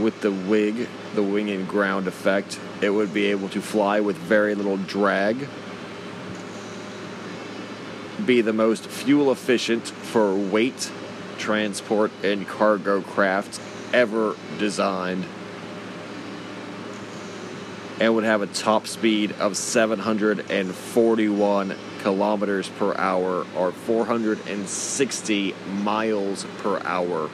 with 0.01 0.21
the 0.21 0.33
wig, 0.33 0.89
the 1.15 1.23
wing 1.23 1.49
and 1.49 1.69
ground 1.69 2.09
effect, 2.09 2.59
it 2.83 2.91
would 2.91 3.15
be 3.15 3.27
able 3.27 3.49
to 3.51 3.63
fly 3.63 4.01
with 4.01 4.17
very 4.17 4.57
little 4.57 4.79
drag. 4.79 5.47
Be 8.27 8.41
the 8.41 8.53
most 8.53 8.89
fuel 8.89 9.31
efficient 9.31 9.87
for 9.87 10.35
weight, 10.35 10.91
transport, 11.39 12.11
and 12.25 12.49
cargo 12.49 13.01
craft 13.01 13.61
ever 13.93 14.35
designed. 14.59 15.25
And 18.01 18.17
would 18.17 18.25
have 18.25 18.43
a 18.43 18.49
top 18.49 18.89
speed 18.89 19.37
of 19.39 19.57
741 19.57 21.77
kilometers 22.02 22.68
per 22.68 22.94
hour 22.97 23.47
or 23.56 23.72
460 23.72 25.55
miles 25.82 26.44
per 26.59 26.81
hour. 26.81 27.31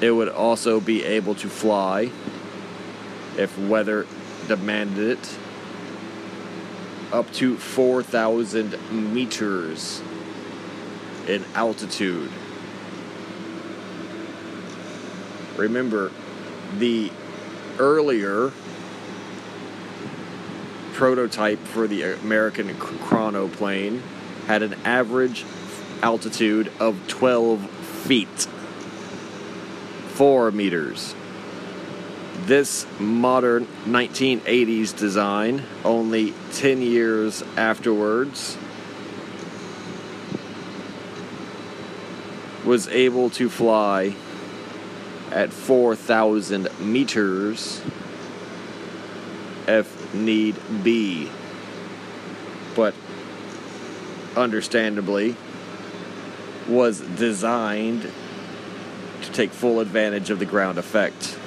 It 0.00 0.12
would 0.12 0.28
also 0.28 0.80
be 0.80 1.04
able 1.04 1.34
to 1.36 1.48
fly 1.48 2.10
if 3.36 3.58
weather 3.58 4.06
demanded 4.46 5.18
it 5.18 5.38
up 7.12 7.32
to 7.32 7.56
4,000 7.56 9.14
meters 9.14 10.02
in 11.26 11.44
altitude. 11.54 12.30
Remember, 15.56 16.12
the 16.78 17.10
earlier 17.78 18.52
prototype 20.92 21.60
for 21.60 21.86
the 21.86 22.02
American 22.02 22.68
ekranoplane 22.68 24.00
had 24.46 24.62
an 24.62 24.74
average 24.84 25.44
altitude 26.02 26.72
of 26.80 27.06
12 27.06 27.70
feet. 27.70 28.48
4 30.14 30.50
meters. 30.50 31.14
This 32.46 32.86
modern 32.98 33.66
1980s 33.84 34.96
design, 34.96 35.62
only 35.84 36.34
10 36.54 36.82
years 36.82 37.42
afterwards, 37.56 38.56
was 42.64 42.88
able 42.88 43.30
to 43.30 43.48
fly 43.48 44.16
at 45.32 45.52
4,000 45.52 46.68
meters 46.80 47.82
if 49.68 50.14
need 50.14 50.56
be. 50.82 51.30
But 52.74 52.94
understandably, 54.36 55.36
was 56.66 57.00
designed 57.00 58.10
to 59.22 59.32
take 59.32 59.50
full 59.50 59.80
advantage 59.80 60.30
of 60.30 60.38
the 60.38 60.46
ground 60.46 60.78
effect. 60.78 61.38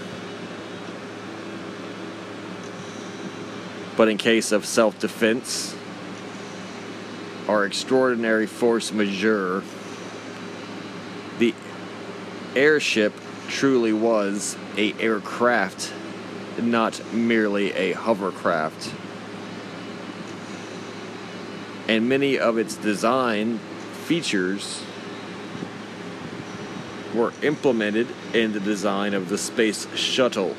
But 3.97 4.07
in 4.07 4.17
case 4.17 4.51
of 4.51 4.65
self 4.65 4.99
defense 4.99 5.75
or 7.47 7.65
extraordinary 7.65 8.47
force 8.47 8.91
majeure, 8.91 9.63
the 11.39 11.53
airship 12.55 13.13
truly 13.51 13.91
was 13.91 14.55
a 14.77 14.93
aircraft, 14.93 15.93
not 16.59 17.13
merely 17.13 17.73
a 17.73 17.91
hovercraft. 17.91 18.93
And 21.87 22.07
many 22.07 22.39
of 22.39 22.57
its 22.57 22.75
design 22.77 23.59
features 24.05 24.81
were 27.13 27.33
implemented 27.43 28.07
in 28.33 28.53
the 28.53 28.61
design 28.61 29.13
of 29.13 29.27
the 29.27 29.37
Space 29.37 29.85
Shuttle, 29.95 30.55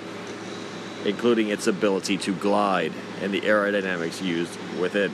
including 1.07 1.49
its 1.49 1.67
ability 1.67 2.19
to 2.19 2.35
glide 2.35 2.93
and 3.23 3.33
the 3.33 3.41
aerodynamics 3.41 4.23
used 4.23 4.59
within. 4.79 5.11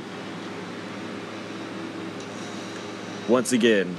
Once 3.28 3.52
again, 3.52 3.96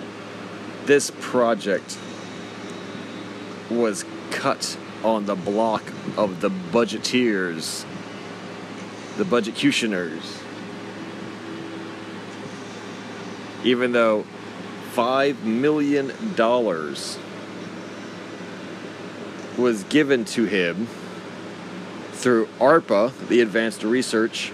this 0.85 1.11
project 1.22 1.97
was 3.70 4.06
cut 4.32 4.78
on 5.04 5.26
the 5.26 5.36
block 5.36 5.84
of 6.18 6.41
the 6.41 6.50
budgeteers, 6.50 7.86
the 9.18 9.24
budgetcutioners. 9.24 10.44
Even 13.64 13.91
though 13.91 14.26
$5 14.94 15.44
million 15.44 16.12
was 19.58 19.84
given 19.86 20.26
to 20.26 20.46
him 20.46 20.88
through 22.14 22.48
ARPA, 22.60 23.12
the 23.28 23.41
Advanced 23.41 23.84
Research 23.84 24.52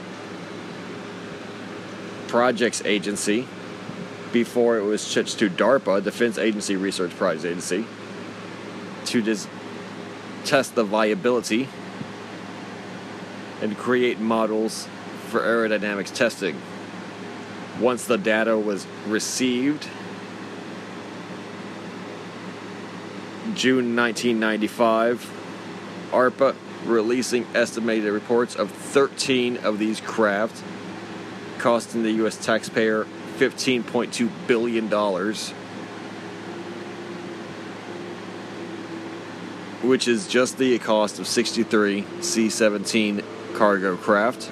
Projects 2.28 2.84
Agency, 2.84 3.48
before 4.32 4.78
it 4.78 4.84
was 4.84 5.02
switched 5.02 5.40
to 5.40 5.50
DARPA, 5.50 6.04
Defense 6.04 6.38
Agency 6.38 6.76
Research 6.76 7.12
Projects 7.12 7.46
Agency, 7.46 7.86
to 9.06 9.22
dis- 9.22 9.48
test 10.44 10.76
the 10.76 10.84
viability 10.84 11.68
and 13.61 13.77
create 13.77 14.19
models 14.19 14.88
for 15.27 15.40
aerodynamics 15.41 16.14
testing. 16.14 16.61
Once 17.80 18.06
the 18.06 18.18
data 18.18 18.57
was 18.57 18.88
received, 19.07 19.88
June 23.53 23.95
1995, 23.95 25.32
ARPA 26.11 26.56
releasing 26.86 27.45
estimated 27.56 28.11
reports 28.11 28.56
of 28.56 28.72
13 28.72 29.57
of 29.57 29.80
these 29.80 29.99
craft, 30.02 30.64
costing 31.57 32.03
the 32.03 32.11
U.S. 32.11 32.44
taxpayer 32.44 33.06
$15.2 33.38 34.30
billion. 34.48 34.90
Which 39.86 40.07
is 40.07 40.28
just 40.28 40.57
the 40.57 40.80
cost 40.80 41.20
of 41.20 41.28
63 41.28 42.06
C 42.20 42.49
17 42.49 43.22
cargo 43.53 43.95
craft, 43.95 44.49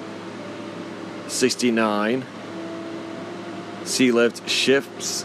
69 1.26 2.24
sea 3.82 4.12
lift 4.12 4.48
ships, 4.48 5.24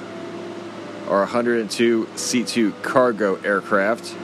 or 1.07 1.19
102 1.19 2.09
C 2.15 2.43
2 2.43 2.71
cargo 2.81 3.35
aircraft. 3.43 4.15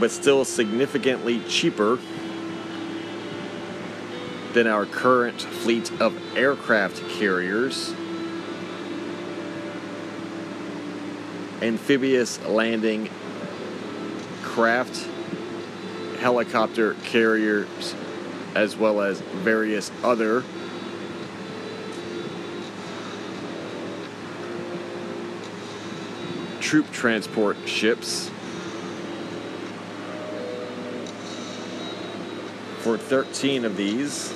But 0.00 0.10
still 0.10 0.46
significantly 0.46 1.40
cheaper 1.46 1.98
than 4.54 4.66
our 4.66 4.86
current 4.86 5.42
fleet 5.42 5.92
of 6.00 6.16
aircraft 6.34 7.06
carriers. 7.10 7.94
Amphibious 11.62 12.40
landing 12.46 13.10
craft, 14.42 15.06
helicopter 16.18 16.94
carriers, 17.04 17.94
as 18.54 18.76
well 18.76 19.00
as 19.00 19.20
various 19.20 19.90
other 20.02 20.42
troop 26.70 26.90
transport 26.92 27.56
ships. 27.66 28.30
For 32.78 32.96
13 32.96 33.64
of 33.64 33.76
these 33.76 34.32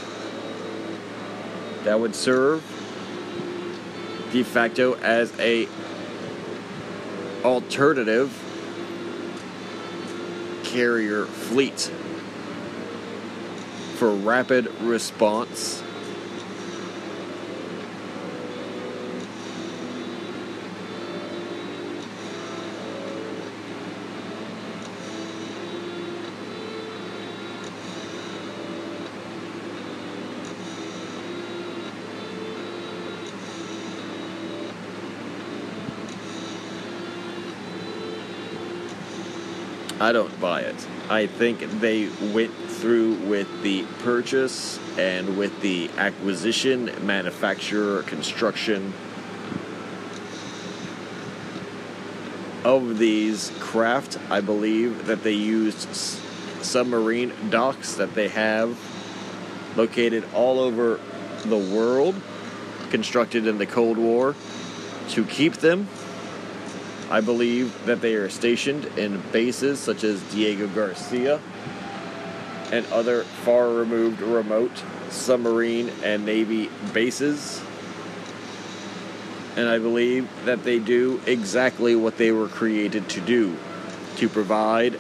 that 1.85 2.01
would 2.01 2.15
serve 2.15 2.63
de 4.33 4.43
facto 4.43 4.95
as 4.95 5.33
a 5.39 5.69
alternative 7.45 8.33
carrier 10.65 11.27
fleet 11.27 11.91
for 13.97 14.11
rapid 14.11 14.67
response 14.81 15.84
I 40.05 40.13
don't 40.13 40.39
buy 40.39 40.61
it. 40.61 40.87
I 41.09 41.27
think 41.27 41.61
they 41.81 42.11
went 42.35 42.53
through 42.55 43.15
with 43.15 43.63
the 43.63 43.85
purchase 44.01 44.79
and 44.99 45.39
with 45.39 45.63
the 45.63 45.89
acquisition, 45.97 46.91
manufacture, 47.07 48.03
construction 48.03 48.93
of 52.67 52.99
these 52.99 53.51
craft. 53.61 54.19
I 54.29 54.43
believe 54.43 55.07
that 55.07 55.23
they 55.23 55.33
used 55.33 55.89
submarine 56.63 57.33
docks 57.49 57.95
that 57.95 58.13
they 58.13 58.29
have 58.29 58.79
located 59.75 60.27
all 60.35 60.61
over 60.61 61.01
the 61.47 61.57
world, 61.57 62.15
constructed 62.91 63.47
in 63.47 63.57
the 63.57 63.65
Cold 63.65 63.97
War, 63.97 64.35
to 65.09 65.25
keep 65.25 65.55
them. 65.55 65.89
I 67.11 67.21
believe 67.21 67.85
that 67.87 68.01
they 68.01 68.15
are 68.15 68.29
stationed 68.29 68.87
in 68.99 69.21
bases 69.33 69.79
such 69.79 70.05
as 70.05 70.23
Diego 70.33 70.67
Garcia 70.69 71.41
and 72.73 72.87
other 72.87 73.25
far 73.25 73.69
removed 73.69 74.21
remote 74.21 74.83
submarine 75.11 75.91
and 76.03 76.25
Navy 76.25 76.71
bases. 76.93 77.63
And 79.57 79.69
I 79.69 79.79
believe 79.79 80.29
that 80.47 80.65
they 80.65 80.79
do 80.79 81.21
exactly 81.27 81.95
what 81.95 82.17
they 82.17 82.33
were 82.33 82.49
created 82.49 83.09
to 83.11 83.21
do 83.21 83.57
to 84.17 84.29
provide 84.29 84.97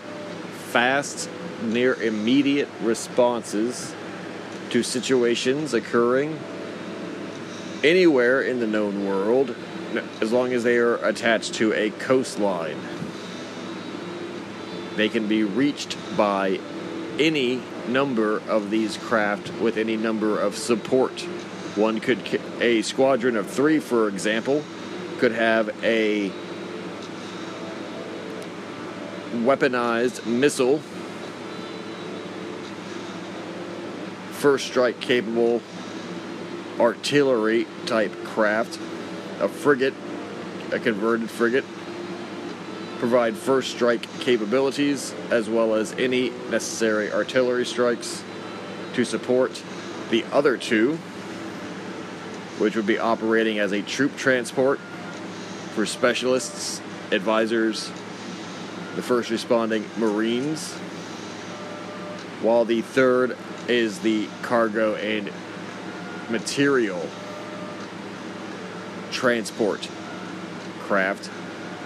fast, 0.71 1.29
near 1.63 1.95
immediate 1.95 2.69
responses 2.83 3.95
to 4.71 4.83
situations 4.83 5.75
occurring 5.75 6.39
anywhere 7.83 8.43
in 8.43 8.61
the 8.61 8.67
known 8.67 9.07
world 9.07 9.55
as 10.21 10.33
long 10.33 10.53
as 10.53 10.65
they 10.65 10.77
are 10.79 10.97
attached 10.97 11.55
to 11.55 11.73
a 11.73 11.91
coastline. 11.91 12.79
They 14.97 15.09
can 15.09 15.27
be 15.27 15.43
reached 15.43 15.97
by 16.17 16.61
any 17.19 17.63
number 17.89 18.41
of 18.49 18.71
these 18.71 18.97
craft 18.97 19.53
with 19.61 19.77
any 19.77 19.97
number 19.97 20.39
of 20.39 20.57
support. 20.57 21.21
One 21.77 22.01
could, 22.01 22.41
a 22.61 22.83
squadron 22.83 23.37
of 23.37 23.51
three, 23.51 23.81
for 23.81 24.09
example, 24.09 24.63
could 25.19 25.33
have 25.33 25.71
a 25.83 26.31
weaponized 29.43 30.25
missile, 30.27 30.79
first 34.31 34.67
strike 34.67 35.01
capable 35.01 35.61
artillery 36.79 37.67
type 37.87 38.13
craft, 38.25 38.79
a 39.41 39.49
frigate, 39.49 39.95
a 40.73 40.79
converted 40.79 41.31
frigate, 41.31 41.65
provide 42.99 43.37
first 43.37 43.71
strike 43.71 44.09
capabilities 44.21 45.15
as 45.31 45.49
well 45.49 45.75
as 45.75 45.93
any 45.95 46.31
necessary 46.51 47.13
artillery 47.13 47.67
strikes 47.67 48.23
to 48.95 49.05
support 49.05 49.63
the 50.11 50.25
other 50.33 50.57
two, 50.57 50.97
which 52.59 52.77
would 52.77 52.87
be 52.87 52.99
operating 52.99 53.59
as 53.59 53.73
a 53.73 53.83
troop 53.83 54.17
transport 54.17 54.79
for 55.75 55.85
specialists, 55.85 56.81
advisors, 57.11 57.91
the 58.95 59.03
first 59.03 59.31
responding 59.31 59.85
Marines, 59.99 60.73
while 62.43 62.65
the 62.65 62.81
third 62.81 63.37
is 63.69 63.99
the 64.01 64.29
cargo 64.43 64.95
and 64.95 65.31
material 66.31 67.09
transport 69.15 69.89
craft 70.81 71.31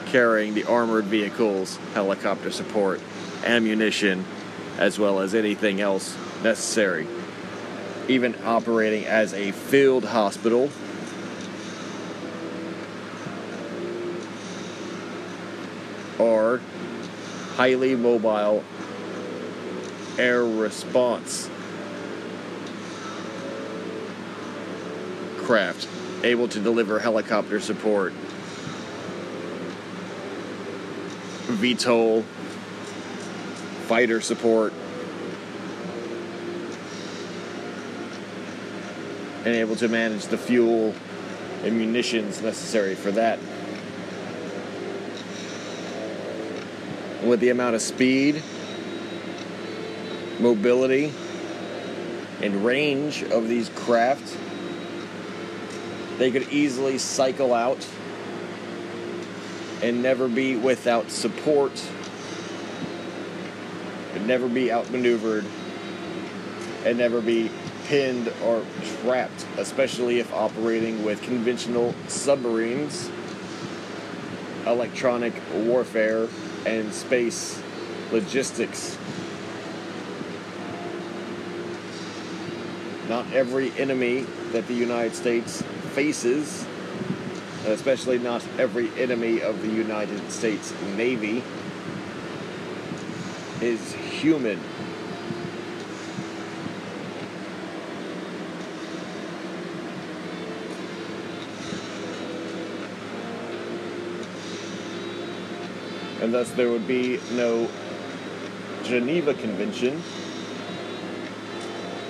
carrying 0.06 0.54
the 0.54 0.64
armored 0.64 1.04
vehicles, 1.04 1.76
helicopter 1.92 2.50
support, 2.50 3.00
ammunition, 3.44 4.24
as 4.78 4.98
well 4.98 5.20
as 5.20 5.34
anything 5.34 5.80
else 5.80 6.16
necessary. 6.42 7.06
Even 8.08 8.34
operating 8.44 9.04
as 9.04 9.34
a 9.34 9.52
field 9.52 10.06
hospital. 10.06 10.70
Or 16.18 16.60
highly 17.54 17.94
mobile 17.94 18.64
air 20.18 20.44
response 20.44 21.50
craft 25.36 25.88
able 26.24 26.48
to 26.48 26.60
deliver 26.60 26.98
helicopter 26.98 27.60
support, 27.60 28.12
VTOL, 31.46 32.24
fighter 33.86 34.20
support, 34.20 34.72
and 39.44 39.54
able 39.54 39.76
to 39.76 39.88
manage 39.88 40.26
the 40.26 40.38
fuel 40.38 40.94
and 41.64 41.76
munitions 41.76 42.42
necessary 42.42 42.94
for 42.94 43.10
that. 43.12 43.38
With 47.24 47.40
the 47.40 47.48
amount 47.50 47.74
of 47.74 47.82
speed, 47.82 48.42
mobility, 50.38 51.12
and 52.42 52.64
range 52.64 53.22
of 53.24 53.48
these 53.48 53.68
craft, 53.70 54.36
they 56.18 56.30
could 56.32 56.48
easily 56.50 56.98
cycle 56.98 57.54
out 57.54 57.86
and 59.82 60.02
never 60.02 60.28
be 60.28 60.56
without 60.56 61.10
support, 61.10 61.72
could 64.12 64.26
never 64.26 64.48
be 64.48 64.72
outmaneuvered, 64.72 65.44
and 66.84 66.98
never 66.98 67.20
be 67.20 67.50
pinned 67.86 68.32
or 68.44 68.64
trapped, 69.00 69.46
especially 69.56 70.18
if 70.18 70.32
operating 70.34 71.04
with 71.04 71.22
conventional 71.22 71.94
submarines, 72.08 73.10
electronic 74.66 75.32
warfare, 75.54 76.28
and 76.66 76.92
space 76.92 77.62
logistics. 78.10 78.98
Not 83.08 83.32
every 83.32 83.70
enemy 83.78 84.26
that 84.52 84.66
the 84.66 84.74
United 84.74 85.14
States 85.14 85.62
faces, 85.98 86.64
especially 87.66 88.20
not 88.20 88.40
every 88.56 88.88
enemy 88.96 89.42
of 89.42 89.60
the 89.62 89.66
United 89.66 90.30
States 90.30 90.72
Navy, 90.96 91.42
is 93.60 93.94
human. 93.94 94.60
And 106.22 106.32
thus 106.32 106.48
there 106.52 106.70
would 106.70 106.86
be 106.86 107.18
no 107.32 107.68
Geneva 108.84 109.34
Convention 109.34 110.00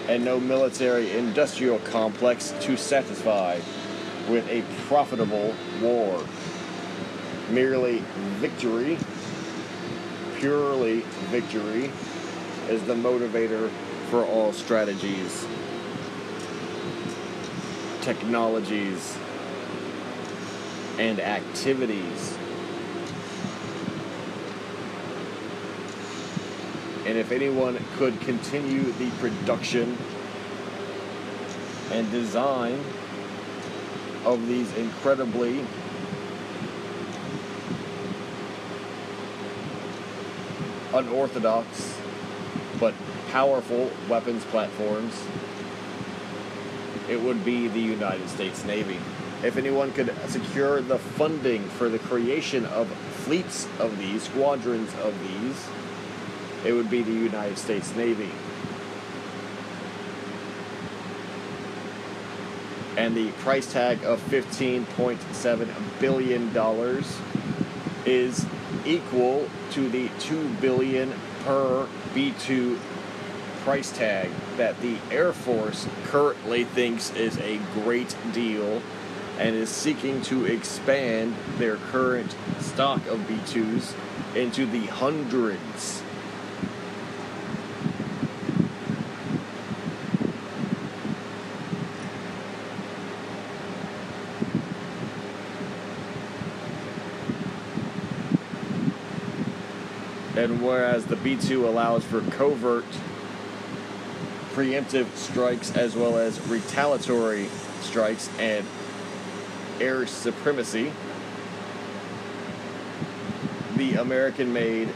and 0.09 0.25
no 0.25 0.41
military 0.41 1.17
industrial 1.17 1.79
complex 1.81 2.55
to 2.61 2.77
satisfy 2.77 3.61
with 4.29 4.49
a 4.49 4.63
profitable 4.87 5.55
war. 5.83 6.25
Merely 7.51 8.03
victory, 8.41 8.99
purely 10.39 11.01
victory, 11.31 11.91
is 12.69 12.83
the 12.85 12.95
motivator 12.95 13.71
for 14.11 14.25
all 14.25 14.53
strategies, 14.53 15.47
technologies, 18.01 19.17
and 20.99 21.21
activities. 21.21 22.39
And 27.09 27.17
if 27.17 27.33
anyone 27.33 27.83
could 27.97 28.21
continue 28.21 28.93
the 28.93 29.09
production 29.13 29.97
and 31.91 32.11
design 32.11 32.79
of 34.27 34.47
these 34.47 34.71
incredibly 34.77 35.65
unorthodox 40.93 41.99
but 42.79 42.93
powerful 43.31 43.91
weapons 44.11 44.45
platforms, 44.45 45.19
it 47.09 47.19
would 47.23 47.43
be 47.43 47.69
the 47.69 47.81
United 47.81 48.29
States 48.29 48.67
Navy. 48.67 48.99
If 49.43 49.57
anyone 49.57 49.93
could 49.93 50.15
secure 50.29 50.83
the 50.83 50.99
funding 50.99 51.71
for 51.71 51.89
the 51.89 52.01
creation 52.01 52.67
of 52.67 52.87
fleets 53.25 53.67
of 53.79 53.97
these, 53.99 54.25
squadrons 54.25 54.93
of 54.97 55.19
these, 55.27 55.69
it 56.65 56.73
would 56.73 56.91
be 56.91 57.03
the 57.03 57.13
United 57.13 57.59
States 57.59 57.95
Navy. 57.95 58.31
And 62.97 63.17
the 63.17 63.31
price 63.33 63.73
tag 63.73 64.03
of 64.03 64.21
$15.7 64.29 66.01
billion 66.01 67.05
is 68.05 68.47
equal 68.85 69.49
to 69.71 69.89
the 69.89 70.11
2 70.19 70.49
billion 70.55 71.13
per 71.45 71.87
B2 72.15 72.79
price 73.61 73.93
tag 73.93 74.31
that 74.57 74.81
the 74.81 74.97
Air 75.11 75.33
Force 75.33 75.87
currently 76.07 76.65
thinks 76.65 77.15
is 77.15 77.39
a 77.39 77.59
great 77.75 78.17
deal 78.33 78.83
and 79.39 79.55
is 79.55 79.69
seeking 79.69 80.21
to 80.23 80.47
expand 80.47 81.37
their 81.59 81.77
current 81.77 82.35
stock 82.61 83.07
of 83.07 83.21
B2s 83.21 83.95
into 84.35 84.67
the 84.67 84.87
hundreds. 84.87 86.03
And 100.49 100.63
whereas 100.63 101.05
the 101.05 101.17
B2 101.17 101.65
allows 101.65 102.05
for 102.05 102.23
covert 102.23 102.87
preemptive 104.55 105.15
strikes 105.15 105.77
as 105.77 105.95
well 105.95 106.17
as 106.17 106.41
retaliatory 106.49 107.51
strikes 107.83 108.31
and 108.39 108.67
air 109.79 110.07
supremacy, 110.07 110.91
the 113.77 113.97
American 113.97 114.55
made 114.55 114.89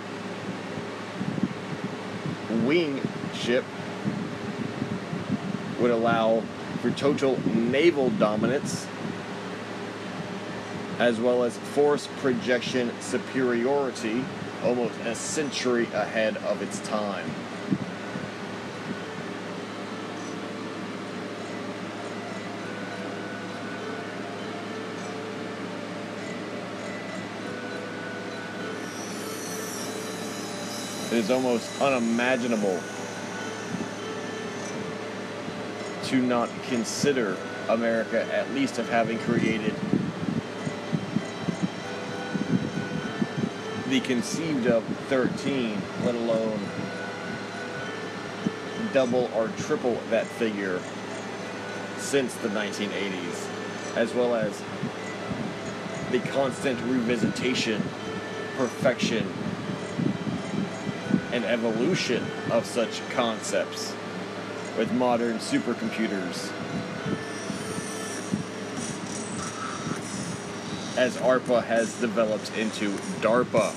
wing 2.65 3.03
ship 3.35 3.67
would 5.81 5.91
allow 5.91 6.43
for 6.81 6.91
total 6.93 7.39
naval 7.55 8.09
dominance 8.09 8.87
as 10.99 11.21
well 11.21 11.43
as 11.43 11.59
force 11.59 12.09
projection 12.23 12.91
superiority 13.01 14.25
almost 14.65 14.99
a 15.01 15.15
century 15.15 15.89
ahead 15.93 16.37
of 16.39 16.63
its 16.63 16.79
time. 16.81 17.29
It 31.13 31.19
is 31.19 31.31
almost 31.31 31.83
unimaginable 31.83 32.81
to 36.05 36.23
not 36.23 36.49
consider 36.69 37.37
America 37.69 38.23
at 38.33 38.51
least 38.55 38.79
of 38.79 38.89
having 38.89 39.19
created 39.19 39.75
the 43.93 44.01
conceived 44.01 44.67
of 44.67 44.83
13, 45.11 45.79
let 46.03 46.15
alone 46.15 46.59
double 48.95 49.31
or 49.35 49.49
triple 49.59 50.01
that 50.09 50.27
figure 50.27 50.81
since 51.99 52.33
the 52.37 52.49
1980s, 52.49 53.95
as 53.95 54.15
well 54.15 54.35
as 54.35 54.63
the 56.11 56.21
constant 56.21 56.79
revisitation, 56.81 57.83
perfection, 58.57 59.31
and 61.31 61.45
evolution 61.45 62.25
of 62.51 62.65
such 62.65 63.07
concepts 63.11 63.95
with 64.79 64.91
modern 64.93 65.37
supercomputers. 65.37 66.51
As 71.03 71.17
ARPA 71.17 71.65
has 71.65 72.01
developed 72.01 72.57
into 72.57 72.93
DARPA. 73.23 73.75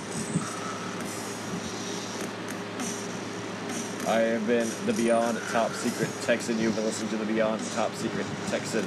I 4.08 4.20
have 4.20 4.46
been 4.46 4.70
the 4.86 4.94
Beyond 4.94 5.40
Top 5.50 5.72
Secret 5.72 6.12
Texan. 6.22 6.60
You've 6.60 6.76
been 6.76 6.86
listening 6.86 7.10
to 7.10 7.18
the 7.18 7.26
Beyond 7.26 7.62
Top 7.72 7.96
Secret 7.96 8.28
Texan. 8.50 8.84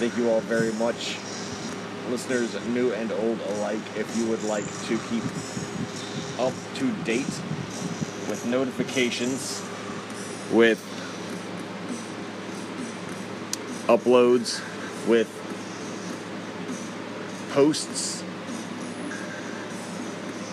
Thank 0.00 0.16
you 0.16 0.28
all 0.28 0.40
very 0.40 0.72
much, 0.72 1.16
listeners, 2.10 2.58
new 2.70 2.92
and 2.92 3.12
old 3.12 3.38
alike. 3.42 3.78
If 3.96 4.12
you 4.18 4.26
would 4.26 4.42
like 4.42 4.66
to 4.88 4.98
keep 5.08 5.22
up 6.40 6.52
to 6.78 6.90
date 7.04 7.30
with 8.28 8.44
notifications, 8.44 9.62
with 10.52 10.82
uploads, 13.86 14.60
with 15.06 15.30
posts, 17.54 18.24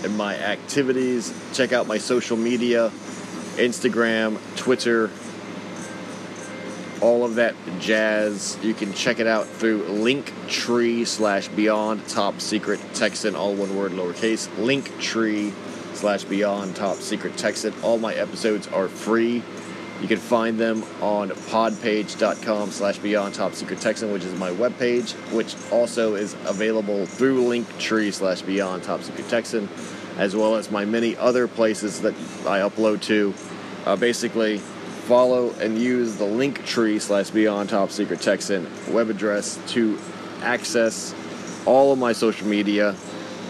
and 0.03 0.15
my 0.15 0.37
activities. 0.37 1.33
Check 1.51 1.73
out 1.73 1.87
my 1.87 1.97
social 1.97 2.37
media 2.37 2.91
Instagram, 3.55 4.37
Twitter, 4.55 5.09
all 7.01 7.25
of 7.25 7.35
that 7.35 7.55
jazz. 7.79 8.55
You 8.61 8.75
can 8.75 8.93
check 8.93 9.19
it 9.19 9.25
out 9.25 9.47
through 9.47 9.83
Linktree 9.85 11.07
slash 11.07 11.47
Beyond 11.47 12.07
Top 12.07 12.39
Secret 12.39 12.79
Texan, 12.93 13.35
all 13.35 13.55
one 13.55 13.75
word, 13.75 13.93
lowercase. 13.93 14.47
Linktree 14.57 15.51
slash 15.95 16.23
Beyond 16.25 16.75
Top 16.75 16.97
Secret 16.97 17.35
Texan. 17.35 17.73
All 17.81 17.97
my 17.97 18.13
episodes 18.13 18.67
are 18.67 18.87
free. 18.87 19.41
You 20.01 20.07
can 20.07 20.17
find 20.17 20.59
them 20.59 20.83
on 20.99 21.29
podpage.com 21.29 22.71
slash 22.71 22.97
Beyond 22.97 23.35
Top 23.35 23.53
Secret 23.53 23.79
Texan, 23.79 24.11
which 24.11 24.23
is 24.23 24.33
my 24.37 24.49
webpage, 24.49 25.11
which 25.31 25.55
also 25.71 26.15
is 26.15 26.35
available 26.45 27.05
through 27.05 27.43
Linktree 27.43 28.11
slash 28.11 28.41
Beyond 28.41 28.81
Top 28.81 29.03
Secret 29.03 29.29
Texan, 29.29 29.69
as 30.17 30.35
well 30.35 30.55
as 30.55 30.71
my 30.71 30.85
many 30.85 31.15
other 31.17 31.47
places 31.47 32.01
that 32.01 32.15
I 32.47 32.59
upload 32.61 33.03
to. 33.03 33.35
Uh, 33.85 33.95
basically, 33.95 34.57
follow 34.57 35.51
and 35.59 35.77
use 35.77 36.15
the 36.15 36.25
Linktree 36.25 36.99
slash 36.99 37.29
Beyond 37.29 37.69
Top 37.69 37.91
Secret 37.91 38.21
Texan 38.21 38.67
web 38.91 39.11
address 39.11 39.59
to 39.73 39.99
access 40.41 41.13
all 41.67 41.93
of 41.93 41.99
my 41.99 42.13
social 42.13 42.47
media. 42.47 42.95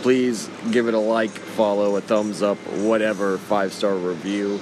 Please 0.01 0.49
give 0.71 0.89
it 0.89 0.95
a 0.95 0.99
like, 0.99 1.29
follow, 1.29 1.95
a 1.95 2.01
thumbs 2.01 2.41
up, 2.41 2.57
whatever, 2.57 3.37
five 3.37 3.71
star 3.71 3.95
review. 3.95 4.59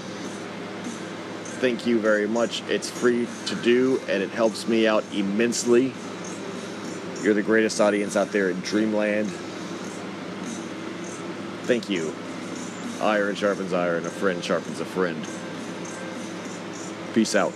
Thank 1.60 1.86
you 1.86 2.00
very 2.00 2.26
much. 2.26 2.64
It's 2.70 2.90
free 2.90 3.28
to 3.48 3.56
do 3.56 4.00
and 4.08 4.24
it 4.24 4.30
helps 4.30 4.66
me 4.66 4.88
out 4.88 5.04
immensely. 5.14 5.94
You're 7.22 7.34
the 7.34 7.44
greatest 7.44 7.82
audience 7.82 8.16
out 8.16 8.32
there 8.32 8.50
in 8.50 8.62
Dreamland. 8.62 9.30
Thank 11.64 11.90
you. 11.90 12.16
Iron 13.02 13.36
sharpens 13.36 13.74
iron, 13.74 13.98
and 13.98 14.06
a 14.06 14.10
friend 14.10 14.42
sharpens 14.42 14.80
a 14.80 14.86
friend. 14.86 15.22
Peace 17.14 17.36
out. 17.36 17.52